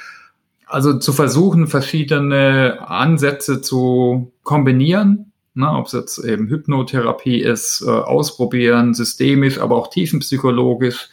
Also 0.70 0.98
zu 0.98 1.12
versuchen, 1.12 1.66
verschiedene 1.66 2.78
Ansätze 2.88 3.60
zu 3.60 4.32
kombinieren, 4.44 5.32
ne, 5.54 5.68
ob 5.68 5.86
es 5.86 5.92
jetzt 5.92 6.18
eben 6.18 6.48
Hypnotherapie 6.48 7.40
ist, 7.40 7.82
äh, 7.84 7.90
ausprobieren, 7.90 8.94
systemisch, 8.94 9.58
aber 9.58 9.74
auch 9.76 9.90
tiefenpsychologisch 9.90 11.08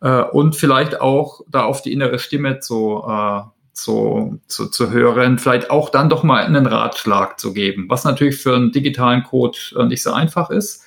äh, 0.00 0.22
und 0.22 0.56
vielleicht 0.56 1.00
auch 1.00 1.42
da 1.48 1.64
auf 1.64 1.82
die 1.82 1.92
innere 1.92 2.18
Stimme 2.18 2.58
zu, 2.58 3.04
äh, 3.06 3.42
zu, 3.72 4.40
zu, 4.48 4.66
zu 4.66 4.90
hören, 4.90 5.38
vielleicht 5.38 5.70
auch 5.70 5.90
dann 5.90 6.08
doch 6.08 6.24
mal 6.24 6.44
einen 6.44 6.66
Ratschlag 6.66 7.38
zu 7.38 7.52
geben, 7.52 7.86
was 7.88 8.02
natürlich 8.02 8.38
für 8.38 8.56
einen 8.56 8.72
digitalen 8.72 9.22
Coach 9.22 9.72
äh, 9.78 9.84
nicht 9.84 10.02
so 10.02 10.12
einfach 10.12 10.50
ist. 10.50 10.82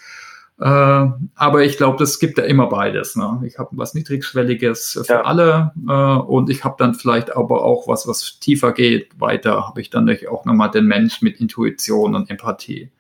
Äh, 0.60 1.08
aber 1.36 1.64
ich 1.64 1.78
glaube, 1.78 1.98
das 1.98 2.20
gibt 2.20 2.38
ja 2.38 2.44
immer 2.44 2.68
beides. 2.68 3.16
Ne? 3.16 3.42
Ich 3.46 3.58
habe 3.58 3.70
was 3.74 3.94
Niedrigschwelliges 3.94 5.02
für 5.06 5.14
ja. 5.14 5.22
alle 5.22 5.72
äh, 5.88 5.92
und 5.92 6.50
ich 6.50 6.66
habe 6.66 6.76
dann 6.78 6.96
vielleicht 6.96 7.36
aber 7.36 7.64
auch 7.64 7.88
was, 7.88 8.08
was 8.08 8.40
tiefer 8.40 8.74
geht. 8.74 9.20
Weiter 9.20 9.68
habe 9.68 9.80
ich 9.80 9.90
dann 9.90 10.06
natürlich 10.06 10.30
auch 10.30 10.44
nochmal 10.46 10.70
den 10.70 10.86
Mensch 10.86 11.22
mit 11.22 11.40
Intuition 11.40 12.14
und 12.14 12.30
Empathie. 12.30 12.92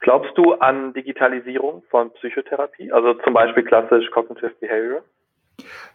Glaubst 0.00 0.36
du 0.36 0.52
an 0.52 0.92
Digitalisierung 0.92 1.82
von 1.90 2.12
Psychotherapie? 2.12 2.92
Also 2.92 3.14
zum 3.24 3.32
Beispiel 3.34 3.64
klassisch 3.64 4.08
Cognitive 4.12 4.52
Behavior? 4.60 5.02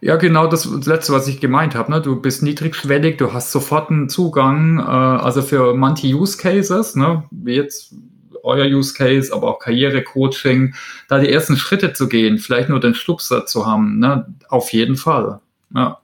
Ja, 0.00 0.16
genau 0.16 0.48
das 0.48 0.66
letzte, 0.86 1.12
was 1.12 1.28
ich 1.28 1.40
gemeint 1.40 1.74
habe. 1.74 1.92
Ne? 1.92 2.02
Du 2.02 2.20
bist 2.20 2.42
niedrigschwellig, 2.42 3.18
du 3.18 3.32
hast 3.32 3.52
sofort 3.52 3.90
einen 3.90 4.08
Zugang. 4.08 4.78
Äh, 4.78 4.82
also 4.82 5.40
für 5.40 5.74
manche 5.74 6.08
Use 6.08 6.36
Cases, 6.36 6.94
ne? 6.96 7.24
wie 7.30 7.54
jetzt 7.54 7.94
euer 8.42 8.66
Use 8.66 8.94
Case, 8.94 9.32
aber 9.32 9.48
auch 9.48 9.58
Karrierecoaching, 9.58 10.74
da 11.08 11.18
die 11.18 11.30
ersten 11.30 11.56
Schritte 11.56 11.92
zu 11.92 12.08
gehen, 12.08 12.38
vielleicht 12.38 12.68
nur 12.68 12.80
den 12.80 12.94
Stupser 12.94 13.46
zu 13.46 13.66
haben, 13.66 13.98
ne? 13.98 14.26
auf 14.48 14.72
jeden 14.72 14.96
Fall. 14.96 15.40
Ja. 15.74 16.00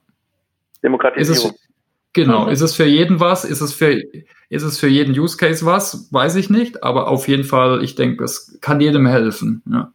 Demokratisierung. 0.83 1.51
Ist 1.51 1.61
es, 1.61 1.69
genau, 2.13 2.47
mhm. 2.47 2.53
ist 2.53 2.61
es 2.61 2.75
für 2.75 2.85
jeden 2.85 3.21
was? 3.21 3.45
Ist 3.45 3.61
es 3.61 3.73
für, 3.73 4.01
ist 4.49 4.63
es 4.63 4.79
für 4.79 4.89
jeden 4.89 5.19
Use 5.19 5.37
Case 5.37 5.65
was? 5.65 6.13
Weiß 6.13 6.37
ich 6.37 6.51
nicht, 6.51 6.83
aber 6.83 7.09
auf 7.09 7.29
jeden 7.29 7.45
Fall, 7.45 7.83
ich 7.83 7.95
denke, 7.95 8.25
es 8.25 8.59
kann 8.61 8.81
jedem 8.81 9.07
helfen. 9.07 9.63
Ja. 9.71 9.93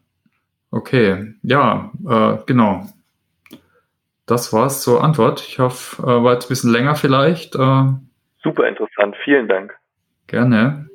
Okay, 0.71 1.33
ja, 1.43 1.91
äh, 2.07 2.37
genau. 2.45 2.87
Das 4.25 4.53
war's 4.53 4.81
zur 4.81 5.03
Antwort. 5.03 5.41
Ich 5.45 5.59
hoffe, 5.59 6.01
äh, 6.03 6.23
war 6.23 6.33
jetzt 6.33 6.45
ein 6.45 6.49
bisschen 6.49 6.71
länger 6.71 6.95
vielleicht. 6.95 7.55
Äh, 7.55 7.83
Super 8.43 8.67
interessant, 8.67 9.15
vielen 9.23 9.47
Dank. 9.49 9.77
Gerne. 10.27 10.89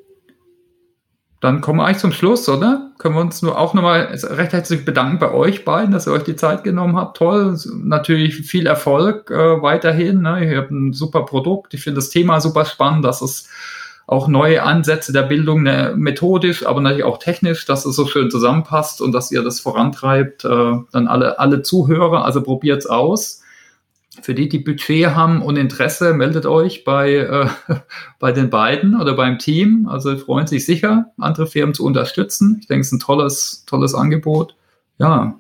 Dann 1.47 1.61
kommen 1.61 1.79
wir 1.79 1.85
eigentlich 1.85 1.99
zum 1.99 2.11
Schluss, 2.11 2.49
oder? 2.49 2.91
Können 2.99 3.15
wir 3.15 3.21
uns 3.21 3.41
nur 3.41 3.57
auch 3.57 3.73
nochmal 3.73 4.19
recht 4.21 4.53
herzlich 4.53 4.85
bedanken 4.85 5.21
bei 5.21 5.31
euch 5.31 5.65
beiden, 5.65 5.93
dass 5.93 6.09
ihr 6.09 6.13
euch 6.13 6.25
die 6.25 6.35
Zeit 6.35 6.65
genommen 6.65 6.97
habt. 6.97 7.19
Toll. 7.19 7.57
Natürlich 7.85 8.35
viel 8.35 8.67
Erfolg 8.67 9.31
äh, 9.31 9.63
weiterhin. 9.63 10.23
Ne? 10.23 10.45
Ihr 10.45 10.59
habt 10.59 10.73
ein 10.73 10.93
super 10.93 11.25
Produkt. 11.25 11.73
Ich 11.73 11.85
finde 11.85 12.01
das 12.01 12.11
Thema 12.11 12.41
super 12.41 12.65
spannend, 12.65 13.05
dass 13.05 13.23
es 13.23 13.49
auch 14.09 14.27
neue 14.27 14.65
Ansätze 14.65 15.13
der 15.13 15.23
Bildung, 15.23 15.63
ne, 15.63 15.95
methodisch, 15.97 16.67
aber 16.67 16.81
natürlich 16.81 17.05
auch 17.05 17.19
technisch, 17.19 17.65
dass 17.65 17.87
es 17.87 17.95
so 17.95 18.09
schön 18.09 18.29
zusammenpasst 18.29 19.01
und 19.01 19.13
dass 19.13 19.31
ihr 19.31 19.45
das 19.45 19.61
vorantreibt. 19.61 20.45
Äh, 20.45 20.73
dann 20.91 21.07
alle, 21.07 21.39
alle 21.39 21.63
Zuhörer, 21.63 22.25
also 22.25 22.43
probiert's 22.43 22.87
aus. 22.87 23.45
Für 24.23 24.35
die, 24.35 24.49
die 24.49 24.59
Budget 24.59 25.09
haben 25.09 25.43
und 25.43 25.57
Interesse, 25.57 26.15
meldet 26.15 26.47
euch 26.47 26.85
bei, 26.85 27.15
äh, 27.15 27.49
bei 28.19 28.33
den 28.33 28.51
beiden 28.51 29.01
oder 29.01 29.15
beim 29.15 29.39
Team. 29.39 29.89
Also 29.89 30.17
freuen 30.17 30.47
sich 30.47 30.65
sicher, 30.65 31.13
andere 31.19 31.47
Firmen 31.47 31.75
zu 31.75 31.85
unterstützen. 31.85 32.59
Ich 32.61 32.67
denke, 32.67 32.81
es 32.81 32.89
ist 32.89 32.93
ein 32.93 33.01
tolles, 33.01 33.65
tolles 33.67 33.95
Angebot. 33.95 34.57
Ja. 34.99 35.39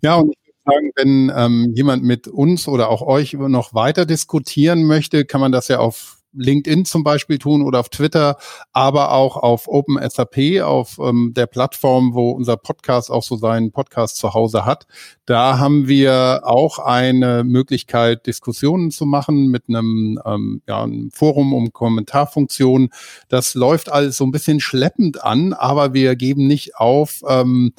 Ja, 0.00 0.16
und 0.16 0.30
ich 0.32 0.46
würde 0.46 0.58
sagen, 0.64 0.90
wenn 0.96 1.32
ähm, 1.34 1.72
jemand 1.74 2.04
mit 2.04 2.28
uns 2.28 2.68
oder 2.68 2.90
auch 2.90 3.02
euch 3.02 3.32
noch 3.34 3.74
weiter 3.74 4.04
diskutieren 4.06 4.84
möchte, 4.84 5.24
kann 5.24 5.40
man 5.40 5.52
das 5.52 5.68
ja 5.68 5.78
auf 5.78 6.13
LinkedIn 6.36 6.84
zum 6.84 7.04
Beispiel 7.04 7.38
tun 7.38 7.62
oder 7.62 7.80
auf 7.80 7.88
Twitter, 7.88 8.36
aber 8.72 9.12
auch 9.12 9.36
auf 9.36 9.68
OpenSAP, 9.68 10.62
auf 10.62 10.98
ähm, 10.98 11.32
der 11.34 11.46
Plattform, 11.46 12.14
wo 12.14 12.30
unser 12.30 12.56
Podcast 12.56 13.10
auch 13.10 13.22
so 13.22 13.36
seinen 13.36 13.72
Podcast 13.72 14.16
zu 14.16 14.34
Hause 14.34 14.64
hat. 14.64 14.86
Da 15.26 15.58
haben 15.58 15.88
wir 15.88 16.42
auch 16.44 16.78
eine 16.78 17.44
Möglichkeit, 17.44 18.26
Diskussionen 18.26 18.90
zu 18.90 19.06
machen 19.06 19.46
mit 19.48 19.64
einem, 19.68 20.20
ähm, 20.24 20.62
ja, 20.68 20.82
einem 20.82 21.10
Forum 21.10 21.52
um 21.52 21.72
Kommentarfunktionen. 21.72 22.90
Das 23.28 23.54
läuft 23.54 23.90
alles 23.90 24.16
so 24.16 24.24
ein 24.24 24.32
bisschen 24.32 24.60
schleppend 24.60 25.22
an, 25.22 25.52
aber 25.52 25.94
wir 25.94 26.16
geben 26.16 26.46
nicht 26.46 26.76
auf. 26.76 27.22
Ähm, 27.26 27.72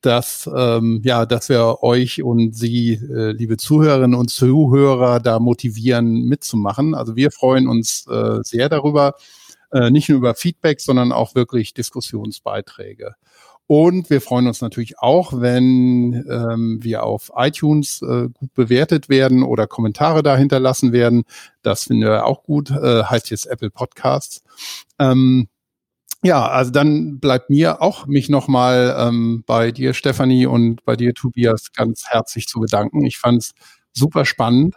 dass, 0.00 0.48
ähm, 0.54 1.00
ja, 1.04 1.26
dass 1.26 1.48
wir 1.48 1.82
euch 1.82 2.22
und 2.22 2.54
Sie, 2.54 2.92
äh, 2.92 3.32
liebe 3.32 3.56
Zuhörerinnen 3.56 4.18
und 4.18 4.30
Zuhörer, 4.30 5.20
da 5.20 5.38
motivieren 5.38 6.24
mitzumachen. 6.24 6.94
Also 6.94 7.16
wir 7.16 7.30
freuen 7.30 7.68
uns 7.68 8.06
äh, 8.08 8.38
sehr 8.42 8.68
darüber, 8.68 9.14
äh, 9.72 9.90
nicht 9.90 10.08
nur 10.08 10.18
über 10.18 10.34
Feedback, 10.34 10.80
sondern 10.80 11.12
auch 11.12 11.34
wirklich 11.34 11.74
Diskussionsbeiträge. 11.74 13.14
Und 13.66 14.10
wir 14.10 14.20
freuen 14.20 14.48
uns 14.48 14.60
natürlich 14.62 14.98
auch, 14.98 15.32
wenn 15.40 16.26
ähm, 16.28 16.78
wir 16.82 17.04
auf 17.04 17.30
iTunes 17.36 18.02
äh, 18.02 18.28
gut 18.28 18.52
bewertet 18.54 19.08
werden 19.08 19.44
oder 19.44 19.68
Kommentare 19.68 20.24
da 20.24 20.36
hinterlassen 20.36 20.92
werden. 20.92 21.22
Das 21.62 21.84
finden 21.84 22.02
wir 22.02 22.26
auch 22.26 22.42
gut. 22.42 22.72
Äh, 22.72 23.04
heißt 23.04 23.30
jetzt 23.30 23.46
Apple 23.46 23.70
Podcasts. 23.70 24.42
Ähm, 24.98 25.48
ja, 26.22 26.46
also 26.46 26.70
dann 26.70 27.18
bleibt 27.18 27.50
mir 27.50 27.80
auch 27.80 28.06
mich 28.06 28.28
nochmal 28.28 28.94
ähm, 28.98 29.42
bei 29.46 29.70
dir, 29.70 29.94
Stefanie, 29.94 30.46
und 30.46 30.84
bei 30.84 30.96
dir, 30.96 31.14
Tobias, 31.14 31.72
ganz 31.72 32.04
herzlich 32.08 32.46
zu 32.46 32.60
bedanken. 32.60 33.04
Ich 33.04 33.18
fand 33.18 33.42
es 33.42 33.52
super 33.92 34.24
spannend 34.24 34.76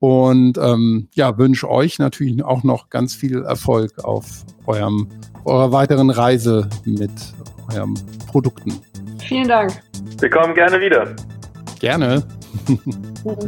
und 0.00 0.58
ähm, 0.58 1.08
ja, 1.14 1.38
wünsche 1.38 1.70
euch 1.70 1.98
natürlich 1.98 2.42
auch 2.44 2.64
noch 2.64 2.90
ganz 2.90 3.14
viel 3.14 3.42
Erfolg 3.42 4.04
auf 4.04 4.44
eurem, 4.66 5.08
eurer 5.44 5.72
weiteren 5.72 6.10
Reise 6.10 6.68
mit 6.84 7.12
euren 7.72 7.94
Produkten. 8.26 8.74
Vielen 9.20 9.48
Dank. 9.48 9.80
Wir 10.18 10.28
kommen 10.28 10.54
gerne 10.54 10.80
wieder. 10.80 11.14
Gerne. 11.78 12.22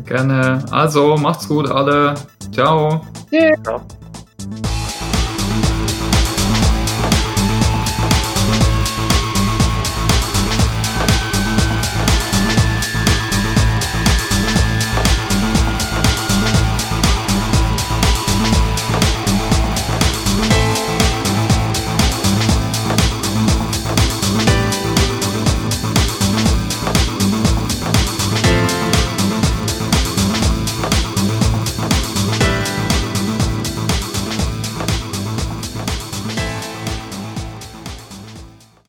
gerne. 0.06 0.64
Also, 0.70 1.16
macht's 1.16 1.48
gut 1.48 1.70
alle. 1.70 2.14
Ciao. 2.52 3.02
Tschüss. 3.30 3.62
Ciao. 3.62 3.82